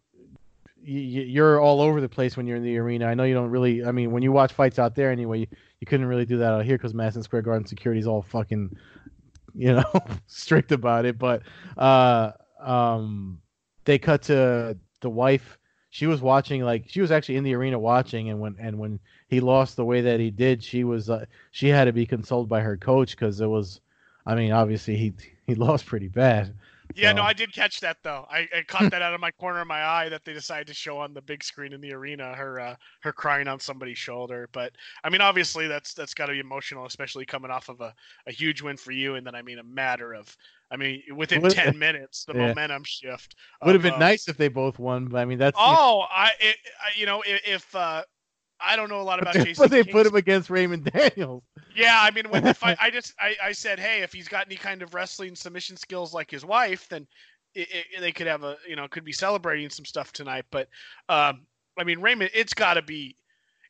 you're 0.82 1.60
all 1.60 1.80
over 1.80 2.00
the 2.00 2.08
place 2.08 2.36
when 2.36 2.46
you're 2.46 2.56
in 2.56 2.62
the 2.62 2.78
arena. 2.78 3.06
I 3.06 3.14
know 3.14 3.24
you 3.24 3.34
don't 3.34 3.50
really. 3.50 3.84
I 3.84 3.92
mean, 3.92 4.12
when 4.12 4.22
you 4.22 4.32
watch 4.32 4.52
fights 4.52 4.78
out 4.78 4.94
there 4.94 5.10
anyway, 5.10 5.40
you, 5.40 5.46
you 5.80 5.86
couldn't 5.86 6.06
really 6.06 6.24
do 6.24 6.38
that 6.38 6.52
out 6.52 6.64
here 6.64 6.76
because 6.76 6.94
Madison 6.94 7.22
Square 7.22 7.42
Garden 7.42 7.66
security's 7.66 8.06
all 8.06 8.22
fucking, 8.22 8.76
you 9.54 9.74
know, 9.74 9.84
strict 10.26 10.72
about 10.72 11.04
it. 11.04 11.18
But 11.18 11.42
uh, 11.76 12.32
um, 12.60 13.40
they 13.84 13.98
cut 13.98 14.22
to 14.22 14.78
the 15.00 15.10
wife. 15.10 15.58
She 15.90 16.06
was 16.06 16.20
watching, 16.20 16.62
like 16.62 16.84
she 16.88 17.00
was 17.00 17.10
actually 17.10 17.36
in 17.36 17.44
the 17.44 17.54
arena 17.54 17.78
watching, 17.78 18.30
and 18.30 18.38
when 18.38 18.54
and 18.58 18.78
when 18.78 19.00
he 19.28 19.40
lost 19.40 19.76
the 19.76 19.84
way 19.84 20.02
that 20.02 20.20
he 20.20 20.30
did, 20.30 20.62
she 20.62 20.84
was 20.84 21.10
uh, 21.10 21.24
she 21.50 21.68
had 21.68 21.86
to 21.86 21.92
be 21.92 22.06
consoled 22.06 22.48
by 22.48 22.60
her 22.60 22.76
coach 22.76 23.12
because 23.12 23.40
it 23.40 23.46
was 23.46 23.80
I 24.26 24.34
mean, 24.34 24.52
obviously 24.52 24.96
he 24.96 25.14
he 25.46 25.54
lost 25.56 25.86
pretty 25.86 26.08
bad. 26.08 26.54
Yeah, 26.94 27.10
So- 27.10 27.16
no, 27.16 27.22
I 27.22 27.32
did 27.32 27.52
catch 27.52 27.80
that 27.80 27.98
though. 28.02 28.26
I, 28.30 28.48
I 28.56 28.62
caught 28.66 28.90
that 28.90 29.02
out 29.02 29.12
of 29.14 29.20
my 29.20 29.30
corner 29.32 29.60
of 29.60 29.66
my 29.66 29.84
eye 29.84 30.08
that 30.08 30.24
they 30.24 30.32
decided 30.32 30.66
to 30.68 30.74
show 30.74 30.98
on 30.98 31.12
the 31.12 31.20
big 31.22 31.42
screen 31.44 31.72
in 31.72 31.80
the 31.80 31.92
arena 31.92 32.34
her 32.34 32.60
uh, 32.60 32.76
her 33.00 33.12
crying 33.12 33.48
on 33.48 33.58
somebody's 33.60 33.98
shoulder. 33.98 34.48
But 34.52 34.72
I 35.04 35.10
mean, 35.10 35.20
obviously 35.20 35.66
that's 35.68 35.92
that's 35.94 36.14
got 36.14 36.26
to 36.26 36.32
be 36.32 36.40
emotional, 36.40 36.86
especially 36.86 37.26
coming 37.26 37.50
off 37.50 37.68
of 37.68 37.80
a, 37.80 37.94
a 38.26 38.32
huge 38.32 38.62
win 38.62 38.76
for 38.76 38.92
you, 38.92 39.16
and 39.16 39.26
then 39.26 39.34
I 39.34 39.42
mean 39.42 39.58
a 39.58 39.64
matter 39.64 40.14
of 40.14 40.34
I 40.70 40.76
mean 40.76 41.02
within 41.14 41.42
Would- 41.42 41.52
ten 41.52 41.78
minutes 41.86 42.24
the 42.24 42.34
Yeah. 42.34 42.48
momentum 42.48 42.84
shift. 42.84 43.36
Would 43.64 43.74
have 43.74 43.82
been 43.82 43.94
uh, 43.94 43.98
nice 43.98 44.28
if 44.28 44.36
they 44.36 44.48
both 44.48 44.78
won, 44.78 45.06
but 45.06 45.18
I 45.18 45.24
mean 45.24 45.38
that's 45.38 45.56
Oh, 45.60 46.04
I, 46.10 46.30
it, 46.40 46.56
I 46.80 46.98
you 46.98 47.06
know 47.06 47.22
if, 47.26 47.40
if 47.46 47.74
uh, 47.76 48.02
I 48.60 48.76
don't 48.76 48.88
know 48.88 49.00
a 49.00 49.02
lot 49.02 49.20
about 49.22 49.34
but 49.34 49.44
Jason. 49.44 49.62
but 49.62 49.70
they 49.70 49.84
put 49.84 50.06
him 50.06 50.14
against 50.14 50.50
Raymond 50.50 50.84
Daniels. 50.84 51.42
Yeah, 51.74 51.98
I 52.00 52.10
mean, 52.10 52.28
when 52.30 52.42
the 52.42 52.54
fight, 52.54 52.78
I 52.80 52.90
just 52.90 53.14
I, 53.20 53.36
I 53.42 53.52
said, 53.52 53.78
hey, 53.78 54.02
if 54.02 54.12
he's 54.12 54.28
got 54.28 54.46
any 54.46 54.56
kind 54.56 54.82
of 54.82 54.94
wrestling 54.94 55.34
submission 55.34 55.76
skills 55.76 56.14
like 56.14 56.30
his 56.30 56.44
wife, 56.44 56.88
then 56.88 57.06
it, 57.54 57.68
it, 57.70 58.00
they 58.00 58.12
could 58.12 58.26
have 58.26 58.44
a 58.44 58.56
you 58.68 58.76
know 58.76 58.88
could 58.88 59.04
be 59.04 59.12
celebrating 59.12 59.70
some 59.70 59.84
stuff 59.84 60.12
tonight. 60.12 60.44
But 60.50 60.68
um, 61.08 61.46
I 61.78 61.84
mean, 61.84 62.00
Raymond, 62.00 62.30
it's 62.34 62.54
got 62.54 62.74
to 62.74 62.82
be 62.82 63.16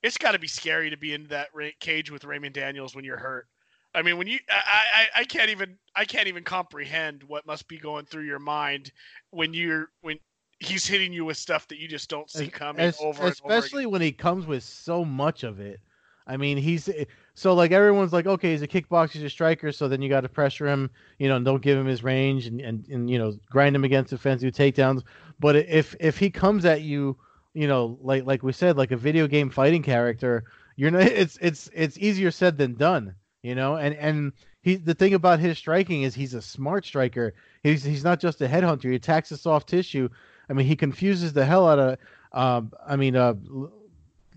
it's 0.02 0.18
got 0.18 0.32
to 0.32 0.38
be 0.38 0.46
scary 0.46 0.90
to 0.90 0.96
be 0.96 1.14
in 1.14 1.26
that 1.28 1.48
ra- 1.54 1.68
cage 1.80 2.10
with 2.10 2.24
Raymond 2.24 2.54
Daniels 2.54 2.94
when 2.94 3.04
you're 3.04 3.16
hurt. 3.16 3.46
I 3.94 4.02
mean, 4.02 4.18
when 4.18 4.26
you 4.26 4.38
I, 4.50 4.82
I 4.94 5.20
I 5.20 5.24
can't 5.24 5.50
even 5.50 5.78
I 5.94 6.04
can't 6.04 6.28
even 6.28 6.44
comprehend 6.44 7.22
what 7.24 7.46
must 7.46 7.66
be 7.66 7.78
going 7.78 8.04
through 8.04 8.24
your 8.24 8.38
mind 8.38 8.92
when 9.30 9.54
you're 9.54 9.88
when 10.02 10.18
he's 10.60 10.86
hitting 10.86 11.12
you 11.12 11.24
with 11.24 11.36
stuff 11.36 11.68
that 11.68 11.78
you 11.78 11.88
just 11.88 12.08
don't 12.08 12.30
see 12.30 12.48
coming 12.48 12.82
es- 12.82 13.00
over 13.00 13.08
and 13.08 13.18
over. 13.18 13.28
especially 13.28 13.86
when 13.86 14.00
he 14.00 14.12
comes 14.12 14.46
with 14.46 14.62
so 14.62 15.04
much 15.04 15.44
of 15.44 15.60
it. 15.60 15.80
I 16.28 16.36
mean, 16.36 16.58
he's 16.58 16.90
so 17.34 17.54
like 17.54 17.70
everyone's 17.70 18.12
like, 18.12 18.26
okay, 18.26 18.50
he's 18.50 18.62
a 18.62 18.66
kickboxer, 18.66 19.12
he's 19.12 19.22
a 19.22 19.30
striker, 19.30 19.70
so 19.70 19.86
then 19.86 20.02
you 20.02 20.08
got 20.08 20.22
to 20.22 20.28
pressure 20.28 20.66
him, 20.66 20.90
you 21.18 21.28
know, 21.28 21.36
and 21.36 21.44
don't 21.44 21.62
give 21.62 21.78
him 21.78 21.86
his 21.86 22.02
range 22.02 22.46
and, 22.46 22.60
and 22.60 22.86
and 22.88 23.08
you 23.08 23.18
know 23.18 23.38
grind 23.48 23.76
him 23.76 23.84
against 23.84 24.10
defensive 24.10 24.52
takedowns. 24.52 25.02
But 25.38 25.54
if 25.56 25.94
if 26.00 26.18
he 26.18 26.30
comes 26.30 26.64
at 26.64 26.82
you, 26.82 27.16
you 27.54 27.68
know, 27.68 27.96
like 28.02 28.26
like 28.26 28.42
we 28.42 28.52
said, 28.52 28.76
like 28.76 28.90
a 28.90 28.96
video 28.96 29.28
game 29.28 29.50
fighting 29.50 29.84
character, 29.84 30.44
you're 30.74 30.90
not. 30.90 31.02
It's 31.02 31.38
it's 31.40 31.70
it's 31.72 31.96
easier 31.98 32.32
said 32.32 32.58
than 32.58 32.74
done, 32.74 33.14
you 33.42 33.54
know. 33.54 33.76
And 33.76 33.94
and 33.94 34.32
he 34.62 34.74
the 34.74 34.94
thing 34.94 35.14
about 35.14 35.38
his 35.38 35.58
striking 35.58 36.02
is 36.02 36.14
he's 36.14 36.34
a 36.34 36.42
smart 36.42 36.84
striker. 36.84 37.34
He's 37.62 37.84
he's 37.84 38.02
not 38.02 38.18
just 38.18 38.40
a 38.40 38.48
headhunter. 38.48 38.90
He 38.90 38.96
attacks 38.96 39.28
the 39.28 39.36
soft 39.36 39.68
tissue. 39.68 40.08
I 40.48 40.52
mean, 40.52 40.66
he 40.66 40.76
confuses 40.76 41.32
the 41.32 41.44
hell 41.44 41.68
out 41.68 41.78
of. 41.78 41.98
Um, 42.32 42.72
I 42.86 42.96
mean, 42.96 43.16
uh, 43.16 43.34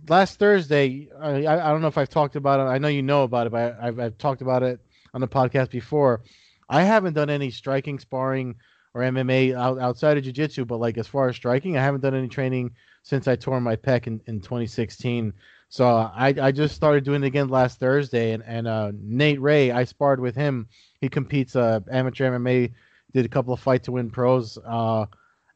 last 0.07 0.39
Thursday, 0.39 1.09
I, 1.19 1.45
I 1.45 1.69
don't 1.69 1.81
know 1.81 1.87
if 1.87 1.97
I've 1.97 2.09
talked 2.09 2.35
about 2.35 2.59
it. 2.59 2.63
I 2.63 2.77
know 2.77 2.87
you 2.87 3.03
know 3.03 3.23
about 3.23 3.47
it, 3.47 3.51
but 3.51 3.77
I, 3.79 3.87
I've, 3.87 3.99
I've 3.99 4.17
talked 4.17 4.41
about 4.41 4.63
it 4.63 4.79
on 5.13 5.21
the 5.21 5.27
podcast 5.27 5.69
before. 5.69 6.21
I 6.69 6.83
haven't 6.83 7.13
done 7.13 7.29
any 7.29 7.51
striking, 7.51 7.99
sparring, 7.99 8.55
or 8.93 9.01
MMA 9.01 9.55
out, 9.55 9.79
outside 9.79 10.17
of 10.17 10.23
jiu-jitsu, 10.23 10.65
but 10.65 10.77
like 10.77 10.97
as 10.97 11.07
far 11.07 11.29
as 11.29 11.35
striking, 11.35 11.77
I 11.77 11.83
haven't 11.83 12.01
done 12.01 12.15
any 12.15 12.27
training 12.27 12.71
since 13.03 13.27
I 13.27 13.35
tore 13.35 13.59
my 13.61 13.75
pec 13.75 14.07
in, 14.07 14.21
in 14.27 14.41
2016. 14.41 15.33
So 15.69 15.87
I, 15.87 16.33
I 16.41 16.51
just 16.51 16.75
started 16.75 17.03
doing 17.03 17.23
it 17.23 17.27
again 17.27 17.47
last 17.47 17.79
Thursday, 17.79 18.31
and 18.31 18.43
and 18.45 18.67
uh, 18.67 18.91
Nate 18.95 19.39
Ray, 19.39 19.71
I 19.71 19.83
sparred 19.83 20.19
with 20.19 20.35
him. 20.35 20.67
He 20.99 21.09
competes 21.09 21.55
uh, 21.55 21.81
amateur 21.91 22.31
MMA, 22.31 22.73
did 23.13 23.25
a 23.25 23.29
couple 23.29 23.53
of 23.53 23.59
fight 23.59 23.83
to 23.83 23.91
win 23.91 24.09
pros, 24.09 24.57
uh, 24.65 25.05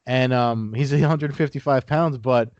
and 0.06 0.32
um, 0.32 0.74
he's 0.74 0.92
155 0.92 1.86
pounds, 1.86 2.18
but 2.18 2.50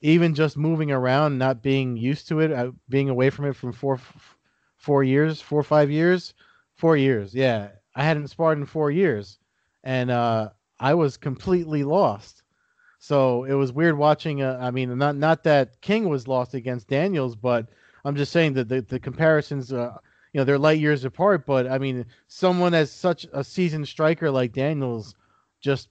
even 0.00 0.34
just 0.34 0.56
moving 0.56 0.90
around, 0.90 1.38
not 1.38 1.62
being 1.62 1.96
used 1.96 2.28
to 2.28 2.40
it, 2.40 2.52
uh, 2.52 2.70
being 2.88 3.08
away 3.08 3.30
from 3.30 3.46
it 3.46 3.54
from 3.54 3.72
four 3.72 3.94
f- 3.94 4.36
four 4.76 5.04
years, 5.04 5.40
four 5.40 5.60
or 5.60 5.64
five 5.64 5.90
years, 5.90 6.34
four 6.76 6.96
years, 6.96 7.34
yeah, 7.34 7.68
I 7.94 8.04
hadn't 8.04 8.28
sparred 8.28 8.58
in 8.58 8.66
four 8.66 8.90
years, 8.90 9.38
and 9.84 10.10
uh, 10.10 10.50
I 10.78 10.94
was 10.94 11.16
completely 11.16 11.84
lost. 11.84 12.42
So 12.98 13.44
it 13.44 13.54
was 13.54 13.72
weird 13.72 13.96
watching. 13.96 14.42
Uh, 14.42 14.58
I 14.60 14.70
mean, 14.70 14.96
not 14.98 15.16
not 15.16 15.42
that 15.44 15.80
King 15.80 16.08
was 16.08 16.28
lost 16.28 16.54
against 16.54 16.88
Daniels, 16.88 17.34
but 17.34 17.68
I'm 18.04 18.16
just 18.16 18.32
saying 18.32 18.54
that 18.54 18.68
the 18.68 18.82
the 18.82 19.00
comparisons, 19.00 19.72
uh, 19.72 19.96
you 20.32 20.38
know, 20.38 20.44
they're 20.44 20.58
light 20.58 20.80
years 20.80 21.04
apart. 21.04 21.46
But 21.46 21.66
I 21.66 21.78
mean, 21.78 22.04
someone 22.28 22.74
as 22.74 22.90
such 22.90 23.26
a 23.32 23.42
seasoned 23.42 23.88
striker 23.88 24.30
like 24.30 24.52
Daniels, 24.52 25.14
just 25.60 25.88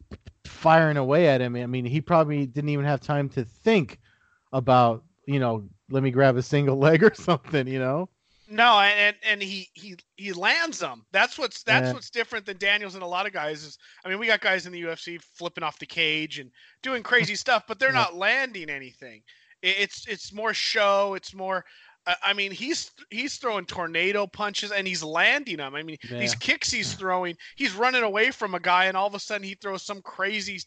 firing 0.50 0.98
away 0.98 1.28
at 1.28 1.42
him. 1.42 1.56
I 1.56 1.66
mean, 1.66 1.86
he 1.86 2.02
probably 2.02 2.46
didn't 2.46 2.70
even 2.70 2.86
have 2.86 3.02
time 3.02 3.30
to 3.30 3.46
think 3.46 4.00
about, 4.52 5.04
you 5.26 5.40
know, 5.40 5.70
let 5.90 6.04
me 6.04 6.12
grab 6.12 6.36
a 6.38 6.44
single 6.44 6.78
leg 6.86 7.04
or 7.04 7.14
something. 7.14 7.68
You 7.68 7.80
know? 7.80 8.10
No, 8.48 8.80
and 8.80 9.16
and 9.24 9.42
he 9.44 9.70
he 9.74 9.96
he 10.16 10.34
lands 10.34 10.80
them. 10.80 11.06
That's 11.12 11.38
what's 11.38 11.62
that's 11.64 11.90
Yeah. 11.90 11.94
what's 11.94 12.10
different 12.10 12.46
than 12.46 12.58
Daniels 12.58 12.96
and 12.96 13.04
a 13.04 13.08
lot 13.08 13.28
of 13.28 13.34
guys 13.34 13.64
is. 13.64 13.78
I 14.04 14.10
mean, 14.10 14.20
we 14.20 14.26
got 14.28 14.42
guys 14.42 14.66
in 14.66 14.72
the 14.72 14.82
UFC 14.82 15.22
flipping 15.22 15.64
off 15.64 15.78
the 15.80 15.86
cage 15.86 16.40
and 16.40 16.50
doing 16.82 17.04
crazy 17.04 17.36
stuff, 17.36 17.64
but 17.68 17.80
they're 17.80 17.90
Yeah. 17.90 18.00
not 18.00 18.16
landing 18.16 18.70
anything. 18.70 19.22
It's 19.62 20.08
it's 20.08 20.34
more 20.34 20.54
show. 20.54 21.14
It's 21.16 21.34
more. 21.34 21.66
I- 22.24 22.34
mean, 22.34 22.52
he's 22.52 22.92
he's 23.10 23.38
throwing 23.38 23.66
tornado 23.66 24.26
punches 24.28 24.72
and 24.72 24.88
he's 24.88 25.04
landing 25.04 25.58
them. 25.58 25.76
I 25.76 25.84
mean, 25.84 25.98
these 26.10 26.36
kicks 26.36 26.72
he's 26.72 26.94
throwing, 26.94 27.36
he's 27.56 27.74
running 27.74 28.04
away 28.04 28.32
from 28.32 28.56
a 28.56 28.60
guy, 28.60 28.86
and 28.86 28.96
all 28.98 29.08
of 29.08 29.16
a 29.16 29.20
sudden 29.20 29.46
he 29.48 29.56
throws 29.56 29.84
some 29.84 30.02
crazy. 30.02 30.60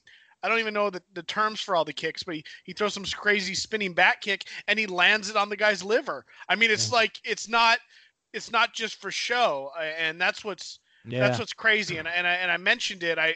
I 0.42 0.48
don't 0.48 0.58
even 0.58 0.74
know 0.74 0.90
the, 0.90 1.02
the 1.14 1.22
terms 1.22 1.60
for 1.60 1.76
all 1.76 1.84
the 1.84 1.92
kicks, 1.92 2.24
but 2.24 2.34
he, 2.34 2.44
he 2.64 2.72
throws 2.72 2.94
some 2.94 3.04
crazy 3.04 3.54
spinning 3.54 3.92
back 3.94 4.20
kick 4.22 4.46
and 4.66 4.76
he 4.76 4.86
lands 4.86 5.30
it 5.30 5.36
on 5.36 5.48
the 5.48 5.56
guy's 5.56 5.84
liver. 5.84 6.24
I 6.48 6.56
mean, 6.56 6.70
it's 6.70 6.90
Yeah. 6.90 6.96
like 6.96 7.20
it's 7.24 7.48
not 7.48 7.78
it's 8.32 8.50
not 8.50 8.72
just 8.74 9.00
for 9.00 9.10
show, 9.10 9.70
uh, 9.78 9.82
and 9.82 10.20
that's 10.20 10.44
what's 10.44 10.80
Yeah. 11.04 11.20
that's 11.20 11.38
what's 11.38 11.52
crazy. 11.52 11.98
And 11.98 12.08
and 12.08 12.26
I, 12.26 12.34
and 12.34 12.50
I 12.50 12.56
mentioned 12.56 13.02
it. 13.04 13.18
I 13.18 13.34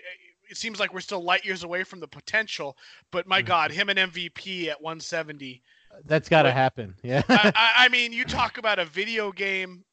it 0.48 0.56
seems 0.56 0.78
like 0.78 0.92
we're 0.94 1.00
still 1.00 1.22
light 1.24 1.44
years 1.44 1.64
away 1.64 1.82
from 1.84 2.00
the 2.00 2.08
potential, 2.08 2.76
but 3.10 3.26
my 3.26 3.42
Mhm. 3.42 3.46
God, 3.46 3.70
him 3.72 3.88
and 3.88 3.98
MVP 3.98 4.68
at 4.68 4.80
170. 4.80 5.62
That's 6.04 6.28
got 6.28 6.42
to 6.42 6.52
happen. 6.52 6.94
Yeah. 7.02 7.22
I, 7.28 7.72
I, 7.76 7.88
mean, 7.88 8.12
you 8.12 8.24
talk 8.24 8.58
about 8.58 8.78
a 8.78 8.84
video 8.84 9.32
game 9.32 9.84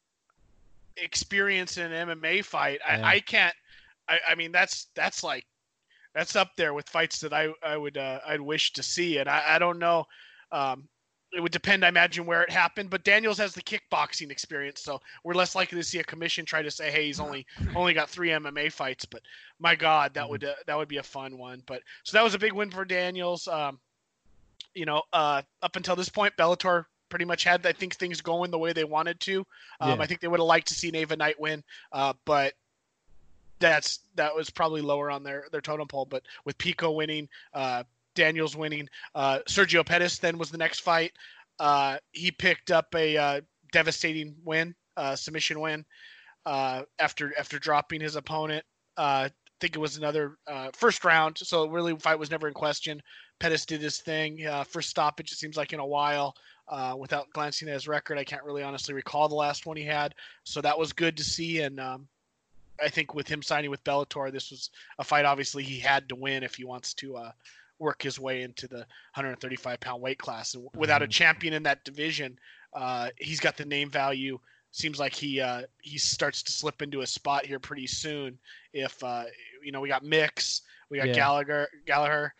experience 0.96 1.76
in 1.78 1.92
an 1.92 2.08
MMA 2.08 2.44
fight. 2.44 2.80
I, 2.86 2.96
Yeah. 2.96 3.06
I 3.06 3.20
can't. 3.20 3.54
I, 4.08 4.18
I 4.28 4.34
mean, 4.34 4.52
that's 4.52 4.88
that's 4.94 5.24
like 5.24 5.46
that's 6.14 6.36
up 6.36 6.50
there 6.56 6.74
with 6.74 6.88
fights 6.88 7.20
that 7.20 7.32
I 7.32 7.48
I 7.62 7.76
would 7.76 7.96
uh, 7.96 8.20
I'd 8.26 8.40
wish 8.40 8.72
to 8.74 8.82
see. 8.82 9.18
And 9.18 9.28
I, 9.28 9.54
I 9.54 9.58
don't 9.58 9.78
know. 9.78 10.04
Um, 10.52 10.88
it 11.32 11.40
would 11.40 11.52
depend, 11.52 11.84
I 11.84 11.88
imagine, 11.88 12.26
where 12.26 12.42
it 12.42 12.50
happened. 12.50 12.90
But 12.90 13.02
Daniels 13.02 13.38
has 13.38 13.54
the 13.54 13.62
kickboxing 13.62 14.30
experience, 14.30 14.82
so 14.82 15.00
we're 15.24 15.34
less 15.34 15.54
likely 15.54 15.78
to 15.78 15.84
see 15.84 15.98
a 15.98 16.04
commission 16.04 16.44
try 16.44 16.62
to 16.62 16.70
say, 16.70 16.90
"Hey, 16.90 17.06
he's 17.06 17.18
only 17.18 17.46
only 17.74 17.92
got 17.92 18.08
three 18.08 18.30
MMA 18.30 18.70
fights." 18.72 19.04
But 19.04 19.22
my 19.58 19.74
God, 19.74 20.14
that 20.14 20.26
Mhm. 20.26 20.30
would 20.30 20.44
uh, 20.44 20.54
that 20.66 20.76
would 20.76 20.88
be 20.88 20.98
a 20.98 21.02
fun 21.02 21.36
one. 21.38 21.62
But 21.66 21.82
so 22.04 22.16
that 22.16 22.22
was 22.24 22.34
a 22.34 22.38
big 22.38 22.52
win 22.52 22.70
for 22.70 22.84
Daniels. 22.84 23.48
Um, 23.48 23.80
you 24.74 24.84
know, 24.84 25.02
uh, 25.12 25.42
up 25.62 25.76
until 25.76 25.96
this 25.96 26.08
point, 26.08 26.36
Bellator 26.36 26.84
pretty 27.08 27.24
much 27.24 27.44
had, 27.44 27.64
I 27.66 27.72
think, 27.72 27.94
things 27.94 28.20
going 28.20 28.50
the 28.50 28.58
way 28.58 28.72
they 28.72 28.84
wanted 28.84 29.20
to. 29.20 29.46
Um, 29.80 29.90
Yeah. 29.98 30.02
I 30.02 30.06
think 30.06 30.20
they 30.20 30.28
would 30.28 30.40
have 30.40 30.46
liked 30.46 30.68
to 30.68 30.74
see 30.74 30.90
Ava 30.94 31.16
Knight 31.16 31.38
win, 31.38 31.62
uh, 31.92 32.12
but 32.24 32.54
that's 33.60 34.00
that 34.16 34.34
was 34.34 34.50
probably 34.50 34.80
lower 34.80 35.10
on 35.10 35.22
their 35.22 35.46
their 35.52 35.60
totem 35.60 35.86
pole. 35.88 36.06
But 36.06 36.24
with 36.44 36.58
Pico 36.58 36.90
winning, 36.90 37.28
uh, 37.52 37.84
Daniels 38.14 38.56
winning, 38.56 38.88
uh, 39.14 39.40
Sergio 39.48 39.84
Pettis 39.86 40.18
then 40.18 40.38
was 40.38 40.50
the 40.50 40.58
next 40.58 40.80
fight. 40.80 41.12
Uh, 41.60 41.98
he 42.12 42.30
picked 42.30 42.70
up 42.70 42.92
a 42.94 43.16
uh, 43.16 43.40
devastating 43.72 44.34
win, 44.44 44.74
uh, 44.96 45.14
submission 45.14 45.60
win, 45.60 45.84
uh, 46.46 46.82
after 46.98 47.32
after 47.38 47.58
dropping 47.58 48.00
his 48.00 48.16
opponent. 48.16 48.64
Uh, 48.96 49.28
I 49.28 49.30
think 49.60 49.76
it 49.76 49.78
was 49.80 49.96
another 49.96 50.36
uh, 50.46 50.70
first 50.74 51.04
round, 51.04 51.38
so 51.38 51.68
really 51.68 51.96
fight 51.96 52.18
was 52.18 52.30
never 52.30 52.48
in 52.48 52.54
question. 52.54 53.00
Pettis 53.40 53.66
did 53.66 53.80
his 53.80 53.98
thing. 53.98 54.46
Uh, 54.46 54.64
first 54.64 54.90
stoppage, 54.90 55.32
it 55.32 55.36
seems 55.38 55.56
like 55.56 55.72
in 55.72 55.80
a 55.80 55.86
while. 55.86 56.36
Uh, 56.66 56.94
without 56.98 57.28
glancing 57.30 57.68
at 57.68 57.74
his 57.74 57.86
record, 57.86 58.16
I 58.16 58.24
can't 58.24 58.42
really 58.42 58.62
honestly 58.62 58.94
recall 58.94 59.28
the 59.28 59.34
last 59.34 59.66
one 59.66 59.76
he 59.76 59.84
had. 59.84 60.14
So 60.44 60.60
that 60.62 60.78
was 60.78 60.92
good 60.94 61.16
to 61.18 61.24
see. 61.24 61.60
And 61.60 61.78
um, 61.78 62.08
I 62.82 62.88
think 62.88 63.14
with 63.14 63.28
him 63.28 63.42
signing 63.42 63.70
with 63.70 63.84
Bellator, 63.84 64.32
this 64.32 64.50
was 64.50 64.70
a 64.98 65.04
fight 65.04 65.26
obviously 65.26 65.62
he 65.62 65.78
had 65.78 66.08
to 66.08 66.14
win 66.14 66.42
if 66.42 66.54
he 66.54 66.64
wants 66.64 66.94
to 66.94 67.16
uh, 67.16 67.32
work 67.78 68.00
his 68.02 68.18
way 68.18 68.42
into 68.42 68.66
the 68.66 68.78
135 69.14 69.78
pound 69.80 70.00
weight 70.00 70.18
class. 70.18 70.54
And 70.54 70.66
without 70.74 71.02
a 71.02 71.06
Mhm. 71.06 71.10
champion 71.10 71.52
in 71.52 71.62
that 71.64 71.84
division, 71.84 72.38
uh, 72.72 73.10
he's 73.18 73.40
got 73.40 73.58
the 73.58 73.66
name 73.66 73.90
value. 73.90 74.38
Seems 74.70 74.98
like 74.98 75.14
he 75.14 75.40
uh, 75.40 75.62
he 75.82 75.98
starts 75.98 76.42
to 76.44 76.50
slip 76.52 76.80
into 76.82 77.02
a 77.02 77.06
spot 77.06 77.44
here 77.44 77.60
pretty 77.60 77.86
soon. 77.86 78.38
If 78.72 79.04
uh, 79.04 79.24
you 79.62 79.70
know, 79.70 79.80
we 79.80 79.88
got 79.88 80.02
Mix, 80.02 80.62
we 80.88 80.96
got 80.98 81.08
Yeah. 81.08 81.14
Gallagher, 81.14 81.68
Gallagher. 81.84 82.34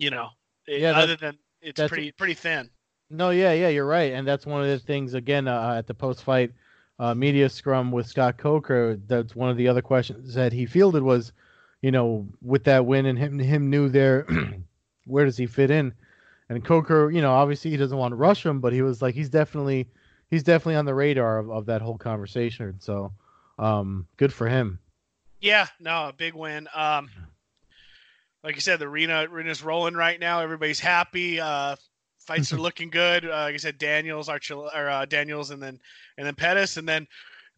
You 0.00 0.10
know, 0.10 0.30
it- 0.66 0.80
Yeah, 0.80 0.92
other 0.98 1.16
than 1.16 1.38
it's 1.60 1.80
pretty 1.88 2.10
pretty 2.12 2.34
thin. 2.34 2.70
No, 3.10 3.30
yeah, 3.30 3.52
yeah, 3.52 3.68
you're 3.68 3.86
right, 3.86 4.12
and 4.12 4.26
that's 4.26 4.46
one 4.46 4.62
of 4.62 4.68
the 4.68 4.78
things. 4.78 5.14
Again, 5.14 5.46
uh, 5.48 5.74
at 5.76 5.86
the 5.86 5.94
post-fight 5.94 6.52
uh, 6.98 7.12
media 7.14 7.48
scrum 7.48 7.90
with 7.92 8.06
Scott 8.06 8.38
Coker, 8.38 8.96
that's 9.06 9.34
one 9.34 9.50
of 9.50 9.56
the 9.56 9.66
other 9.68 9.82
questions 9.82 10.32
that 10.34 10.52
he 10.52 10.64
fielded 10.64 11.02
was, 11.02 11.32
you 11.82 11.90
know, 11.90 12.26
with 12.40 12.64
that 12.64 12.86
win 12.86 13.06
and 13.06 13.18
him 13.18 13.38
him 13.38 13.68
new 13.68 13.88
there, 13.88 14.26
where 15.06 15.24
does 15.24 15.36
he 15.36 15.46
fit 15.46 15.70
in? 15.70 15.92
And 16.48 16.64
Coker, 16.64 17.10
you 17.10 17.20
know, 17.20 17.32
obviously 17.32 17.70
he 17.70 17.76
doesn't 17.76 17.98
want 17.98 18.12
to 18.12 18.16
rush 18.16 18.44
him, 18.46 18.60
but 18.60 18.72
he 18.72 18.82
was 18.82 19.02
like, 19.02 19.14
he's 19.14 19.28
definitely 19.28 19.88
he's 20.30 20.42
definitely 20.42 20.76
on 20.76 20.84
the 20.84 20.94
radar 20.94 21.38
of, 21.38 21.50
of 21.50 21.66
that 21.66 21.82
whole 21.82 21.98
conversation. 21.98 22.76
So, 22.80 23.12
um, 23.58 24.06
good 24.16 24.32
for 24.32 24.48
him. 24.48 24.78
Yeah, 25.40 25.66
no, 25.80 26.08
a 26.08 26.12
big 26.12 26.34
win. 26.34 26.68
Um, 26.74 27.10
like 28.44 28.54
you 28.54 28.60
said, 28.60 28.78
the 28.78 28.86
arena 28.86 29.26
arena's 29.30 29.62
rolling 29.62 29.94
right 29.94 30.18
now. 30.18 30.40
Everybody's 30.40 30.80
happy. 30.80 31.40
Uh, 31.40 31.76
fights 32.18 32.52
are 32.52 32.58
looking 32.58 32.90
good. 32.90 33.24
Uh, 33.24 33.28
like 33.30 33.54
I 33.54 33.58
said, 33.58 33.78
Daniels, 33.78 34.28
Archul- 34.28 34.74
or 34.74 34.88
uh, 34.88 35.04
Daniels, 35.04 35.50
and 35.50 35.62
then 35.62 35.78
and 36.18 36.26
then 36.26 36.34
Pettis, 36.34 36.76
and 36.76 36.88
then 36.88 37.06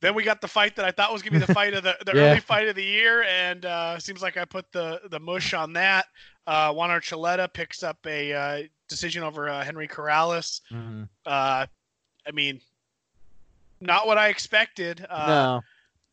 then 0.01 0.14
we 0.14 0.24
got 0.24 0.41
the 0.41 0.49
fight 0.49 0.74
that 0.76 0.85
I 0.85 0.91
thought 0.91 1.12
was 1.12 1.22
gonna 1.22 1.39
be 1.39 1.47
the 1.47 1.55
fight 1.55 1.74
of 1.74 1.85
the, 1.85 1.97
the 2.05 2.12
Yeah. 2.16 2.30
early 2.33 2.41
fight 2.41 2.66
of 2.68 2.74
the 2.74 2.83
year, 2.85 3.22
and 3.22 3.64
uh, 3.64 3.99
seems 4.01 4.22
like 4.22 4.37
I 4.37 4.45
put 4.45 4.70
the 4.72 5.01
the 5.11 5.20
mush 5.20 5.55
on 5.55 5.72
that. 5.74 6.07
Uh, 6.47 6.72
Juan 6.72 6.91
Archuleta 6.91 7.53
picks 7.53 7.85
up 7.85 7.99
a 8.05 8.33
uh, 8.33 8.62
decision 8.89 9.22
over 9.22 9.49
uh, 9.49 9.62
Henry 9.62 9.87
Corrales. 9.87 10.61
Mhm. 10.72 11.09
Uh, 11.24 11.66
I 12.26 12.30
mean, 12.33 12.61
not 13.80 14.07
what 14.07 14.18
I 14.18 14.28
expected. 14.28 15.07
Uh, 15.09 15.26
no. 15.26 15.62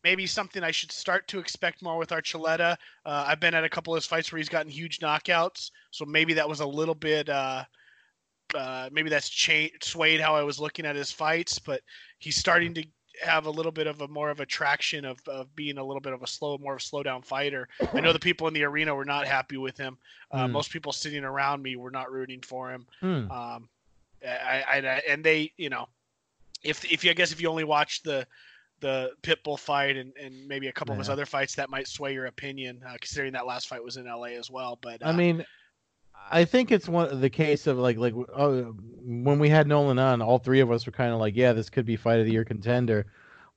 Maybe 0.04 0.26
something 0.26 0.62
I 0.64 0.70
should 0.70 0.92
start 0.92 1.28
to 1.28 1.38
expect 1.38 1.82
more 1.82 1.98
with 1.98 2.10
Archuleta. 2.10 2.76
Uh, 3.04 3.24
I've 3.26 3.40
been 3.40 3.54
at 3.54 3.64
a 3.64 3.68
couple 3.68 3.94
of 3.94 3.98
his 3.98 4.06
fights 4.06 4.30
where 4.32 4.38
he's 4.38 4.48
gotten 4.48 4.70
huge 4.70 4.98
knockouts, 5.00 5.70
so 5.90 6.04
maybe 6.04 6.32
that 6.34 6.48
was 6.48 6.60
a 6.60 6.66
little 6.66 6.94
bit. 6.94 7.28
Uh, 7.28 7.64
uh, 8.54 8.88
maybe 8.92 9.08
that's 9.10 9.28
cha- 9.28 9.68
swayed 9.82 10.20
how 10.20 10.34
I 10.34 10.42
was 10.42 10.58
looking 10.58 10.84
at 10.86 10.96
his 10.96 11.12
fights, 11.12 11.58
but 11.58 11.82
he's 12.18 12.36
starting 12.36 12.74
to 12.74 12.84
have 13.22 13.46
a 13.46 13.50
little 13.50 13.70
bit 13.72 13.86
of 13.86 14.00
a 14.00 14.08
more 14.08 14.30
of 14.30 14.40
a 14.40 14.46
traction 14.46 15.04
of, 15.04 15.20
of 15.28 15.54
being 15.54 15.78
a 15.78 15.84
little 15.84 16.00
bit 16.00 16.12
of 16.12 16.22
a 16.22 16.26
slow, 16.26 16.56
more 16.58 16.72
of 16.74 16.80
a 16.80 16.82
slow 16.82 17.02
down 17.02 17.20
fighter. 17.22 17.68
I 17.92 18.00
know 18.00 18.12
the 18.12 18.18
people 18.18 18.48
in 18.48 18.54
the 18.54 18.64
arena 18.64 18.94
were 18.94 19.04
not 19.04 19.26
happy 19.26 19.56
with 19.58 19.76
him. 19.76 19.98
Uh, 20.30 20.46
Hmm. 20.46 20.52
Most 20.52 20.70
people 20.72 20.90
sitting 20.92 21.22
around 21.24 21.62
me 21.62 21.76
were 21.76 21.90
not 21.90 22.10
rooting 22.10 22.40
for 22.40 22.70
him. 22.72 22.86
Hmm. 23.00 23.30
Um, 23.30 23.68
I, 24.26 24.64
I, 24.68 24.76
I- 24.78 25.02
and 25.08 25.22
they, 25.22 25.52
you 25.58 25.68
know, 25.68 25.86
if 26.62 26.84
if 26.90 27.04
you, 27.04 27.10
I 27.10 27.14
guess 27.14 27.30
if 27.32 27.40
you 27.40 27.48
only 27.48 27.64
watch 27.64 28.02
the 28.02 28.26
the 28.80 29.12
Pitbull 29.22 29.58
fight 29.58 29.96
and, 29.96 30.12
and 30.16 30.46
maybe 30.48 30.68
a 30.68 30.72
couple 30.72 30.92
of 30.92 30.98
his 30.98 31.08
other 31.08 31.26
fights, 31.26 31.54
that 31.54 31.70
might 31.70 31.86
sway 31.86 32.14
your 32.14 32.26
opinion, 32.26 32.80
uh, 32.86 32.96
considering 33.00 33.32
that 33.32 33.46
last 33.46 33.68
fight 33.68 33.82
was 33.82 33.96
in 33.96 34.06
LA 34.06 34.36
as 34.38 34.50
well. 34.50 34.78
But 34.80 35.02
uh, 35.02 35.08
I 35.08 35.12
mean, 35.12 35.44
I 36.30 36.44
think 36.44 36.70
it's 36.70 36.88
one 36.88 37.20
the 37.20 37.30
case 37.30 37.66
of 37.66 37.78
like 37.78 37.96
like 37.96 38.14
oh, 38.14 38.74
when 39.04 39.38
we 39.38 39.48
had 39.48 39.66
Nolan 39.66 39.98
on, 39.98 40.22
all 40.22 40.38
three 40.38 40.60
of 40.60 40.70
us 40.70 40.86
were 40.86 40.92
kind 40.92 41.12
of 41.12 41.18
like, 41.18 41.36
yeah, 41.36 41.52
this 41.52 41.70
could 41.70 41.86
be 41.86 41.96
fight 41.96 42.20
of 42.20 42.26
the 42.26 42.32
year 42.32 42.44
contender. 42.44 43.06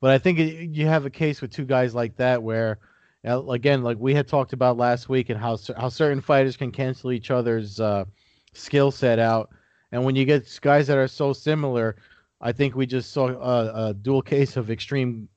But 0.01 0.11
I 0.11 0.17
think 0.17 0.39
it, 0.39 0.69
you 0.71 0.85
have 0.87 1.05
a 1.05 1.09
case 1.09 1.41
with 1.41 1.51
two 1.51 1.65
guys 1.65 1.95
like 1.95 2.15
that 2.17 2.41
where, 2.41 2.79
uh, 3.25 3.45
again, 3.47 3.83
like 3.83 3.97
we 3.99 4.13
had 4.13 4.27
talked 4.27 4.53
about 4.53 4.77
last 4.77 5.07
week, 5.07 5.29
and 5.29 5.39
how 5.39 5.57
how 5.77 5.89
certain 5.89 6.21
fighters 6.21 6.57
can 6.57 6.71
cancel 6.71 7.11
each 7.11 7.31
other's 7.31 7.79
uh, 7.79 8.05
skill 8.53 8.91
set 8.91 9.19
out, 9.19 9.51
and 9.91 10.03
when 10.03 10.15
you 10.15 10.25
get 10.25 10.59
guys 10.61 10.87
that 10.87 10.97
are 10.97 11.07
so 11.07 11.31
similar, 11.31 11.95
I 12.43 12.51
think 12.51 12.75
we 12.75 12.85
just 12.85 13.11
saw 13.13 13.29
a, 13.29 13.87
a 13.89 13.93
dual 13.93 14.21
case 14.21 14.57
of 14.57 14.69
extreme, 14.69 15.29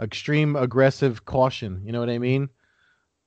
extreme 0.00 0.54
aggressive 0.54 1.24
caution. 1.24 1.82
You 1.84 1.90
know 1.90 1.98
what 1.98 2.08
I 2.08 2.18
mean? 2.18 2.48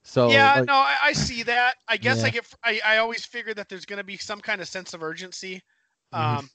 So 0.03 0.31
yeah, 0.31 0.55
like- 0.55 0.65
no, 0.65 0.73
I, 0.73 0.95
I 1.03 1.13
see 1.13 1.43
that. 1.43 1.75
I 1.87 1.97
guess 1.97 2.19
Yeah. 2.21 2.25
I 2.25 2.29
get. 2.29 2.45
I, 2.63 2.81
I 2.85 2.97
always 2.97 3.25
figure 3.25 3.53
that 3.53 3.67
there's 3.69 3.85
going 3.85 3.97
to 3.97 4.03
be 4.05 4.17
some 4.17 4.39
kind 4.39 4.61
of 4.61 4.67
sense 4.67 4.93
of 4.93 5.03
urgency. 5.03 5.61
Mhm. 6.13 6.19
Um, 6.39 6.49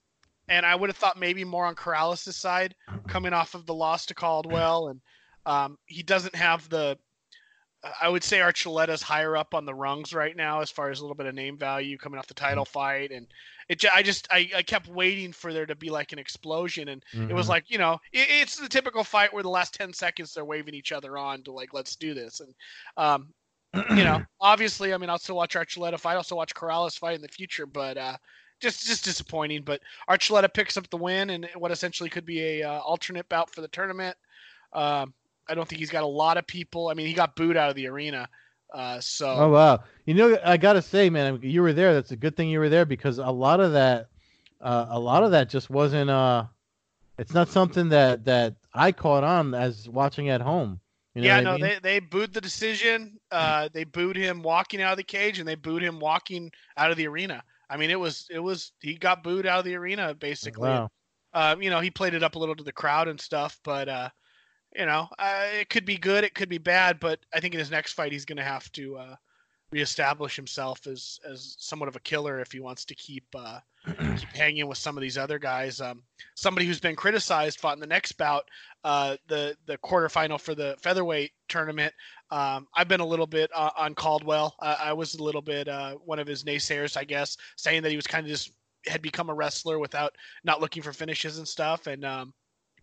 and 0.48 0.64
I 0.64 0.74
would 0.74 0.88
have 0.88 0.96
thought 0.96 1.18
maybe 1.18 1.44
more 1.44 1.66
on 1.66 1.74
Corrales' 1.74 2.32
side, 2.32 2.74
coming 3.06 3.34
off 3.34 3.54
of 3.54 3.66
the 3.66 3.74
loss 3.74 4.06
to 4.06 4.14
Caldwell, 4.14 4.88
and 4.88 5.00
um, 5.44 5.78
he 5.86 6.02
doesn't 6.02 6.34
have 6.34 6.66
the. 6.70 6.98
I 8.00 8.08
would 8.08 8.24
say 8.24 8.38
Archuleta's 8.38 9.02
higher 9.02 9.36
up 9.36 9.54
on 9.54 9.64
the 9.64 9.74
rungs 9.74 10.12
right 10.12 10.34
now 10.36 10.60
as 10.60 10.70
far 10.70 10.90
as 10.90 10.98
a 10.98 11.02
little 11.02 11.14
bit 11.14 11.26
of 11.26 11.34
name 11.34 11.56
value 11.56 11.96
coming 11.96 12.18
off 12.18 12.26
the 12.26 12.34
title 12.34 12.64
fight, 12.64 13.12
and 13.12 13.26
it. 13.68 13.84
I 13.94 14.02
just 14.02 14.26
I, 14.32 14.50
I 14.56 14.62
kept 14.62 14.88
waiting 14.88 15.32
for 15.32 15.52
there 15.52 15.66
to 15.66 15.76
be 15.76 15.88
like 15.88 16.12
an 16.12 16.18
explosion, 16.18 16.88
and 16.88 17.04
it 17.28 17.34
was 17.34 17.46
Mhm. 17.46 17.48
like 17.48 17.70
you 17.70 17.78
know 17.78 17.94
it, 18.12 18.26
it's 18.30 18.56
the 18.56 18.68
typical 18.68 19.04
fight 19.04 19.32
where 19.32 19.44
the 19.44 19.48
last 19.48 19.74
10 19.74 19.92
seconds 19.92 20.34
they're 20.34 20.44
waving 20.44 20.74
each 20.74 20.90
other 20.92 21.16
on 21.16 21.42
to 21.44 21.52
like 21.52 21.72
let's 21.72 21.94
do 21.96 22.14
this. 22.14 22.40
And 22.40 22.54
um 22.96 23.32
you 23.92 24.04
know 24.04 24.20
obviously 24.40 24.92
i 24.94 24.98
mean 24.98 25.10
i'll 25.10 25.18
still 25.18 25.36
watch 25.36 25.54
archuleta 25.54 25.98
fight. 25.98 26.14
I'll 26.16 26.22
still 26.24 26.36
watch 26.36 26.54
corrales 26.54 26.98
fight 26.98 27.16
in 27.16 27.22
the 27.22 27.28
future 27.28 27.66
but 27.66 27.96
uh 27.98 28.16
just 28.60 28.86
just 28.86 29.04
disappointing. 29.04 29.62
But 29.62 29.82
archuleta 30.10 30.52
picks 30.52 30.76
up 30.76 30.90
the 30.90 30.96
win 30.96 31.30
and 31.30 31.48
what 31.56 31.70
essentially 31.70 32.10
could 32.10 32.26
be 32.26 32.60
a 32.60 32.62
uh, 32.64 32.80
alternate 32.80 33.28
bout 33.28 33.50
for 33.54 33.60
the 33.60 33.68
tournament. 33.68 34.16
Um 34.72 35.14
i 35.48 35.54
don't 35.54 35.68
think 35.68 35.78
he's 35.78 35.90
got 35.90 36.02
a 36.02 36.06
lot 36.06 36.36
of 36.36 36.46
people 36.46 36.88
i 36.88 36.94
mean 36.94 37.06
he 37.06 37.12
got 37.12 37.36
booed 37.36 37.56
out 37.56 37.70
of 37.70 37.76
the 37.76 37.86
arena 37.86 38.28
uh 38.74 39.00
so 39.00 39.28
Oh 39.30 39.48
wow! 39.48 39.82
You 40.04 40.12
know, 40.12 40.38
I 40.44 40.58
gotta 40.58 40.82
say, 40.82 41.08
man, 41.08 41.38
you 41.42 41.62
were 41.62 41.72
there. 41.72 41.94
That's 41.94 42.10
a 42.10 42.16
good 42.16 42.36
thing 42.36 42.50
you 42.50 42.58
were 42.58 42.68
there 42.68 42.84
because 42.84 43.16
a 43.16 43.30
lot 43.30 43.60
of 43.60 43.72
that, 43.72 44.08
uh, 44.60 44.86
a 44.90 44.98
lot 44.98 45.22
of 45.22 45.30
that 45.30 45.48
just 45.48 45.70
wasn't. 45.70 46.10
Uh, 46.10 46.44
it's 47.18 47.32
not 47.32 47.48
something 47.48 47.88
that 47.88 48.26
that 48.26 48.56
I 48.74 48.92
caught 48.92 49.24
on 49.24 49.54
as 49.54 49.88
watching 49.88 50.28
at 50.28 50.42
home. 50.42 50.80
You 51.14 51.22
know 51.22 51.28
yeah, 51.28 51.40
no, 51.40 51.50
I 51.50 51.52
mean? 51.54 51.62
they, 51.62 51.78
they 51.82 51.98
booed 51.98 52.32
the 52.32 52.40
decision. 52.40 53.18
Uh, 53.30 53.68
they 53.72 53.84
booed 53.84 54.16
him 54.16 54.42
walking 54.42 54.82
out 54.82 54.92
of 54.92 54.98
the 54.98 55.02
cage, 55.02 55.38
and 55.38 55.48
they 55.48 55.54
booed 55.54 55.82
him 55.82 55.98
walking 55.98 56.52
out 56.76 56.90
of 56.90 56.96
the 56.96 57.08
arena. 57.08 57.42
I 57.70 57.76
mean, 57.76 57.90
it 57.90 57.98
was 57.98 58.26
it 58.30 58.38
was 58.38 58.72
he 58.80 58.94
got 58.94 59.22
booed 59.22 59.46
out 59.46 59.58
of 59.58 59.64
the 59.64 59.74
arena 59.74 60.14
basically. 60.14 60.68
Wow. 60.68 60.90
Um, 61.34 61.60
you 61.60 61.70
know, 61.70 61.80
he 61.80 61.90
played 61.90 62.14
it 62.14 62.22
up 62.22 62.34
a 62.36 62.38
little 62.38 62.54
to 62.54 62.64
the 62.64 62.72
crowd 62.72 63.08
and 63.08 63.20
stuff, 63.20 63.58
but 63.62 63.88
uh, 63.88 64.08
you 64.76 64.86
know, 64.86 65.08
uh, 65.18 65.46
it 65.60 65.70
could 65.70 65.84
be 65.84 65.96
good, 65.96 66.24
it 66.24 66.34
could 66.34 66.48
be 66.48 66.58
bad, 66.58 67.00
but 67.00 67.20
I 67.32 67.40
think 67.40 67.54
in 67.54 67.60
his 67.60 67.70
next 67.70 67.94
fight 67.94 68.12
he's 68.12 68.24
going 68.24 68.36
to 68.36 68.44
have 68.44 68.70
to 68.72 68.96
uh, 68.96 69.16
reestablish 69.70 70.34
himself 70.36 70.86
as 70.86 71.18
as 71.28 71.56
somewhat 71.58 71.88
of 71.88 71.96
a 71.96 72.00
killer 72.00 72.40
if 72.40 72.52
he 72.52 72.60
wants 72.60 72.84
to 72.86 72.94
keep 72.94 73.24
uh, 73.34 73.60
keep 73.86 74.34
hanging 74.34 74.66
with 74.66 74.78
some 74.78 74.96
of 74.96 75.02
these 75.02 75.18
other 75.18 75.38
guys. 75.38 75.80
Um, 75.80 76.02
somebody 76.34 76.66
who's 76.66 76.80
been 76.80 76.96
criticized 76.96 77.60
fought 77.60 77.74
in 77.74 77.80
the 77.80 77.86
next 77.86 78.12
bout, 78.12 78.48
uh, 78.84 79.16
the 79.26 79.56
the 79.66 79.78
quarterfinal 79.78 80.40
for 80.40 80.54
the 80.54 80.76
featherweight 80.80 81.32
tournament. 81.48 81.92
Um, 82.30 82.66
I've 82.74 82.88
been 82.88 83.00
a 83.00 83.06
little 83.06 83.26
bit 83.26 83.50
uh, 83.54 83.70
on 83.76 83.94
Caldwell. 83.94 84.54
Uh, 84.60 84.76
I 84.78 84.92
was 84.92 85.14
a 85.14 85.22
little 85.22 85.42
bit 85.42 85.68
uh, 85.68 85.94
one 85.94 86.18
of 86.18 86.26
his 86.26 86.44
naysayers, 86.44 86.96
I 86.96 87.04
guess, 87.04 87.36
saying 87.56 87.82
that 87.82 87.90
he 87.90 87.96
was 87.96 88.06
kind 88.06 88.24
of 88.24 88.30
just 88.30 88.52
had 88.86 89.02
become 89.02 89.28
a 89.28 89.34
wrestler 89.34 89.78
without 89.78 90.14
not 90.44 90.60
looking 90.60 90.82
for 90.82 90.92
finishes 90.92 91.38
and 91.38 91.46
stuff. 91.46 91.86
And 91.86 92.04
um, 92.04 92.32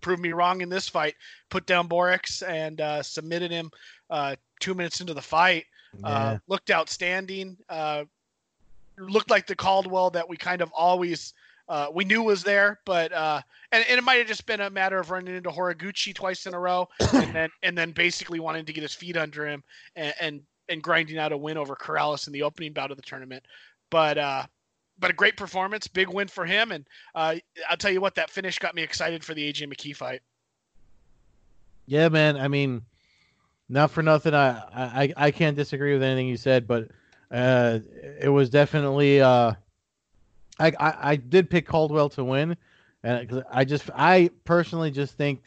proved 0.06 0.22
me 0.22 0.34
wrong 0.34 0.62
in 0.62 0.70
this 0.70 0.88
fight. 0.88 1.16
Put 1.50 1.66
down 1.66 1.90
Borics 1.90 2.48
and 2.48 2.80
uh, 2.80 3.02
submitted 3.02 3.50
him 3.50 3.72
uh, 4.12 4.36
two 4.60 4.76
minutes 4.76 5.02
into 5.02 5.16
the 5.16 5.22
fight. 5.22 5.66
Yeah. 6.00 6.08
Uh, 6.08 6.38
looked 6.48 6.70
outstanding. 6.70 7.58
Uh, 7.70 8.04
looked 9.00 9.32
like 9.32 9.48
the 9.48 9.56
Caldwell 9.56 10.12
that 10.12 10.30
we 10.30 10.38
kind 10.38 10.62
of 10.62 10.72
always 10.74 11.34
uh, 11.70 11.88
we 11.92 12.06
knew 12.06 12.22
was 12.22 12.44
there, 12.44 12.80
but 12.86 13.12
uh, 13.14 13.42
and, 13.72 13.84
and 13.90 13.98
it 13.98 14.04
might 14.04 14.20
have 14.20 14.28
just 14.28 14.46
been 14.46 14.62
a 14.62 14.70
matter 14.70 15.00
of 15.00 15.10
running 15.10 15.36
into 15.36 15.50
Horiguchi 15.50 16.14
twice 16.14 16.46
in 16.46 16.54
a 16.54 16.60
row, 16.60 16.88
and 17.12 17.34
then 17.34 17.50
and 17.64 17.76
then 17.76 17.90
basically 17.90 18.40
wanting 18.40 18.66
to 18.66 18.74
get 18.74 18.84
his 18.84 18.94
feet 18.94 19.18
under 19.18 19.48
him 19.48 19.64
and 19.96 20.14
and, 20.22 20.42
and 20.70 20.84
grinding 20.84 21.18
out 21.18 21.32
a 21.32 21.38
win 21.38 21.58
over 21.58 21.76
Corrales 21.76 22.28
in 22.28 22.34
the 22.34 22.44
opening 22.44 22.74
bout 22.74 22.92
of 22.92 22.98
the 22.98 23.04
tournament. 23.04 23.44
But 23.90 24.20
uh, 24.20 24.44
but 25.00 25.12
a 25.12 25.14
great 25.14 25.38
performance, 25.38 25.88
big 25.88 26.10
win 26.10 26.28
for 26.28 26.46
him, 26.46 26.72
and 26.72 26.86
uh, 27.14 27.36
I'll 27.70 27.78
tell 27.78 27.92
you 27.92 28.02
what, 28.02 28.16
that 28.16 28.30
finish 28.30 28.60
got 28.60 28.76
me 28.76 28.84
excited 28.84 29.24
for 29.24 29.34
the 29.34 29.52
AJ 29.52 29.74
McKee 29.74 29.96
fight. 29.96 30.22
Yeah, 31.86 32.10
man. 32.10 32.38
I 32.38 32.48
mean, 32.48 32.82
not 33.70 33.92
for 33.92 34.02
nothing. 34.02 34.34
I 34.34 34.58
I, 34.74 35.14
I 35.16 35.32
can't 35.32 35.56
disagree 35.56 35.94
with 35.94 36.04
anything 36.04 36.28
you 36.28 36.38
said, 36.38 36.68
but 36.68 36.90
uh, 37.32 37.80
it 38.20 38.30
was 38.30 38.50
definitely. 38.50 39.22
Uh, 39.22 39.54
I, 40.60 40.72
I 40.80 40.96
I 41.12 41.16
did 41.18 41.50
pick 41.50 41.68
Caldwell 41.68 42.10
to 42.10 42.24
win, 42.24 42.56
and 43.04 43.44
I 43.52 43.66
just 43.66 43.90
I 43.94 44.30
personally 44.46 44.92
just 44.92 45.16
think 45.16 45.44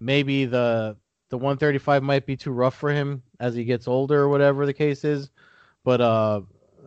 maybe 0.00 0.44
the 0.44 0.96
the 1.30 1.38
135 1.38 2.02
might 2.02 2.26
be 2.26 2.36
too 2.36 2.52
rough 2.52 2.76
for 2.76 2.92
him 2.92 3.22
as 3.40 3.54
he 3.54 3.64
gets 3.64 3.88
older 3.88 4.20
or 4.20 4.28
whatever 4.28 4.66
the 4.66 4.72
case 4.72 5.04
is. 5.04 5.30
But 5.82 6.00
uh, 6.00 6.42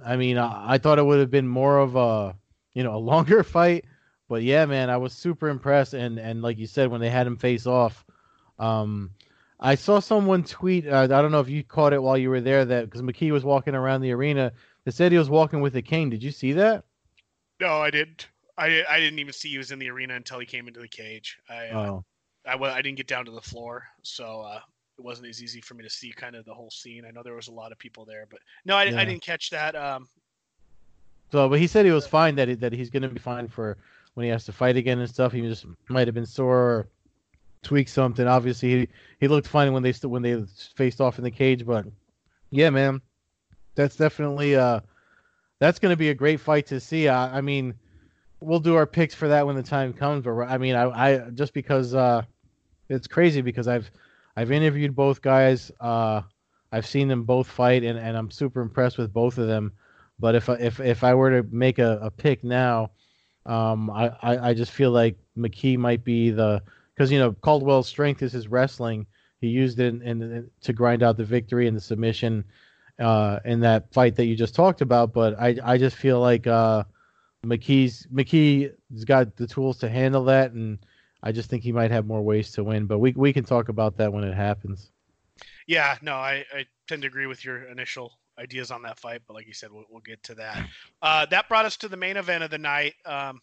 I 0.07 0.15
mean, 0.15 0.37
I, 0.37 0.75
I 0.75 0.77
thought 0.77 0.99
it 0.99 1.05
would 1.05 1.19
have 1.19 1.31
been 1.31 1.47
more 1.47 1.77
of 1.79 1.95
a 1.95 2.35
you 2.73 2.83
know 2.83 2.95
a 2.95 2.97
longer 2.97 3.43
fight. 3.57 3.85
But 4.29 4.43
yeah, 4.43 4.65
man, 4.65 4.89
I 4.89 4.97
was 4.97 5.13
super 5.13 5.49
impressed, 5.49 5.93
and 5.93 6.19
and 6.19 6.41
like 6.41 6.57
you 6.57 6.67
said, 6.67 6.89
when 6.89 7.01
they 7.01 7.09
had 7.09 7.27
him 7.27 7.37
face 7.37 7.65
off, 7.65 8.05
um, 8.59 9.11
I 9.59 9.75
saw 9.75 9.99
someone 9.99 10.43
tweet. 10.43 10.87
Uh, 10.87 11.03
I 11.03 11.07
don't 11.07 11.31
know 11.31 11.39
if 11.39 11.49
you 11.49 11.63
caught 11.63 11.93
it 11.93 12.01
while 12.01 12.17
you 12.17 12.29
were 12.29 12.41
there. 12.41 12.65
That 12.65 12.85
because 12.85 13.01
McKee 13.01 13.31
was 13.31 13.43
walking 13.43 13.75
around 13.75 14.01
the 14.01 14.11
arena, 14.11 14.51
they 14.85 14.91
said 14.91 15.11
he 15.11 15.17
was 15.17 15.29
walking 15.29 15.61
with 15.61 15.75
a 15.75 15.81
cane. 15.81 16.09
Did 16.09 16.23
you 16.23 16.31
see 16.31 16.53
that? 16.53 16.83
No, 17.59 17.81
I 17.81 17.89
didn't. 17.89 18.27
I, 18.57 18.83
I 18.89 18.99
didn't 18.99 19.19
even 19.19 19.33
see 19.33 19.49
he 19.49 19.57
was 19.57 19.71
in 19.71 19.79
the 19.79 19.89
arena 19.89 20.15
until 20.15 20.39
he 20.39 20.45
came 20.45 20.67
into 20.67 20.79
the 20.79 20.87
cage. 20.87 21.37
I 21.49 21.67
uh, 21.67 21.91
Oh, 21.91 22.05
I, 22.45 22.55
wa- 22.55 22.69
I 22.69 22.81
didn't 22.81 22.97
get 22.97 23.07
down 23.07 23.25
to 23.25 23.31
the 23.31 23.41
floor, 23.41 23.83
so 24.03 24.41
uh, 24.41 24.59
it 24.97 25.03
wasn't 25.03 25.27
as 25.27 25.41
easy 25.41 25.61
for 25.61 25.75
me 25.75 25.83
to 25.83 25.89
see 25.89 26.11
kind 26.11 26.35
of 26.35 26.45
the 26.45 26.53
whole 26.53 26.69
scene. 26.71 27.05
I 27.05 27.11
know 27.11 27.21
there 27.23 27.35
was 27.35 27.47
a 27.47 27.53
lot 27.53 27.71
of 27.71 27.77
people 27.77 28.05
there, 28.05 28.25
but 28.29 28.39
no, 28.65 28.75
I, 28.75 28.85
Yeah. 28.85 28.99
I 28.99 29.05
didn't 29.05 29.23
catch 29.23 29.49
that. 29.51 29.75
Um, 29.75 30.07
so 31.31 31.49
but 31.49 31.59
he 31.59 31.67
said 31.67 31.85
he 31.85 31.91
was 31.91 32.07
fine. 32.07 32.35
That 32.35 32.47
he, 32.47 32.55
that 32.55 32.73
he's 32.73 32.89
gonna 32.89 33.09
be 33.09 33.19
fine 33.19 33.47
for 33.47 33.77
when 34.13 34.23
he 34.23 34.29
has 34.29 34.45
to 34.45 34.51
fight 34.51 34.77
again 34.77 34.99
and 34.99 35.09
stuff. 35.09 35.31
He 35.33 35.41
just 35.41 35.65
might 35.89 36.07
have 36.07 36.15
been 36.15 36.25
sore 36.25 36.57
or 36.57 36.87
tweaked 37.63 37.89
something. 37.89 38.27
Obviously, 38.27 38.69
he, 38.69 38.87
he 39.19 39.27
looked 39.27 39.47
fine 39.47 39.73
when 39.73 39.83
they 39.83 39.91
st- 39.91 40.11
when 40.11 40.21
they 40.21 40.43
faced 40.75 41.01
off 41.01 41.17
in 41.17 41.23
the 41.23 41.31
cage. 41.31 41.65
But 41.65 41.85
yeah, 42.49 42.69
man, 42.69 43.01
that's 43.75 43.95
definitely 43.95 44.55
uh 44.55 44.79
that's 45.59 45.79
gonna 45.79 45.97
be 45.97 46.09
a 46.09 46.15
great 46.15 46.39
fight 46.39 46.65
to 46.67 46.79
see. 46.79 47.07
I, 47.07 47.37
I 47.37 47.41
mean, 47.41 47.73
we'll 48.39 48.59
do 48.59 48.75
our 48.75 48.87
picks 48.87 49.13
for 49.13 49.27
that 49.27 49.45
when 49.45 49.55
the 49.55 49.63
time 49.63 49.93
comes. 49.93 50.23
But 50.23 50.31
I 50.31 50.57
mean, 50.57 50.75
I, 50.75 50.85
I 50.89 51.29
just 51.31 51.53
because 51.53 51.93
uh 51.93 52.23
it's 52.89 53.07
crazy 53.07 53.41
because 53.41 53.67
I've 53.67 53.91
I've 54.38 54.51
interviewed 54.51 54.95
both 54.95 55.23
guys. 55.23 55.71
Uh, 55.81 56.21
I've 56.71 56.85
seen 56.85 57.07
them 57.07 57.23
both 57.23 57.47
fight, 57.47 57.83
and, 57.83 57.97
and 57.97 58.15
I'm 58.15 58.29
super 58.29 58.61
impressed 58.61 58.99
with 58.99 59.11
both 59.11 59.39
of 59.39 59.47
them. 59.47 59.73
But 60.19 60.35
if 60.35 60.47
if 60.47 60.79
if 60.79 61.03
I 61.03 61.15
were 61.15 61.41
to 61.41 61.47
make 61.51 61.79
a, 61.79 61.97
a 62.03 62.11
pick 62.11 62.43
now, 62.43 62.91
um, 63.47 63.89
I, 63.89 64.11
I, 64.21 64.49
I 64.49 64.53
just 64.53 64.71
feel 64.71 64.91
like 64.91 65.17
McKee 65.35 65.77
might 65.77 66.03
be 66.03 66.29
the 66.29 66.61
because 66.93 67.11
you 67.11 67.17
know 67.17 67.33
Caldwell's 67.33 67.88
strength 67.88 68.21
is 68.21 68.31
his 68.31 68.47
wrestling. 68.47 69.07
He 69.41 69.47
used 69.47 69.79
it 69.79 69.88
in, 69.88 70.01
in, 70.03 70.51
to 70.61 70.73
grind 70.73 71.01
out 71.01 71.17
the 71.17 71.25
victory 71.25 71.67
and 71.67 71.75
the 71.75 71.81
submission 71.81 72.43
uh, 72.99 73.39
in 73.43 73.59
that 73.61 73.91
fight 73.91 74.15
that 74.17 74.25
you 74.25 74.35
just 74.35 74.53
talked 74.53 74.81
about. 74.81 75.13
But 75.13 75.39
I 75.39 75.57
I 75.63 75.77
just 75.79 75.95
feel 75.95 76.19
like 76.19 76.45
uh, 76.45 76.83
McKee's 77.43 78.05
McKee's 78.13 79.03
got 79.03 79.35
the 79.35 79.47
tools 79.47 79.77
to 79.79 79.89
handle 79.89 80.25
that, 80.25 80.51
and 80.51 80.77
I 81.24 81.32
just 81.32 81.49
think 81.49 81.63
he 81.63 81.72
might 81.72 81.91
have 81.91 82.05
more 82.05 82.22
ways 82.22 82.51
to 82.53 82.63
win. 82.63 82.86
But 82.86 82.99
we 82.99 83.11
we 83.13 83.34
can 83.34 83.43
talk 83.43 83.70
about 83.70 83.97
that 83.97 84.11
when 84.11 84.24
it 84.24 84.34
happens. 84.34 84.91
Yeah, 85.68 85.97
no, 86.01 86.15
I, 86.15 86.45
I 86.53 86.65
tend 86.88 87.01
to 87.01 87.07
agree 87.07 87.28
with 87.28 87.43
your 87.43 87.63
initial 87.63 88.13
ideas 88.39 88.72
on 88.72 88.82
that 88.84 88.97
fight, 88.97 89.22
but 89.28 89.34
like 89.34 89.47
you 89.47 89.53
said, 89.53 89.72
we'll, 89.72 89.84
we'll 89.89 90.01
get 90.01 90.22
to 90.24 90.36
that. 90.36 90.65
Uh, 91.01 91.26
that 91.26 91.49
brought 91.49 91.65
us 91.65 91.76
to 91.78 91.88
the 91.88 91.97
main 91.97 92.18
event 92.18 92.43
of 92.43 92.49
the 92.49 92.57
night. 92.57 92.93
Um, 93.05 93.41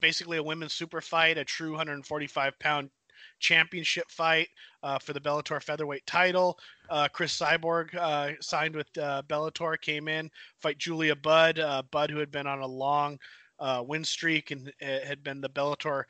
basically, 0.00 0.38
a 0.38 0.42
women's 0.42 0.72
super 0.72 1.00
fight, 1.00 1.38
a 1.38 1.44
true 1.44 1.72
145 1.72 2.58
pound 2.58 2.90
championship 3.38 4.10
fight 4.10 4.48
uh, 4.82 4.98
for 4.98 5.12
the 5.12 5.20
Bellator 5.20 5.62
featherweight 5.62 6.06
title. 6.06 6.58
Uh, 6.88 7.08
Cris 7.08 7.38
Cyborg 7.38 7.94
uh, 7.94 8.32
signed 8.40 8.74
with 8.74 8.96
uh, 8.98 9.22
Bellator, 9.28 9.80
came 9.80 10.08
in, 10.08 10.30
fight 10.58 10.78
Julia 10.78 11.16
Budd. 11.16 11.58
Uh, 11.58 11.82
Budd, 11.90 12.10
who 12.10 12.18
had 12.18 12.30
been 12.30 12.46
on 12.46 12.60
a 12.60 12.66
long 12.66 13.18
uh, 13.58 13.82
win 13.86 14.04
streak 14.04 14.50
and 14.50 14.72
had 14.80 15.22
been 15.22 15.40
the 15.40 15.48
Bellator 15.48 16.04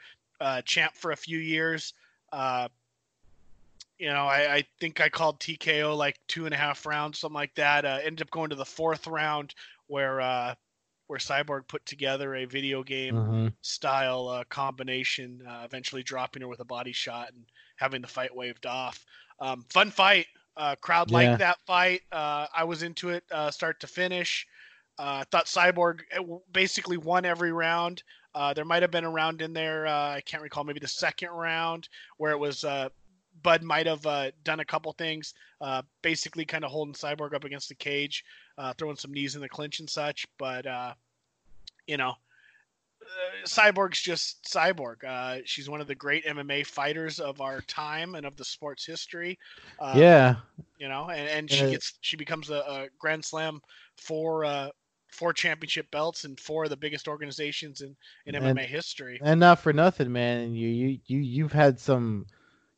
champ 0.65 0.95
for 0.95 1.13
a 1.13 1.17
few 1.17 1.39
years 1.39 1.95
you 3.99 4.09
know, 4.09 4.27
I, 4.27 4.57
I, 4.57 4.65
think 4.81 5.01
I 5.01 5.09
called 5.09 5.41
TKO 5.41 5.97
like 5.97 6.19
two 6.29 6.45
and 6.45 6.55
a 6.55 6.57
half 6.57 6.85
rounds, 6.85 7.19
something 7.19 7.35
like 7.35 7.55
that. 7.55 7.85
Uh, 7.85 7.99
ended 8.03 8.23
up 8.23 8.31
going 8.31 8.51
to 8.51 8.57
the 8.57 8.65
fourth 8.65 9.07
round 9.07 9.55
where 9.87 10.21
uh, 10.21 10.55
where 11.07 11.19
Cyborg 11.19 11.67
put 11.69 11.87
together 11.87 12.35
a 12.35 12.45
video 12.45 12.83
game 12.83 13.15
mm-hmm. 13.15 13.49
style 13.63 14.29
uh, 14.29 14.45
combination, 14.45 15.43
uh, 15.49 15.63
eventually 15.65 16.03
dropping 16.03 16.43
her 16.43 16.49
with 16.49 16.61
a 16.61 16.65
body 16.65 16.93
shot 16.93 17.31
and 17.33 17.45
having 17.77 18.03
the 18.03 18.09
fight 18.09 18.35
waved 18.35 18.67
off. 18.67 19.05
Um, 19.41 19.65
fun 19.71 19.91
fight. 19.91 20.27
Uh, 20.57 20.75
crowd 20.81 21.11
yeah. 21.11 21.17
liked 21.17 21.39
that 21.39 21.59
fight. 21.67 22.01
Uh, 22.11 22.47
I 22.55 22.65
was 22.65 22.83
into 22.83 23.11
it 23.11 23.25
start 23.51 23.81
to 23.81 23.87
finish. 23.87 24.47
I 24.99 25.25
thought 25.31 25.47
Cyborg 25.47 26.01
basically 26.53 26.97
won 26.97 27.25
every 27.25 27.53
round. 27.53 28.03
there 28.55 28.65
might 28.65 28.83
have 28.83 28.91
been 28.91 29.05
a 29.05 29.11
round 29.11 29.43
in 29.43 29.53
there. 29.53 29.87
I 29.87 30.21
can't 30.25 30.43
recall, 30.43 30.65
maybe 30.65 30.81
the 30.81 30.89
second 30.89 31.31
round 31.31 31.89
where 32.19 32.33
it 32.33 32.39
was 32.39 32.65
Budd 33.43 33.63
might 33.63 33.87
have 33.87 34.05
uh, 34.07 34.31
done 34.45 34.61
a 34.61 34.65
couple 34.65 34.93
things, 34.93 35.35
uh, 35.61 35.83
basically 36.03 36.45
kind 36.45 36.65
of 36.65 36.71
holding 36.71 36.95
Cyborg 36.95 37.35
up 37.35 37.45
against 37.45 37.69
the 37.69 37.75
cage, 37.75 38.25
uh, 38.59 38.73
throwing 38.77 38.97
some 38.97 39.13
knees 39.13 39.35
in 39.35 39.41
the 39.41 39.49
clinch 39.49 39.81
and 39.81 39.89
such. 39.89 40.27
But 40.39 40.67
uh, 40.67 40.95
you 41.87 41.97
know, 41.97 42.11
uh, 42.11 43.45
Cyborg's 43.45 44.01
just 44.01 44.45
Cyborg. 44.45 45.05
Uh, 45.05 45.43
she's 45.45 45.69
one 45.69 45.81
of 45.81 45.87
the 45.87 45.95
great 45.95 46.25
MMA 46.25 46.67
fighters 46.67 47.21
of 47.21 47.41
our 47.41 47.61
time 47.63 48.15
and 48.15 48.27
of 48.27 48.37
the 48.37 48.45
sport's 48.45 48.85
history. 48.85 49.39
yeah, 49.95 50.37
you 50.79 50.89
know, 50.89 51.09
and, 51.11 51.29
and 51.29 51.51
she 51.51 51.71
gets 51.71 51.99
she 52.01 52.17
becomes 52.17 52.51
a, 52.51 52.59
a 52.69 52.87
Grand 52.99 53.25
Slam 53.25 53.61
for 53.97 54.45
four 55.17 55.33
championship 55.33 55.91
belts 55.91 56.25
and 56.25 56.39
four 56.39 56.65
of 56.65 56.71
the 56.71 56.77
biggest 56.77 57.09
organizations 57.09 57.81
in, 57.81 57.97
in 58.27 58.35
MMA 58.35 58.67
history. 58.67 59.19
And 59.23 59.41
not 59.41 59.59
for 59.59 59.73
nothing, 59.73 60.13
man. 60.13 60.55
You 60.55 60.69
you 60.69 60.99
you 61.07 61.19
you've 61.19 61.53
had 61.53 61.81
some 61.81 62.27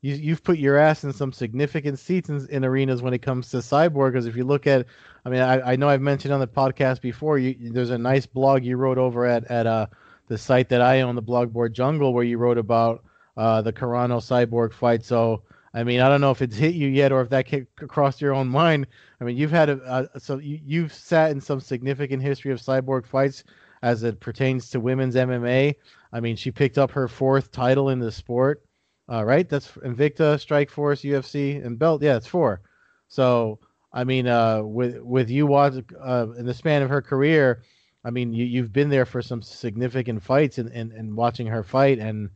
you 0.01 0.15
you've 0.15 0.43
put 0.43 0.57
your 0.57 0.77
ass 0.77 1.03
in 1.03 1.13
some 1.13 1.33
significant 1.33 1.99
seats 1.99 2.29
in, 2.29 2.47
in 2.49 2.65
arenas 2.65 3.01
when 3.01 3.13
it 3.13 3.21
comes 3.21 3.49
to 3.51 3.57
cyborg. 3.57 4.13
Because 4.13 4.25
if 4.25 4.35
you 4.35 4.45
look 4.45 4.65
at, 4.67 4.85
I 5.25 5.29
mean, 5.29 5.41
I, 5.41 5.73
I 5.73 5.75
know 5.75 5.89
I've 5.89 6.01
mentioned 6.01 6.33
on 6.33 6.39
the 6.39 6.47
podcast 6.47 7.01
before. 7.01 7.37
You, 7.37 7.55
there's 7.71 7.89
a 7.89 7.97
nice 7.97 8.25
blog 8.25 8.63
you 8.63 8.77
wrote 8.77 8.97
over 8.97 9.25
at 9.25 9.45
at 9.45 9.67
uh 9.67 9.87
the 10.27 10.37
site 10.37 10.69
that 10.69 10.81
I 10.81 11.01
own, 11.01 11.15
the 11.15 11.23
Blogboard 11.23 11.73
Jungle, 11.73 12.13
where 12.13 12.23
you 12.23 12.37
wrote 12.37 12.57
about 12.57 13.03
uh 13.35 13.61
the 13.61 13.73
Carano 13.73 14.19
cyborg 14.19 14.73
fight. 14.73 15.03
So 15.03 15.43
I 15.73 15.83
mean, 15.83 15.99
I 15.99 16.09
don't 16.09 16.21
know 16.21 16.31
if 16.31 16.41
it's 16.41 16.55
hit 16.55 16.75
you 16.75 16.87
yet 16.87 17.11
or 17.11 17.21
if 17.21 17.29
that 17.29 17.45
came 17.45 17.67
across 17.81 18.19
your 18.21 18.33
own 18.33 18.47
mind. 18.47 18.87
I 19.21 19.23
mean, 19.23 19.37
you've 19.37 19.51
had 19.51 19.69
a, 19.69 20.09
a 20.13 20.19
so 20.19 20.37
you, 20.37 20.59
you've 20.63 20.93
sat 20.93 21.31
in 21.31 21.41
some 21.41 21.59
significant 21.59 22.23
history 22.23 22.51
of 22.51 22.59
cyborg 22.59 23.05
fights 23.05 23.43
as 23.81 24.03
it 24.03 24.19
pertains 24.19 24.69
to 24.71 24.79
women's 24.79 25.15
MMA. 25.15 25.75
I 26.11 26.19
mean, 26.19 26.35
she 26.35 26.51
picked 26.51 26.77
up 26.77 26.91
her 26.91 27.07
fourth 27.07 27.51
title 27.51 27.89
in 27.89 27.99
the 27.99 28.11
sport 28.11 28.63
uh, 29.11 29.23
right? 29.25 29.49
That's 29.49 29.71
Invicta, 29.71 30.37
Strikeforce, 30.37 31.03
UFC, 31.03 31.63
and 31.65 31.79
Belt. 31.79 32.01
Yeah, 32.01 32.17
it's 32.17 32.27
four. 32.27 32.61
So 33.07 33.59
I 33.91 34.03
mean, 34.03 34.27
uh, 34.27 34.61
with 34.61 34.99
with 34.99 35.29
you 35.29 35.47
watch 35.47 35.73
uh, 35.99 36.27
in 36.37 36.45
the 36.45 36.53
span 36.53 36.83
of 36.83 36.89
her 36.89 37.01
career, 37.01 37.63
I 38.05 38.11
mean, 38.11 38.33
you 38.33 38.45
you've 38.45 38.71
been 38.71 38.89
there 38.89 39.05
for 39.05 39.21
some 39.21 39.41
significant 39.41 40.21
fights 40.21 40.59
and 40.59 40.69
and, 40.69 40.91
and 40.91 41.15
watching 41.15 41.47
her 41.47 41.63
fight, 41.63 41.97
and 41.97 42.29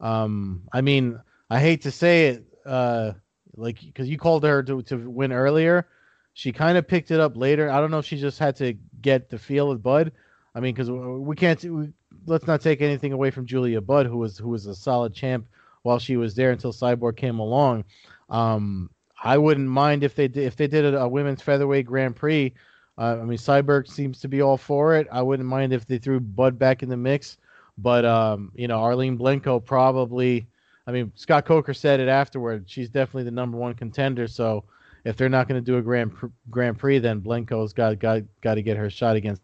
um, 0.00 0.62
I 0.72 0.80
mean, 0.82 1.18
I 1.50 1.58
hate 1.58 1.82
to 1.82 1.90
say 1.90 2.28
it, 2.28 2.44
uh, 2.66 3.12
like 3.56 3.80
because 3.80 4.08
you 4.08 4.18
called 4.18 4.44
her 4.44 4.62
to 4.62 4.82
to 4.82 4.96
win 4.96 5.32
earlier, 5.32 5.86
she 6.34 6.52
kind 6.52 6.78
of 6.78 6.86
picked 6.86 7.10
it 7.10 7.20
up 7.20 7.36
later. 7.36 7.70
I 7.70 7.80
don't 7.80 7.90
know 7.90 7.98
if 7.98 8.06
she 8.06 8.18
just 8.18 8.38
had 8.38 8.56
to 8.56 8.74
get 9.00 9.30
the 9.30 9.38
feel 9.38 9.68
with 9.68 9.82
Budd 9.82 10.12
I 10.54 10.60
mean, 10.60 10.74
because 10.74 10.90
we 10.90 11.36
can't. 11.36 11.62
We, 11.62 11.92
let's 12.26 12.46
not 12.46 12.60
take 12.60 12.80
anything 12.80 13.12
away 13.12 13.30
from 13.30 13.46
Julia 13.46 13.80
Budd, 13.80 14.06
who 14.06 14.18
was 14.18 14.38
who 14.38 14.48
was 14.48 14.66
a 14.66 14.74
solid 14.74 15.14
champ 15.14 15.46
while 15.82 15.98
she 15.98 16.16
was 16.16 16.34
there 16.34 16.50
until 16.50 16.72
Cyborg 16.72 17.16
came 17.16 17.38
along. 17.38 17.84
Um, 18.28 18.90
I 19.22 19.38
wouldn't 19.38 19.68
mind 19.68 20.02
if 20.02 20.14
they 20.14 20.28
did 20.28 20.44
if 20.44 20.56
they 20.56 20.66
did 20.66 20.94
a, 20.94 21.02
a 21.02 21.08
women's 21.08 21.42
featherweight 21.42 21.86
Grand 21.86 22.16
Prix. 22.16 22.54
Uh, 22.98 23.18
I 23.20 23.24
mean, 23.24 23.38
Cyborg 23.38 23.88
seems 23.88 24.20
to 24.20 24.28
be 24.28 24.42
all 24.42 24.56
for 24.56 24.96
it. 24.96 25.06
I 25.10 25.22
wouldn't 25.22 25.48
mind 25.48 25.72
if 25.72 25.86
they 25.86 25.98
threw 25.98 26.20
Budd 26.20 26.58
back 26.58 26.82
in 26.82 26.88
the 26.88 26.96
mix, 26.96 27.38
but 27.78 28.04
um, 28.04 28.50
you 28.54 28.66
know, 28.66 28.80
Arlene 28.80 29.18
Blencowe 29.18 29.64
probably. 29.64 30.46
I 30.90 30.92
mean, 30.92 31.12
Scott 31.14 31.44
Coker 31.44 31.72
said 31.72 32.00
it 32.00 32.08
afterward. 32.08 32.64
She's 32.66 32.88
definitely 32.88 33.22
the 33.22 33.30
number 33.30 33.56
one 33.56 33.74
contender. 33.74 34.26
So 34.26 34.64
if 35.04 35.16
they're 35.16 35.28
not 35.28 35.46
going 35.46 35.62
to 35.62 35.64
do 35.64 35.78
a 35.78 35.82
Grand 35.82 36.10
Grand 36.50 36.80
Prix, 36.80 36.98
then 36.98 37.20
Blencowe's 37.20 37.72
got 37.72 38.00
got 38.00 38.22
got 38.40 38.56
to 38.56 38.62
get 38.62 38.76
her 38.76 38.90
shot 38.90 39.14
against 39.14 39.40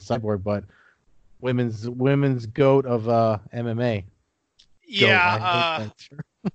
Cyborg. 0.00 0.42
But 0.42 0.64
women's 1.40 1.88
women's 1.88 2.46
goat 2.46 2.84
of 2.84 3.08
uh, 3.08 3.38
MMA. 3.54 4.02
Yeah. 4.88 5.88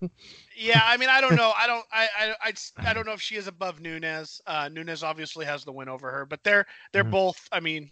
Uh, 0.02 0.08
yeah, 0.58 0.82
I 0.84 0.98
mean, 0.98 1.08
I 1.08 1.22
don't 1.22 1.38
know. 1.38 1.54
I 1.58 1.68
don't. 1.68 1.86
I, 1.94 2.10
I. 2.20 2.36
I. 2.42 2.54
I 2.90 2.94
don't 2.94 3.06
know 3.06 3.14
if 3.14 3.22
she 3.22 3.38
is 3.38 3.48
above 3.48 3.80
Nunes. 3.80 4.42
Uh, 4.46 4.68
Nunes 4.70 5.04
obviously 5.04 5.46
has 5.46 5.64
the 5.64 5.72
win 5.72 5.88
over 5.88 6.12
her, 6.12 6.26
but 6.26 6.44
they're 6.44 6.66
they're 6.92 7.04
mm-hmm. 7.04 7.12
both. 7.12 7.48
I 7.54 7.62
mean, 7.62 7.90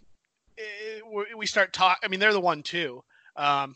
it, 0.58 1.02
eh, 1.02 1.34
we 1.34 1.46
start 1.46 1.72
talk. 1.72 2.00
I 2.04 2.08
mean, 2.08 2.20
they're 2.20 2.34
the 2.34 2.40
one 2.40 2.62
too. 2.62 3.02
Um, 3.36 3.74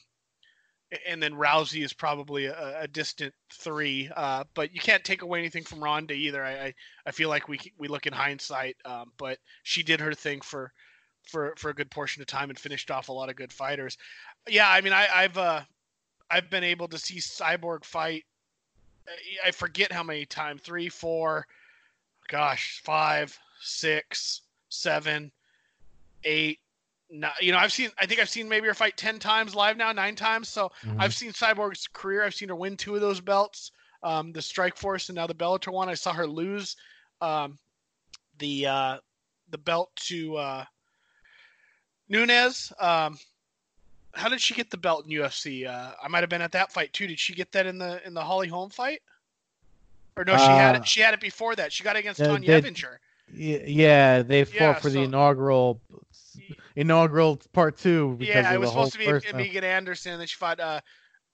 and 1.07 1.23
then 1.23 1.33
Rousey 1.35 1.85
is 1.85 1.93
probably 1.93 2.47
a, 2.47 2.81
a 2.81 2.89
distant 2.89 3.35
three. 3.53 4.11
Uh, 4.17 4.45
but 4.55 4.75
you 4.75 4.81
can't 4.81 5.05
take 5.05 5.23
away 5.23 5.39
anything 5.39 5.65
from 5.65 5.83
Ronda 5.83 6.15
either. 6.15 6.45
I, 6.45 6.53
I, 6.53 6.75
I 7.07 7.11
feel 7.11 7.29
like 7.29 7.49
we 7.49 7.59
we 7.79 7.89
look 7.89 8.07
in 8.07 8.13
hindsight, 8.13 8.77
um, 8.85 9.13
but 9.19 9.39
she 9.63 9.83
did 9.83 10.01
her 10.01 10.15
thing 10.15 10.41
for 10.41 10.73
for 11.25 11.55
for 11.57 11.71
a 11.71 11.75
good 11.75 11.91
portion 11.91 12.23
of 12.23 12.27
time 12.27 12.51
and 12.51 12.59
finished 12.59 12.91
off 12.91 13.09
a 13.09 13.13
lot 13.13 13.29
of 13.29 13.37
good 13.37 13.53
fighters. 13.53 13.97
Yeah, 14.49 14.71
I 14.71 14.81
mean, 14.81 14.93
I, 14.93 15.09
I've 15.15 15.37
uh, 15.37 15.61
I've 16.31 16.51
been 16.51 16.65
able 16.65 16.89
to 16.89 16.99
see 16.99 17.19
Cyborg 17.19 17.85
fight. 17.85 18.25
I 19.45 19.51
forget 19.51 19.91
how 19.91 20.03
many 20.03 20.27
times 20.27 20.61
three, 20.63 20.91
four, 20.91 21.47
gosh, 22.29 22.83
five, 22.85 23.39
six, 23.61 24.43
seven, 24.69 25.33
eight. 26.25 26.59
You 27.11 27.53
know, 27.53 27.59
I've 27.59 27.73
seen. 27.73 27.91
I 27.99 28.07
think 28.07 28.21
I've 28.21 28.29
seen 28.29 28.49
maybe 28.49 28.67
her 28.67 28.75
fight 28.75 28.97
ten 28.97 29.19
times 29.19 29.55
live 29.55 29.77
now, 29.77 29.93
nine 29.93 30.15
times. 30.15 30.49
So 30.49 30.71
mm-hmm. 30.85 31.01
I've 31.01 31.15
seen 31.15 31.33
Cyborg's 31.33 31.87
career. 31.89 32.25
I've 32.25 32.35
seen 32.35 32.49
her 32.49 32.57
win 32.57 32.77
two 32.77 32.95
of 32.95 33.01
those 33.01 33.21
belts, 33.21 33.73
um, 34.03 34.33
the 34.33 34.41
Strikeforce 34.41 35.09
and 35.09 35.17
now 35.17 35.27
the 35.27 35.35
Bellator 35.35 35.73
one. 35.73 35.89
I 35.89 35.95
saw 35.95 36.13
her 36.13 36.27
lose 36.27 36.77
um, 37.21 37.59
the 38.39 38.67
uh, 38.67 38.99
the 39.51 39.59
belt 39.59 39.91
to 40.07 40.37
uh, 40.37 40.65
Nunes. 42.09 42.73
Um, 42.79 43.19
how 44.13 44.29
did 44.29 44.41
she 44.41 44.55
get 44.55 44.71
the 44.71 44.77
belt 44.77 45.07
in 45.07 45.13
UFC? 45.13 45.67
Uh, 45.67 45.93
I 46.03 46.09
might 46.09 46.21
have 46.21 46.31
been 46.31 46.43
at 46.43 46.53
that 46.53 46.73
fight 46.73 46.93
too. 46.93 47.07
Did 47.07 47.19
she 47.19 47.35
get 47.35 47.53
that 47.53 47.67
in 47.67 47.79
the 47.79 48.07
in 48.07 48.15
the 48.15 48.23
Holly 48.23 48.49
Holm 48.49 48.71
fight? 48.71 49.01
Or 50.17 50.25
no, 50.25 50.37
she 50.37 50.45
had 50.45 50.75
it. 50.75 50.83
Uh, 50.83 50.85
she 50.85 51.01
had 51.01 51.15
it 51.15 51.21
before 51.21 51.55
that. 51.57 51.73
She 51.73 51.85
got 51.85 51.97
it 51.97 52.01
against 52.01 52.21
Tonya 52.21 52.61
Evinger. 52.61 52.97
Yeah, 53.33 54.23
they 54.23 54.45
fought 54.45 54.55
yeah, 54.55 54.75
for 54.75 54.89
so, 54.89 54.95
the 54.95 55.03
inaugural 55.03 55.81
inaugural 56.77 57.41
part 57.53 57.77
two. 57.77 58.17
yeah, 58.21 58.53
it 58.53 58.61
was 58.61 58.71
supposed 58.71 58.93
to 58.93 58.99
be 58.99 59.33
Megan 59.35 59.65
Anderson, 59.65 60.13
and 60.13 60.21
then 60.21 60.27
she 60.27 60.37
fought 60.37 60.61
uh, 60.61 60.81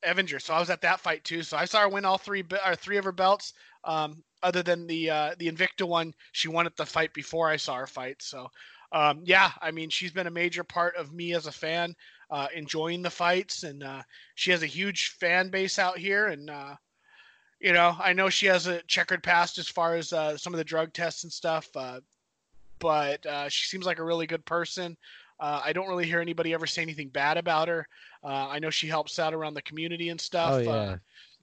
Evinger. 0.04 0.40
So 0.40 0.54
I 0.54 0.60
was 0.60 0.70
at 0.70 0.82
that 0.82 1.00
fight 1.00 1.24
too. 1.24 1.42
So 1.42 1.56
I 1.56 1.64
saw 1.64 1.80
her 1.80 1.88
win 1.88 2.04
all 2.04 2.18
three 2.18 2.44
or 2.66 2.76
three 2.76 2.96
of 2.96 3.04
her 3.04 3.12
belts. 3.12 3.52
Um, 3.84 4.22
other 4.42 4.62
than 4.62 4.86
the 4.86 5.10
uh, 5.10 5.34
the 5.38 5.50
Invicta 5.50 5.86
one, 5.86 6.14
she 6.32 6.48
won 6.48 6.66
at 6.66 6.76
the 6.76 6.86
fight 6.86 7.12
before 7.14 7.48
I 7.48 7.56
saw 7.56 7.76
her 7.76 7.86
fight. 7.86 8.22
So 8.22 8.48
um, 8.92 9.22
yeah, 9.24 9.50
I 9.60 9.70
mean 9.70 9.90
she's 9.90 10.12
been 10.12 10.26
a 10.26 10.30
major 10.30 10.64
part 10.64 10.96
of 10.96 11.12
me 11.12 11.34
as 11.34 11.46
a 11.46 11.52
fan 11.52 11.94
uh, 12.30 12.48
enjoying 12.54 13.02
the 13.02 13.10
fights, 13.10 13.62
and 13.62 13.82
uh, 13.82 14.02
she 14.34 14.50
has 14.50 14.62
a 14.62 14.66
huge 14.66 15.14
fan 15.20 15.50
base 15.50 15.78
out 15.78 15.98
here. 15.98 16.26
And 16.26 16.50
uh, 16.50 16.74
you 17.60 17.72
know, 17.72 17.96
I 17.98 18.12
know 18.12 18.28
she 18.28 18.46
has 18.46 18.66
a 18.66 18.82
checkered 18.82 19.22
past 19.22 19.58
as 19.58 19.68
far 19.68 19.96
as 19.96 20.12
uh, 20.12 20.36
some 20.36 20.52
of 20.52 20.58
the 20.58 20.64
drug 20.64 20.92
tests 20.92 21.24
and 21.24 21.32
stuff, 21.32 21.68
uh, 21.74 22.00
but 22.78 23.24
uh, 23.26 23.48
she 23.48 23.66
seems 23.66 23.86
like 23.86 23.98
a 23.98 24.04
really 24.04 24.26
good 24.26 24.44
person. 24.44 24.96
Uh, 25.40 25.60
I 25.64 25.72
don't 25.72 25.88
really 25.88 26.06
hear 26.06 26.20
anybody 26.20 26.54
ever 26.54 26.66
say 26.66 26.82
anything 26.82 27.08
bad 27.08 27.36
about 27.36 27.68
her. 27.68 27.88
Uh, 28.22 28.48
I 28.48 28.58
know 28.58 28.70
she 28.70 28.86
helps 28.86 29.18
out 29.18 29.34
around 29.34 29.54
the 29.54 29.62
community 29.62 30.08
and 30.10 30.20
stuff. 30.20 30.54
Oh 30.54 30.58
yeah, 30.58 30.96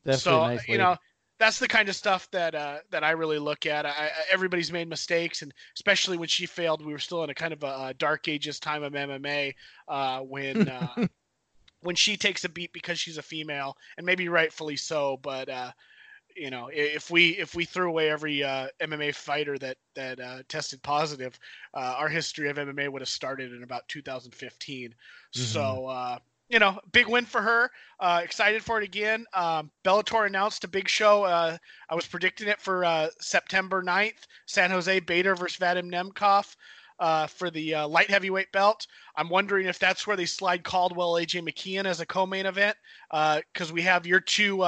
Definitely 0.05 0.17
so 0.17 0.47
nice 0.47 0.67
you 0.67 0.77
know, 0.77 0.95
that's 1.41 1.57
the 1.57 1.67
kind 1.67 1.89
of 1.89 1.95
stuff 1.95 2.29
that 2.31 2.53
uh, 2.53 2.77
that 2.91 3.03
I 3.03 3.11
really 3.11 3.39
look 3.39 3.65
at. 3.65 3.85
I, 3.85 3.89
I, 3.89 4.09
everybody's 4.31 4.71
made 4.71 4.87
mistakes, 4.87 5.41
and 5.41 5.51
especially 5.75 6.15
when 6.17 6.27
she 6.27 6.45
failed, 6.45 6.85
we 6.85 6.93
were 6.93 6.99
still 6.99 7.23
in 7.23 7.31
a 7.31 7.33
kind 7.33 7.51
of 7.51 7.63
a, 7.63 7.87
a 7.87 7.93
dark 7.97 8.27
ages 8.27 8.59
time 8.59 8.83
of 8.83 8.93
MMA 8.93 9.55
uh, 9.87 10.19
when 10.19 10.69
uh, 10.69 11.07
when 11.81 11.95
she 11.95 12.15
takes 12.15 12.43
a 12.45 12.49
beat 12.49 12.71
because 12.73 12.99
she's 12.99 13.17
a 13.17 13.23
female, 13.23 13.75
and 13.97 14.05
maybe 14.05 14.29
rightfully 14.29 14.77
so. 14.77 15.19
But 15.23 15.49
uh, 15.49 15.71
you 16.35 16.49
know, 16.49 16.69
if 16.71 17.09
we 17.09 17.29
if 17.31 17.55
we 17.55 17.65
threw 17.65 17.89
away 17.89 18.09
every 18.09 18.43
uh, 18.43 18.67
MMA 18.81 19.13
fighter 19.15 19.57
that 19.59 19.77
that 19.95 20.19
uh, 20.19 20.43
tested 20.47 20.81
positive, 20.83 21.37
uh, 21.73 21.95
our 21.97 22.09
history 22.09 22.49
of 22.49 22.57
MMA 22.57 22.89
would 22.89 23.01
have 23.01 23.09
started 23.09 23.53
in 23.53 23.63
about 23.63 23.87
2015. 23.87 24.89
Mm-hmm. 24.89 25.41
So 25.41 25.87
uh, 25.87 26.19
you 26.49 26.59
know, 26.59 26.79
big 26.91 27.07
win 27.07 27.25
for 27.25 27.41
her. 27.41 27.71
Uh, 27.99 28.21
excited 28.23 28.63
for 28.63 28.81
it 28.81 28.83
again. 28.83 29.25
Um, 29.33 29.71
Bellator 29.85 30.27
announced 30.27 30.63
a 30.63 30.67
big 30.67 30.89
show. 30.89 31.23
Uh, 31.23 31.57
I 31.89 31.95
was 31.95 32.05
predicting 32.05 32.47
it 32.47 32.59
for 32.59 33.09
September 33.19 33.81
9th. 33.81 34.27
San 34.47 34.69
Jose 34.69 34.99
Bader 35.01 35.35
versus 35.35 35.57
Vadim 35.57 35.89
Nemkov. 35.89 36.55
Uh, 37.01 37.25
for 37.25 37.49
the 37.49 37.73
uh, 37.73 37.87
light 37.87 38.11
heavyweight 38.11 38.51
belt. 38.51 38.85
I'm 39.15 39.27
wondering 39.27 39.65
if 39.65 39.79
that's 39.79 40.05
where 40.05 40.15
they 40.15 40.27
slide 40.27 40.63
Caldwell, 40.63 41.13
AJ 41.13 41.41
McKee 41.41 41.79
on 41.79 41.87
as 41.87 41.99
a 41.99 42.05
co-main 42.05 42.45
event, 42.45 42.77
because 43.09 43.73
we 43.73 43.81
have 43.81 44.05
your 44.05 44.19
two 44.19 44.63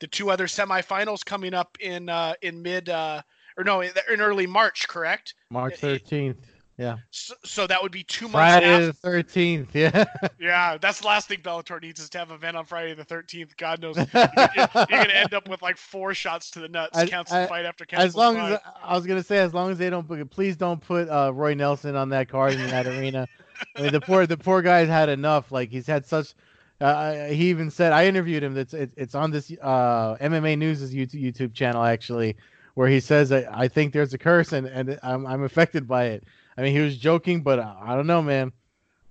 the 0.00 0.06
two 0.06 0.30
other 0.30 0.46
semifinals 0.46 1.24
coming 1.24 1.54
up 1.54 1.76
in 1.80 2.08
uh, 2.08 2.34
in 2.42 2.62
mid 2.62 2.88
uh, 2.88 3.22
or 3.56 3.64
no 3.64 3.80
in 3.82 3.92
early 4.20 4.46
March, 4.46 4.88
correct? 4.88 5.34
March 5.50 5.76
thirteenth. 5.76 6.38
Yeah. 6.78 6.96
So, 7.10 7.34
so, 7.44 7.66
that 7.66 7.82
would 7.82 7.92
be 7.92 8.04
two 8.04 8.24
months. 8.24 8.36
Friday 8.36 8.86
the 8.86 8.92
thirteenth. 8.94 9.74
Yeah. 9.74 10.06
yeah, 10.40 10.78
that's 10.78 11.00
the 11.00 11.06
last 11.06 11.28
thing 11.28 11.40
Bellator 11.40 11.80
needs 11.80 12.00
is 12.00 12.08
to 12.08 12.18
have 12.18 12.30
an 12.30 12.36
event 12.36 12.56
on 12.56 12.64
Friday 12.64 12.94
the 12.94 13.04
thirteenth. 13.04 13.54
God 13.58 13.82
knows 13.82 13.96
you're, 13.98 14.06
you're, 14.14 14.86
gonna 14.86 15.12
end 15.12 15.34
up 15.34 15.46
with 15.46 15.60
like 15.60 15.76
four 15.76 16.14
shots 16.14 16.50
to 16.52 16.60
the 16.60 16.68
nuts, 16.68 16.96
I, 16.96 17.04
cancel 17.04 17.36
I, 17.36 17.46
fight 17.46 17.66
after 17.66 17.84
cancel. 17.84 18.06
As 18.06 18.16
long 18.16 18.36
fight. 18.36 18.52
as 18.52 18.60
I 18.82 18.96
was 18.96 19.06
gonna 19.06 19.22
say, 19.22 19.38
as 19.40 19.52
long 19.52 19.70
as 19.70 19.76
they 19.76 19.90
don't, 19.90 20.30
please 20.30 20.56
don't 20.56 20.80
put 20.80 21.10
uh, 21.10 21.32
Roy 21.34 21.52
Nelson 21.52 21.96
on 21.96 22.08
that 22.10 22.30
card 22.30 22.54
in 22.54 22.66
that 22.68 22.86
arena. 22.86 23.28
I 23.76 23.82
mean, 23.82 23.92
the 23.92 24.00
poor 24.00 24.26
the 24.26 24.38
poor 24.38 24.62
guy's 24.62 24.88
had 24.88 25.10
enough. 25.10 25.52
Like 25.52 25.68
he's 25.68 25.86
had 25.86 26.06
such 26.06 26.32
uh, 26.80 27.26
he 27.26 27.50
even 27.50 27.70
said 27.70 27.92
I 27.92 28.06
interviewed 28.06 28.42
him. 28.42 28.54
That's 28.54 28.74
it, 28.74 28.92
it's 28.96 29.14
on 29.14 29.30
this 29.30 29.52
uh, 29.60 30.16
MMA 30.16 30.56
News' 30.58 30.92
YouTube, 30.92 31.22
YouTube 31.22 31.54
channel 31.54 31.84
actually, 31.84 32.36
where 32.74 32.88
he 32.88 33.00
says 33.00 33.28
that 33.28 33.46
I 33.52 33.68
think 33.68 33.92
there's 33.92 34.14
a 34.14 34.18
curse 34.18 34.52
and 34.52 34.66
and 34.66 34.98
I'm 35.02 35.26
I'm 35.26 35.42
affected 35.42 35.86
by 35.86 36.06
it. 36.06 36.24
I 36.56 36.62
mean, 36.62 36.74
he 36.74 36.80
was 36.80 36.96
joking, 36.96 37.42
but 37.42 37.58
I 37.58 37.94
don't 37.94 38.06
know, 38.06 38.22
man. 38.22 38.52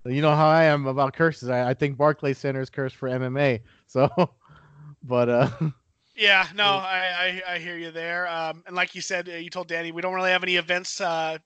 You 0.04 0.22
know 0.22 0.34
how 0.34 0.48
I 0.48 0.64
am 0.64 0.86
about 0.86 1.12
curses. 1.12 1.48
I, 1.48 1.70
I 1.70 1.74
think 1.74 1.96
Barclay 1.96 2.32
Center 2.32 2.60
is 2.60 2.70
cursed 2.70 2.96
for 2.96 3.08
MMA. 3.08 3.60
So, 3.90 4.08
but 5.02 5.28
uh. 5.28 5.50
Yeah, 6.14 6.46
no, 6.54 6.62
I, 6.62 7.42
I, 7.48 7.54
I 7.54 7.58
hear 7.58 7.76
you 7.76 7.90
there. 7.90 8.28
Um, 8.28 8.62
and 8.68 8.76
like 8.76 8.94
you 8.94 9.00
said, 9.00 9.28
uh, 9.28 9.32
you 9.32 9.50
told 9.50 9.66
Danny 9.66 9.90
we 9.90 10.00
don't 10.00 10.14
really 10.14 10.30
have 10.30 10.44
any 10.44 10.54
events 10.56 11.00
uh, 11.00 11.38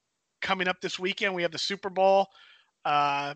coming 0.43 0.69
up 0.69 0.83
this 0.83 0.99
weekend. 0.99 1.35
We 1.35 1.41
have 1.41 1.53
the 1.53 1.59
Super 1.59 1.89
Bowl. 1.89 2.29
Uh, 2.85 3.33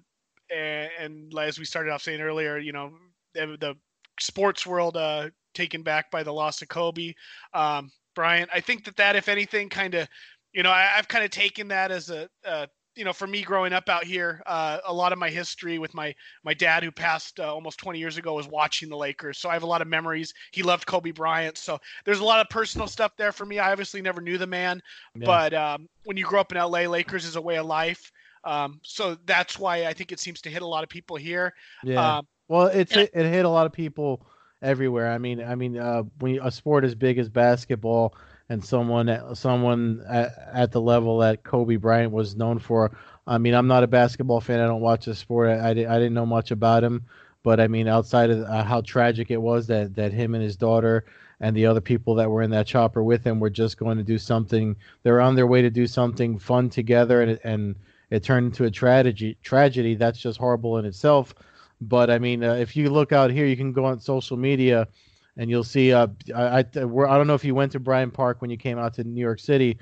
and, 0.54 0.90
and 0.98 1.38
as 1.38 1.58
we 1.58 1.64
started 1.64 1.90
off 1.90 2.02
saying 2.02 2.20
earlier, 2.20 2.58
you 2.58 2.72
know, 2.72 2.92
the, 3.34 3.56
the 3.60 3.74
sports 4.20 4.66
world 4.66 4.96
uh, 4.96 5.28
taken 5.54 5.82
back 5.82 6.10
by 6.10 6.22
the 6.22 6.32
loss 6.32 6.62
of 6.62 6.68
Kobe. 6.68 7.14
Um, 7.54 7.90
Brian, 8.14 8.48
I 8.52 8.60
think 8.60 8.84
that 8.84 8.96
that, 8.96 9.16
if 9.16 9.28
anything, 9.28 9.68
kind 9.68 9.94
of, 9.94 10.08
you 10.52 10.62
know, 10.62 10.70
I, 10.70 10.82
have 10.82 11.08
kind 11.08 11.24
of 11.24 11.30
taken 11.30 11.68
that 11.68 11.90
as 11.90 12.10
a, 12.10 12.28
uh, 12.44 12.66
you 12.96 13.04
know, 13.04 13.12
for 13.12 13.28
me 13.28 13.42
growing 13.42 13.72
up 13.72 13.88
out 13.88 14.02
here, 14.02 14.42
uh, 14.46 14.78
a 14.84 14.92
lot 14.92 15.12
of 15.12 15.20
my 15.20 15.30
history 15.30 15.78
with 15.78 15.94
my 15.94 16.12
my 16.42 16.52
dad, 16.52 16.82
who 16.82 16.90
passed 16.90 17.38
uh, 17.38 17.54
almost 17.54 17.78
20 17.78 17.96
years 17.96 18.16
ago, 18.16 18.34
was 18.34 18.48
watching 18.48 18.88
the 18.88 18.96
Lakers. 18.96 19.38
So 19.38 19.48
I 19.48 19.52
have 19.52 19.62
a 19.62 19.66
lot 19.66 19.82
of 19.82 19.86
memories. 19.86 20.34
He 20.50 20.64
loved 20.64 20.84
Kobe 20.84 21.12
Bryant, 21.12 21.56
so 21.56 21.78
there's 22.04 22.18
a 22.18 22.24
lot 22.24 22.40
of 22.40 22.48
personal 22.48 22.88
stuff 22.88 23.12
there 23.16 23.30
for 23.30 23.46
me. 23.46 23.60
I 23.60 23.70
obviously 23.70 24.02
never 24.02 24.20
knew 24.20 24.36
the 24.36 24.48
man, 24.48 24.82
yeah. 25.14 25.26
but 25.26 25.54
um, 25.54 25.88
when 26.06 26.16
you 26.16 26.24
grow 26.24 26.40
up 26.40 26.50
in 26.50 26.58
LA, 26.58 26.88
Lakers 26.88 27.24
is 27.24 27.36
a 27.36 27.40
way 27.40 27.56
of 27.56 27.66
life. 27.66 28.10
Um, 28.44 28.80
so 28.82 29.16
that's 29.26 29.58
why 29.58 29.86
I 29.86 29.92
think 29.92 30.12
it 30.12 30.20
seems 30.20 30.40
to 30.42 30.50
hit 30.50 30.62
a 30.62 30.66
lot 30.66 30.82
of 30.82 30.88
people 30.88 31.16
here. 31.16 31.54
Yeah. 31.82 32.18
Um, 32.18 32.26
well, 32.48 32.66
it's 32.66 32.96
it, 32.96 33.10
it, 33.12 33.26
hit 33.26 33.44
a 33.44 33.48
lot 33.48 33.66
of 33.66 33.72
people 33.72 34.26
everywhere. 34.62 35.10
I 35.10 35.18
mean, 35.18 35.42
I 35.42 35.54
mean, 35.54 35.78
uh, 35.78 36.02
when 36.18 36.34
you, 36.34 36.40
a 36.42 36.50
sport 36.50 36.84
as 36.84 36.94
big 36.94 37.18
as 37.18 37.28
basketball 37.28 38.14
and 38.48 38.64
someone 38.64 39.34
someone 39.34 40.02
at, 40.08 40.32
at, 40.52 40.72
the 40.72 40.80
level 40.80 41.18
that 41.18 41.42
Kobe 41.42 41.76
Bryant 41.76 42.12
was 42.12 42.34
known 42.34 42.58
for. 42.58 42.96
I 43.26 43.36
mean, 43.38 43.54
I'm 43.54 43.66
not 43.66 43.84
a 43.84 43.86
basketball 43.88 44.40
fan. 44.40 44.60
I 44.60 44.66
don't 44.66 44.80
watch 44.80 45.04
the 45.04 45.14
sport. 45.14 45.50
I, 45.50 45.58
I, 45.58 45.70
I 45.70 45.72
didn't 45.72 46.14
know 46.14 46.26
much 46.26 46.50
about 46.50 46.82
him, 46.82 47.04
but 47.42 47.60
I 47.60 47.68
mean, 47.68 47.86
outside 47.86 48.30
of 48.30 48.42
uh, 48.44 48.64
how 48.64 48.80
tragic 48.80 49.30
it 49.30 49.40
was 49.40 49.66
that 49.66 49.94
that 49.96 50.12
him 50.12 50.34
and 50.34 50.42
his 50.42 50.56
daughter 50.56 51.04
and 51.40 51.54
the 51.54 51.66
other 51.66 51.80
people 51.80 52.16
that 52.16 52.30
were 52.30 52.42
in 52.42 52.50
that 52.50 52.66
chopper 52.66 53.02
with 53.02 53.24
him 53.24 53.38
were 53.38 53.50
just 53.50 53.76
going 53.76 53.98
to 53.98 54.04
do 54.04 54.18
something. 54.18 54.76
They're 55.02 55.20
on 55.20 55.34
their 55.34 55.46
way 55.46 55.62
to 55.62 55.70
do 55.70 55.86
something 55.86 56.38
fun 56.38 56.70
together, 56.70 57.22
and 57.22 57.38
and 57.44 57.76
it 58.10 58.22
turned 58.22 58.46
into 58.46 58.64
a 58.64 58.70
tragedy. 58.70 59.36
Tragedy 59.42 59.94
that's 59.94 60.18
just 60.18 60.38
horrible 60.38 60.78
in 60.78 60.84
itself. 60.84 61.34
But 61.80 62.10
I 62.10 62.18
mean, 62.18 62.42
uh, 62.42 62.54
if 62.54 62.76
you 62.76 62.90
look 62.90 63.12
out 63.12 63.30
here, 63.30 63.46
you 63.46 63.56
can 63.56 63.72
go 63.72 63.84
on 63.84 64.00
social 64.00 64.36
media, 64.36 64.88
and 65.36 65.48
you'll 65.48 65.64
see. 65.64 65.92
Uh, 65.92 66.08
I 66.34 66.58
I, 66.58 66.58
I 66.58 66.62
don't 66.62 67.26
know 67.26 67.34
if 67.34 67.44
you 67.44 67.54
went 67.54 67.72
to 67.72 67.80
Bryant 67.80 68.12
Park 68.12 68.40
when 68.40 68.50
you 68.50 68.56
came 68.56 68.78
out 68.78 68.94
to 68.94 69.04
New 69.04 69.20
York 69.20 69.40
City, 69.40 69.78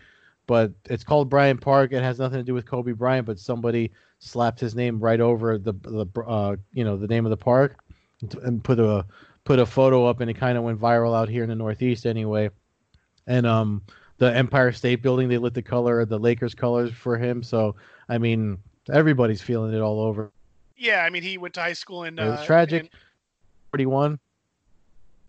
but 0.46 0.72
it's 0.84 1.04
called 1.04 1.30
Bryant 1.30 1.60
Park. 1.60 1.92
It 1.92 2.02
has 2.02 2.18
nothing 2.18 2.38
to 2.38 2.44
do 2.44 2.54
with 2.54 2.66
Kobe 2.66 2.92
Bryant, 2.92 3.26
but 3.26 3.38
somebody 3.38 3.92
slapped 4.18 4.60
his 4.60 4.74
name 4.74 4.98
right 4.98 5.20
over 5.20 5.58
the 5.58 5.72
the 5.72 6.06
uh, 6.20 6.56
you 6.72 6.84
know 6.84 6.96
the 6.96 7.06
name 7.06 7.24
of 7.24 7.30
the 7.30 7.36
park, 7.36 7.78
and 8.42 8.62
put 8.62 8.78
a 8.78 9.06
put 9.44 9.58
a 9.58 9.66
photo 9.66 10.04
up, 10.06 10.20
and 10.20 10.30
it 10.30 10.34
kind 10.34 10.58
of 10.58 10.64
went 10.64 10.80
viral 10.80 11.16
out 11.16 11.28
here 11.28 11.44
in 11.44 11.48
the 11.48 11.54
Northeast 11.54 12.04
anyway. 12.04 12.50
And 13.26 13.46
um, 13.46 13.82
the 14.18 14.34
Empire 14.34 14.72
State 14.72 15.02
Building, 15.02 15.28
they 15.28 15.38
lit 15.38 15.54
the 15.54 15.62
color, 15.62 16.04
the 16.04 16.18
Lakers 16.18 16.54
colors 16.54 16.92
for 16.92 17.16
him. 17.16 17.42
So 17.42 17.76
I 18.08 18.18
mean, 18.18 18.58
everybody's 18.92 19.42
feeling 19.42 19.74
it 19.74 19.80
all 19.80 20.00
over. 20.00 20.30
Yeah, 20.76 21.02
I 21.04 21.10
mean, 21.10 21.22
he 21.22 21.38
went 21.38 21.54
to 21.54 21.60
high 21.60 21.72
school 21.72 22.04
in. 22.04 22.18
It 22.18 22.24
was 22.24 22.40
uh, 22.40 22.44
tragic. 22.44 22.90
Forty-one. 23.70 24.18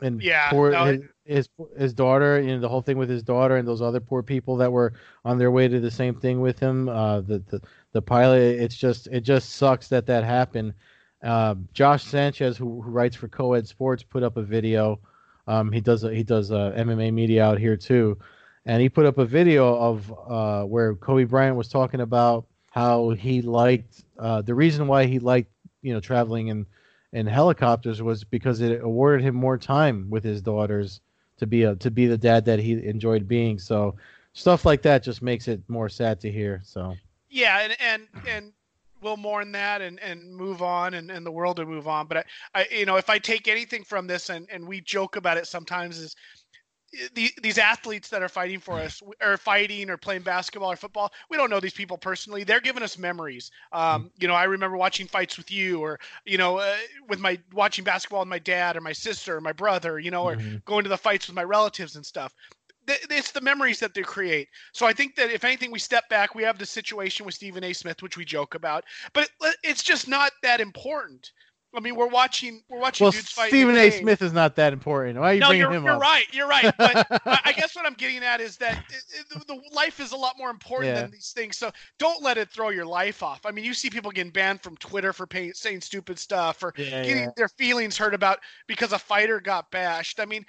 And 0.02 0.22
yeah, 0.22 0.52
poor, 0.52 0.72
no, 0.72 0.86
his, 0.86 1.02
his 1.26 1.50
his 1.78 1.94
daughter, 1.94 2.40
you 2.40 2.54
know, 2.54 2.60
the 2.60 2.70
whole 2.70 2.82
thing 2.82 2.98
with 2.98 3.10
his 3.10 3.24
daughter 3.24 3.58
and 3.58 3.68
those 3.68 3.82
other 3.82 4.00
poor 4.00 4.22
people 4.22 4.56
that 4.58 4.72
were 4.72 4.94
on 5.26 5.40
their 5.40 5.50
way 5.50 5.68
to 5.68 5.80
the 5.80 5.90
same 5.90 6.14
thing 6.14 6.40
with 6.40 6.60
him. 6.60 6.88
Uh, 6.88 7.22
the 7.22 7.40
the 7.50 7.62
the 7.94 8.02
pilot. 8.02 8.60
It's 8.60 8.76
just 8.76 9.08
it 9.08 9.22
just 9.22 9.56
sucks 9.56 9.88
that 9.88 10.06
that 10.06 10.24
happened. 10.24 10.74
Uh, 11.24 11.56
Josh 11.74 12.04
Sanchez, 12.04 12.58
who, 12.58 12.80
who 12.82 12.92
writes 12.92 13.16
for 13.16 13.28
Coed 13.28 13.68
Sports, 13.68 14.04
put 14.04 14.22
up 14.22 14.38
a 14.38 14.44
video. 14.44 15.00
Um, 15.48 15.72
he 15.72 15.82
does 15.82 16.04
he 16.04 16.24
does 16.24 16.52
MMA 16.52 17.12
media 17.12 17.44
out 17.44 17.58
here 17.58 17.78
too, 17.78 18.20
and 18.66 18.82
he 18.82 18.90
put 18.90 19.06
up 19.06 19.18
a 19.18 19.26
video 19.26 19.76
of 19.76 20.14
uh, 20.28 20.64
where 20.64 20.94
Kobe 20.96 21.24
Bryant 21.24 21.56
was 21.56 21.70
talking 21.70 22.02
about 22.02 22.46
how 22.78 23.10
he 23.10 23.42
liked 23.42 24.04
uh, 24.20 24.42
the 24.44 24.54
reason 24.54 24.88
why 24.88 25.06
he 25.06 25.18
liked 25.18 25.52
you 25.82 25.94
know 25.94 26.00
traveling 26.00 26.48
in 26.50 26.66
in 27.14 27.26
helicopters 27.26 28.02
was 28.02 28.24
because 28.24 28.62
it 28.62 28.82
awarded 28.84 29.26
him 29.26 29.36
more 29.36 29.58
time 29.58 30.08
with 30.10 30.24
his 30.24 30.42
daughters 30.42 31.02
to 31.38 31.48
be 31.48 31.64
a 31.64 31.76
to 31.76 31.90
be 31.90 32.06
the 32.06 32.18
dad 32.18 32.46
that 32.46 32.60
he 32.60 32.74
enjoyed 32.86 33.28
being. 33.28 33.58
So 33.58 33.96
stuff 34.34 34.66
like 34.66 34.82
that 34.84 35.04
just 35.04 35.22
makes 35.22 35.48
it 35.48 35.62
more 35.68 35.90
sad 35.90 36.20
to 36.22 36.32
hear. 36.32 36.62
So 36.64 36.96
yeah, 37.30 37.60
and 37.60 37.76
and 37.80 38.08
and 38.28 38.54
we'll 39.02 39.18
mourn 39.18 39.52
that 39.52 39.82
and, 39.82 40.00
and 40.00 40.36
move 40.36 40.62
on 40.62 40.96
and, 40.96 41.12
and 41.12 41.26
the 41.26 41.32
world 41.32 41.60
will 41.60 41.66
move 41.66 41.88
on. 41.88 42.08
But 42.08 42.18
I, 42.18 42.24
I, 42.56 42.68
you 42.72 42.86
know, 42.86 42.96
if 42.96 43.10
I 43.10 43.20
take 43.20 43.48
anything 43.48 43.84
from 43.84 44.08
this 44.08 44.30
and, 44.30 44.48
and 44.52 44.68
we 44.68 44.82
joke 44.82 45.16
about 45.16 45.38
it 45.38 45.46
sometimes 45.46 46.00
is 46.00 46.16
the, 47.14 47.32
these 47.42 47.58
athletes 47.58 48.10
that 48.10 48.24
are 48.24 48.30
fighting 48.30 48.60
for 48.60 48.76
us 48.76 49.02
are 49.22 49.38
fighting 49.38 49.90
or 49.90 49.98
playing 49.98 50.22
basketball 50.22 50.72
or 50.72 50.76
football 50.76 51.12
we 51.30 51.38
don't 51.38 51.50
know 51.50 51.60
these 51.60 51.74
people 51.74 51.98
personally 51.98 52.44
they're 52.44 52.62
giving 52.62 52.84
us 52.84 52.98
memories 52.98 53.52
um, 53.74 54.06
mm. 54.06 54.10
you 54.20 54.28
know 54.28 54.34
i 54.34 54.46
remember 54.46 54.78
watching 54.78 55.08
fights 55.08 55.38
with 55.38 55.52
you 55.52 55.82
or 55.82 56.00
you 56.26 56.38
know 56.38 56.58
uh, 56.58 56.76
with 57.10 57.20
my 57.20 57.38
watching 57.54 57.84
basketball 57.84 58.22
with 58.22 58.30
my 58.30 58.40
dad 58.40 58.78
or 58.78 58.82
my 58.82 58.94
sister 58.94 59.36
or 59.36 59.42
my 59.42 59.54
brother 59.54 60.00
you 60.00 60.12
know 60.12 60.24
or 60.24 60.36
mm-hmm. 60.36 60.58
going 60.66 60.84
to 60.84 60.90
the 60.90 60.98
fights 60.98 61.28
with 61.28 61.36
my 61.36 61.44
relatives 61.44 61.96
and 61.96 62.06
stuff 62.06 62.34
it's 62.88 63.32
the 63.32 63.42
memories 63.42 63.80
that 63.80 63.94
they 63.94 64.02
create. 64.02 64.48
So 64.72 64.86
I 64.86 64.94
think 64.94 65.16
that 65.16 65.30
if 65.30 65.44
anything, 65.44 65.72
we 65.72 65.80
step 65.80 66.08
back. 66.10 66.36
We 66.36 66.44
have 66.44 66.58
the 66.58 66.66
situation 66.66 67.26
with 67.26 67.36
Stephen 67.36 67.64
A. 67.64 67.74
Smith, 67.74 68.02
which 68.02 68.18
we 68.18 68.26
joke 68.26 68.56
about, 68.56 68.86
but 69.14 69.30
it's 69.64 69.84
just 69.84 70.08
not 70.08 70.32
that 70.42 70.62
important. 70.62 71.32
I 71.78 71.80
mean, 71.80 71.96
we're 71.96 72.08
watching. 72.08 72.64
We're 72.68 72.80
watching. 72.80 73.06
Well, 73.06 73.12
Stephen 73.12 73.78
A. 73.78 73.92
Smith 73.92 74.24
is 74.24 74.34
not 74.34 74.56
that 74.56 74.74
important. 74.74 75.20
Why 75.20 75.32
are 75.32 75.34
you 75.36 75.40
no, 75.40 75.50
bringing 75.50 75.62
you're, 75.62 75.74
him 75.74 75.84
you're 75.84 75.94
up? 75.94 76.02
right. 76.02 76.26
You're 76.32 76.48
right. 76.48 76.74
But 76.76 77.08
I 77.26 77.54
guess 77.56 77.76
what 77.76 77.86
I'm 77.86 77.94
getting 77.94 78.24
at 78.24 78.42
is 78.42 78.58
that 78.58 78.84
it, 78.90 79.04
it, 79.36 79.48
the 79.48 79.62
life 79.72 80.00
is 80.00 80.12
a 80.12 80.16
lot 80.16 80.36
more 80.40 80.50
important 80.50 80.96
yeah. 80.96 81.02
than 81.02 81.12
these 81.12 81.32
things. 81.36 81.56
So 81.56 81.72
don't 82.00 82.24
let 82.24 82.40
it 82.40 82.50
throw 82.50 82.70
your 82.70 82.86
life 82.86 83.22
off. 83.22 83.46
I 83.46 83.52
mean, 83.52 83.64
you 83.64 83.76
see 83.76 83.92
people 83.92 84.10
getting 84.10 84.32
banned 84.32 84.64
from 84.64 84.76
Twitter 84.78 85.14
for 85.14 85.28
pay, 85.28 85.52
saying 85.52 85.82
stupid 85.82 86.18
stuff 86.18 86.64
or 86.64 86.74
yeah, 86.78 87.04
getting 87.04 87.24
yeah. 87.24 87.30
their 87.38 87.50
feelings 87.50 87.96
hurt 87.96 88.16
about 88.16 88.40
because 88.68 88.92
a 88.92 89.00
fighter 89.00 89.40
got 89.40 89.70
bashed. 89.70 90.20
I 90.20 90.26
mean, 90.26 90.46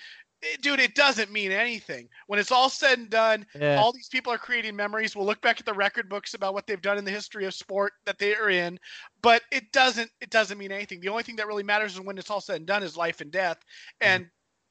dude, 0.61 0.81
it 0.81 0.95
doesn't 0.95 1.31
mean 1.31 1.53
anything. 1.53 2.09
When 2.27 2.39
it's 2.39 2.53
all 2.53 2.69
said 2.69 2.99
and 2.99 3.11
done, 3.11 3.47
Yeah. 3.55 3.79
all 3.79 3.93
these 3.93 4.09
people 4.09 4.33
are 4.33 4.39
creating 4.39 4.77
memories. 4.77 5.17
We'll 5.17 5.27
look 5.27 5.41
back 5.41 5.61
at 5.61 5.67
the 5.67 5.75
record 5.75 6.09
books 6.09 6.35
about 6.35 6.55
what 6.55 6.67
they've 6.67 6.81
done 6.81 6.99
in 6.99 7.05
the 7.05 7.11
history 7.11 7.45
of 7.45 7.55
sport 7.55 7.93
that 8.07 8.19
they 8.19 8.35
are 8.37 8.51
in, 8.51 8.79
but 9.23 9.43
it 9.51 9.73
doesn't 9.73 10.11
it 10.21 10.31
doesn't 10.31 10.59
mean 10.59 10.73
anything. 10.73 11.01
The 11.01 11.09
only 11.09 11.23
thing 11.23 11.37
that 11.37 11.47
really 11.47 11.63
matters 11.63 11.95
is 11.95 12.01
when 12.01 12.19
it's 12.19 12.31
all 12.31 12.41
said 12.41 12.57
and 12.57 12.67
done 12.67 12.83
is 12.83 12.97
life 12.97 13.21
and 13.21 13.31
death. 13.31 13.59
And 14.01 14.31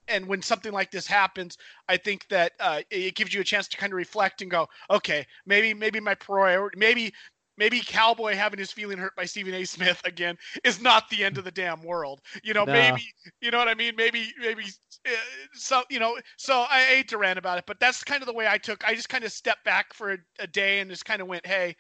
and 0.09 0.26
when 0.26 0.41
something 0.41 0.72
like 0.72 0.89
this 0.89 1.05
happens, 1.05 1.57
I 1.89 1.97
think 1.97 2.28
that 2.30 2.53
uh, 2.61 2.82
it 2.89 3.15
gives 3.15 3.34
you 3.34 3.41
a 3.41 3.43
chance 3.43 3.68
to 3.68 3.78
kind 3.78 3.91
of 3.91 3.97
reflect 3.97 4.41
and 4.41 4.49
go, 4.49 4.70
okay, 4.89 5.26
maybe 5.45 5.74
maybe 5.74 5.99
my 5.99 6.15
priority, 6.15 6.80
maybe 6.80 7.13
maybe 7.58 7.82
Cowboy 7.86 8.36
having 8.36 8.60
his 8.60 8.72
feeling 8.72 8.97
hurt 8.97 9.16
by 9.16 9.26
Stephen 9.26 9.53
A. 9.53 9.64
Smith 9.66 10.01
again 10.05 10.38
is 10.64 10.82
not 10.82 11.10
the 11.10 11.24
end 11.24 11.38
of 11.38 11.43
the 11.43 11.51
damn 11.51 11.82
world. 11.84 12.22
You 12.43 12.53
know, 12.53 12.64
No. 12.66 12.74
maybe 12.74 13.03
you 13.41 13.51
know 13.51 13.58
what 13.58 13.68
I 13.68 13.74
mean. 13.74 13.93
Maybe 13.97 14.32
maybe 14.39 14.64
uh, 15.05 15.10
so 15.53 15.84
you 15.89 15.99
know. 15.99 16.18
So 16.38 16.66
I 16.70 16.82
hate 16.82 17.08
to 17.10 17.18
rant 17.18 17.38
about 17.39 17.58
it, 17.58 17.66
but 17.68 17.80
that's 17.80 18.03
kind 18.03 18.22
of 18.22 18.28
the 18.28 18.34
way 18.34 18.47
I 18.47 18.58
took. 18.58 18.88
I 18.88 18.93
just 18.95 19.10
kind 19.10 19.24
of 19.24 19.32
stepped 19.32 19.64
back 19.66 19.93
for 19.93 20.14
a, 20.14 20.18
a 20.39 20.47
day 20.47 20.80
and 20.80 20.89
just 20.89 21.05
kind 21.05 21.22
of 21.22 21.28
went, 21.28 21.45
hey, 21.45 21.76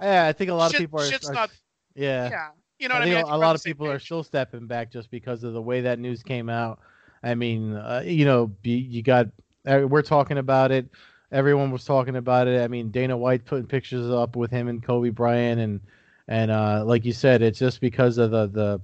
Yeah, 0.00 0.26
I 0.26 0.32
think 0.32 0.50
a 0.50 0.54
lot 0.54 0.70
shit- 0.70 0.80
of 0.80 0.82
people 0.84 1.00
are. 1.00 1.06
shit's 1.06 1.28
are- 1.28 1.34
not. 1.34 1.50
yeah. 1.94 2.28
Yeah, 2.30 2.48
you 2.78 2.88
know 2.88 2.94
I 2.96 2.98
what 3.00 3.08
I, 3.08 3.14
mean. 3.14 3.24
a 3.24 3.38
lot 3.38 3.54
of 3.56 3.62
people 3.62 3.88
are 3.90 3.98
still 3.98 4.22
stepping 4.22 4.66
back 4.66 4.90
just 4.92 5.10
because 5.10 5.44
of 5.44 5.52
the 5.54 5.62
way 5.62 5.80
that 5.82 5.98
news 5.98 6.22
came 6.22 6.48
out. 6.48 6.80
I 7.22 7.34
mean, 7.36 7.74
uh, 7.74 8.02
you 8.04 8.24
know, 8.24 8.50
you, 8.64 8.76
you 8.76 9.02
got 9.02 9.26
uh, 9.66 9.82
we're 9.88 10.02
talking 10.02 10.38
about 10.38 10.72
it. 10.72 10.88
Everyone 11.32 11.70
was 11.70 11.84
talking 11.84 12.16
about 12.16 12.46
it. 12.46 12.62
I 12.62 12.68
mean, 12.68 12.90
Dana 12.90 13.16
White 13.16 13.44
putting 13.44 13.66
pictures 13.66 14.10
up 14.10 14.36
with 14.36 14.50
him 14.50 14.68
and 14.68 14.82
Kobe 14.82 15.10
Bryant, 15.10 15.60
and 15.60 15.80
and 16.28 16.50
uh, 16.50 16.84
like 16.84 17.04
you 17.04 17.12
said, 17.12 17.42
it's 17.42 17.58
just 17.58 17.80
because 17.80 18.18
of 18.18 18.30
the 18.30 18.46
the 18.48 18.80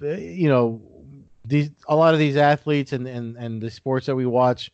the 0.00 0.20
you 0.20 0.48
know 0.48 0.80
these 1.44 1.70
a 1.88 1.96
lot 1.96 2.14
of 2.14 2.20
these 2.20 2.36
athletes 2.36 2.92
and 2.92 3.06
and 3.06 3.36
and 3.36 3.60
the 3.60 3.70
sports 3.70 4.06
that 4.06 4.16
we 4.16 4.26
watch, 4.26 4.70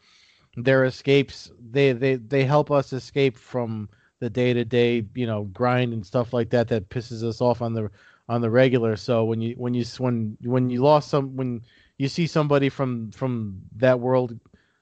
their 0.57 0.85
escapes 0.85 1.51
they 1.71 1.93
they 1.93 2.17
they 2.17 2.45
help 2.45 2.71
us 2.71 2.93
escape 2.93 3.37
from 3.37 3.89
the 4.21 4.31
day 4.31 4.53
to 4.53 4.65
day 4.65 5.05
you 5.15 5.27
know 5.27 5.45
grind 5.45 5.93
and 5.93 6.05
stuff 6.05 6.33
like 6.33 6.51
that 6.51 6.69
that 6.69 6.89
pisses 6.91 7.23
us 7.25 7.41
off 7.41 7.63
on 7.63 7.73
the 7.73 7.91
on 8.29 8.41
the 8.41 8.51
regular. 8.51 8.97
So 8.97 9.25
when 9.25 9.41
you 9.41 9.55
when 9.57 9.75
you 9.75 9.85
when 9.99 10.37
when 10.43 10.71
you 10.71 10.83
lost 10.83 11.09
some 11.09 11.37
when 11.37 11.63
you 11.99 12.09
see 12.09 12.27
somebody 12.27 12.69
from 12.69 13.11
from 13.11 13.61
that 13.77 13.99
world, 13.99 14.39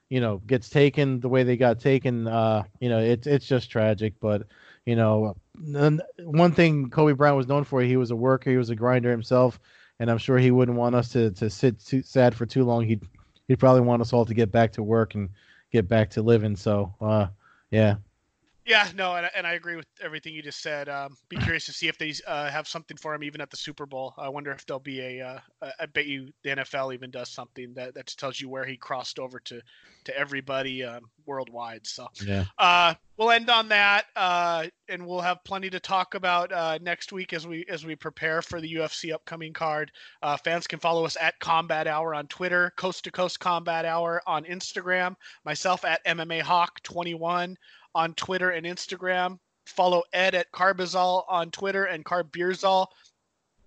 you 0.09 0.19
know, 0.19 0.37
gets 0.39 0.69
taken 0.69 1.19
the 1.19 1.29
way 1.29 1.43
they 1.43 1.57
got 1.57 1.79
taken, 1.79 2.27
uh, 2.27 2.63
you 2.79 2.89
know, 2.89 2.99
it's 2.99 3.27
it's 3.27 3.47
just 3.47 3.69
tragic. 3.69 4.15
But 4.19 4.43
you 4.85 4.95
know, 4.95 5.35
one 6.23 6.51
thing 6.51 6.89
Kobe 6.89 7.13
Bryant 7.13 7.37
was 7.37 7.47
known 7.47 7.63
for, 7.63 7.81
he 7.81 7.97
was 7.97 8.11
a 8.11 8.15
worker, 8.15 8.49
he 8.49 8.57
was 8.57 8.69
a 8.69 8.75
grinder 8.75 9.11
himself, 9.11 9.59
and 9.99 10.09
I'm 10.09 10.17
sure 10.17 10.37
he 10.37 10.51
wouldn't 10.51 10.77
want 10.77 10.95
us 10.95 11.09
to 11.09 11.31
to 11.31 11.49
sit 11.49 11.79
too 11.79 12.01
sad 12.01 12.35
for 12.35 12.45
too 12.45 12.63
long. 12.63 12.85
He'd 12.85 13.03
he'd 13.47 13.59
probably 13.59 13.81
want 13.81 14.01
us 14.01 14.13
all 14.13 14.25
to 14.25 14.33
get 14.33 14.51
back 14.51 14.73
to 14.73 14.83
work 14.83 15.15
and 15.15 15.29
get 15.71 15.87
back 15.87 16.09
to 16.11 16.21
living. 16.21 16.55
So, 16.55 16.93
uh, 16.99 17.27
yeah. 17.69 17.95
Yeah, 18.69 18.87
no, 18.95 19.15
and, 19.15 19.25
I- 19.25 19.31
and 19.35 19.47
I 19.47 19.53
agree 19.53 19.75
with 19.75 19.87
everything 19.99 20.35
you 20.35 20.43
just 20.43 20.61
said. 20.61 20.87
Um, 20.87 21.17
be 21.27 21.37
curious 21.37 21.65
to 21.65 21.73
see 21.73 21.87
if 21.87 21.97
they 21.97 22.13
uh, 22.27 22.49
have 22.51 22.67
something 22.67 22.95
for 22.97 23.15
him 23.15 23.23
even 23.23 23.41
at 23.41 23.49
the 23.49 23.57
Super 23.57 23.87
Bowl. 23.87 24.13
I 24.17 24.29
wonder 24.29 24.51
if 24.51 24.63
there'll 24.65 24.79
be 24.79 25.01
a. 25.01 25.25
Uh, 25.25 25.39
I- 25.79 25.85
bet 25.87 26.05
you 26.05 26.29
the 26.43 26.51
NFL 26.51 26.93
even 26.93 27.09
does 27.09 27.29
something 27.29 27.73
that, 27.73 27.95
that 27.95 28.05
tells 28.17 28.39
you 28.39 28.47
where 28.47 28.63
he 28.63 28.77
crossed 28.77 29.17
over 29.17 29.39
to 29.39 29.59
to 30.05 30.17
everybody 30.17 30.83
um, 30.83 31.01
worldwide. 31.25 31.85
So 31.85 32.07
Yeah. 32.23 32.45
uh, 32.57 32.93
we'll 33.17 33.31
end 33.31 33.49
on 33.49 33.67
that, 33.69 34.05
uh, 34.15 34.67
and 34.87 35.05
we'll 35.05 35.19
have 35.19 35.43
plenty 35.43 35.69
to 35.71 35.79
talk 35.79 36.13
about 36.15 36.51
uh, 36.53 36.77
next 36.81 37.11
week 37.11 37.33
as 37.33 37.45
we 37.47 37.65
as 37.69 37.85
we 37.85 37.95
prepare 37.95 38.41
for 38.43 38.61
the 38.61 38.75
UFC 38.75 39.11
upcoming 39.13 39.51
card. 39.51 39.91
Uh, 40.21 40.37
fans 40.37 40.67
can 40.67 40.79
follow 40.79 41.05
us 41.05 41.17
at 41.19 41.39
Combat 41.39 41.87
Hour 41.87 42.13
on 42.13 42.27
Twitter, 42.27 42.71
Coast 42.77 43.03
to 43.05 43.11
Coast 43.11 43.39
Combat 43.39 43.83
Hour 43.83 44.21
on 44.27 44.43
Instagram, 44.45 45.15
myself 45.43 45.83
at 45.85 46.05
MMA 46.05 46.41
Hawk 46.41 46.79
21 46.83 47.57
on 47.95 48.13
Twitter 48.13 48.51
and 48.51 48.65
Instagram. 48.65 49.39
Follow 49.65 50.03
Ed 50.13 50.35
at 50.35 50.51
Carbazol 50.51 51.25
on 51.27 51.51
Twitter 51.51 51.85
and 51.85 52.03
Carbeerzol 52.03 52.87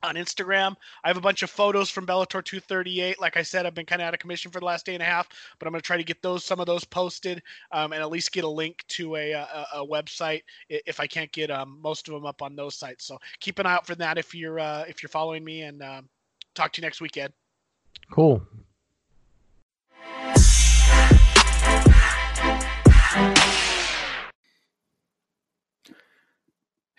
on 0.03 0.16
Instagram. 0.16 0.75
I 1.05 1.09
have 1.09 1.16
a 1.16 1.20
bunch 1.20 1.43
of 1.43 1.51
photos 1.51 1.91
from 1.91 2.07
Bellator 2.07 2.45
238. 2.45 3.20
Like 3.20 3.37
I 3.37 3.43
said, 3.43 3.66
I've 3.66 3.75
been 3.75 3.87
kind 3.87 4.03
of 4.03 4.09
out 4.09 4.14
of 4.14 4.20
commission 4.20 4.51
for 4.51 4.59
the 4.59 4.66
last 4.66 4.85
day 4.85 4.95
and 4.95 5.03
a 5.03 5.07
half, 5.07 5.29
but 5.59 5.66
I'm 5.66 5.73
going 5.73 5.81
to 5.81 5.87
try 5.87 5.97
to 5.97 6.05
get 6.05 6.20
those 6.23 6.45
some 6.45 6.61
of 6.61 6.66
those 6.66 6.85
posted 6.85 7.43
um, 7.70 7.93
and 7.93 8.03
at 8.03 8.11
least 8.11 8.33
get 8.33 8.45
a 8.45 8.49
link 8.49 8.85
to 8.89 9.16
a, 9.16 9.33
a, 9.33 9.66
a 9.75 9.87
website 9.87 10.43
if 10.68 10.99
I 11.01 11.07
can't 11.07 11.31
get 11.33 11.51
um, 11.51 11.79
most 11.81 12.09
of 12.09 12.14
them 12.14 12.27
up 12.27 12.43
on 12.43 12.57
those 12.57 12.75
sites. 12.75 13.05
So 13.05 13.18
keep 13.41 13.59
an 13.59 13.66
eye 13.66 13.75
out 13.75 13.87
for 13.87 13.95
that 13.97 14.18
if 14.18 14.35
you're 14.35 14.59
uh, 14.59 14.85
if 14.89 15.03
you're 15.03 15.11
following 15.11 15.45
me. 15.45 15.62
And 15.62 15.83
um, 15.83 16.09
talk 16.55 16.73
to 16.73 16.81
you 16.81 16.87
next 16.87 17.01
week, 17.01 17.16
Ed. 17.16 17.33
Cool. 18.11 18.43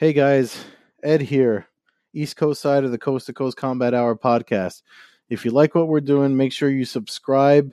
Hey 0.04 0.12
guys, 0.12 0.66
Ed 1.02 1.22
here, 1.22 1.68
East 2.14 2.36
Coast 2.36 2.62
side 2.62 2.84
of 2.84 2.92
the 2.92 2.98
Coast 2.98 3.28
to 3.28 3.34
Coast 3.34 3.56
Combat 3.56 3.94
Hour 3.94 4.18
podcast. 4.18 4.82
If 5.30 5.46
you 5.46 5.52
like 5.52 5.76
what 5.76 5.88
we're 5.88 6.02
doing, 6.02 6.36
make 6.36 6.52
sure 6.52 6.70
you 6.70 6.84
subscribe 6.84 7.72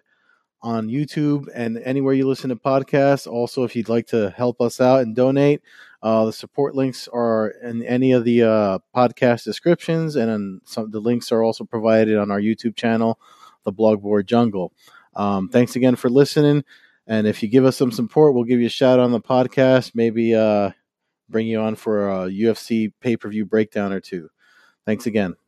on 0.63 0.87
YouTube 0.87 1.49
and 1.53 1.77
anywhere 1.79 2.15
you 2.15 2.29
listen 2.29 2.51
to 2.51 2.55
podcasts. 2.55 3.27
Also, 3.27 3.65
if 3.65 3.75
you'd 3.75 3.89
like 3.89 4.07
to 4.07 4.31
help 4.31 4.61
us 4.61 4.81
out 4.81 5.01
and 5.01 5.17
donate, 5.17 5.61
uh, 6.05 6.27
the 6.27 6.33
support 6.33 6.77
links 6.77 7.09
are 7.13 7.49
in 7.65 7.83
any 7.83 8.13
of 8.13 8.23
the 8.23 8.45
uh, 8.45 8.79
podcast 8.95 9.43
descriptions, 9.43 10.15
and 10.15 10.61
some 10.65 10.89
the 10.93 11.01
links 11.01 11.33
are 11.33 11.43
also 11.43 11.65
provided 11.65 12.17
on 12.17 12.31
our 12.31 12.41
YouTube 12.41 12.77
channel, 12.77 13.19
the 13.65 13.73
Blogboard 13.73 14.27
Jungle. 14.27 14.73
Um, 15.17 15.49
thanks 15.49 15.75
again 15.75 15.97
for 15.97 16.09
listening, 16.09 16.63
and 17.09 17.27
if 17.27 17.43
you 17.43 17.49
give 17.49 17.65
us 17.65 17.77
some 17.77 17.91
support, 17.91 18.35
we'll 18.35 18.45
give 18.45 18.61
you 18.61 18.67
a 18.67 18.71
shout 18.71 19.01
on 19.01 19.11
the 19.11 19.21
podcast. 19.21 19.97
Maybe 19.97 20.33
uh, 20.33 20.71
bring 21.31 21.47
you 21.47 21.61
on 21.61 21.77
for 21.77 22.09
a 22.09 22.31
UFC 22.31 22.93
pay 23.01 23.17
per 23.17 23.29
view 23.29 23.47
breakdown 23.47 23.93
or 23.93 24.01
two. 24.01 24.29
Thanks 24.87 25.07
again. 25.07 25.40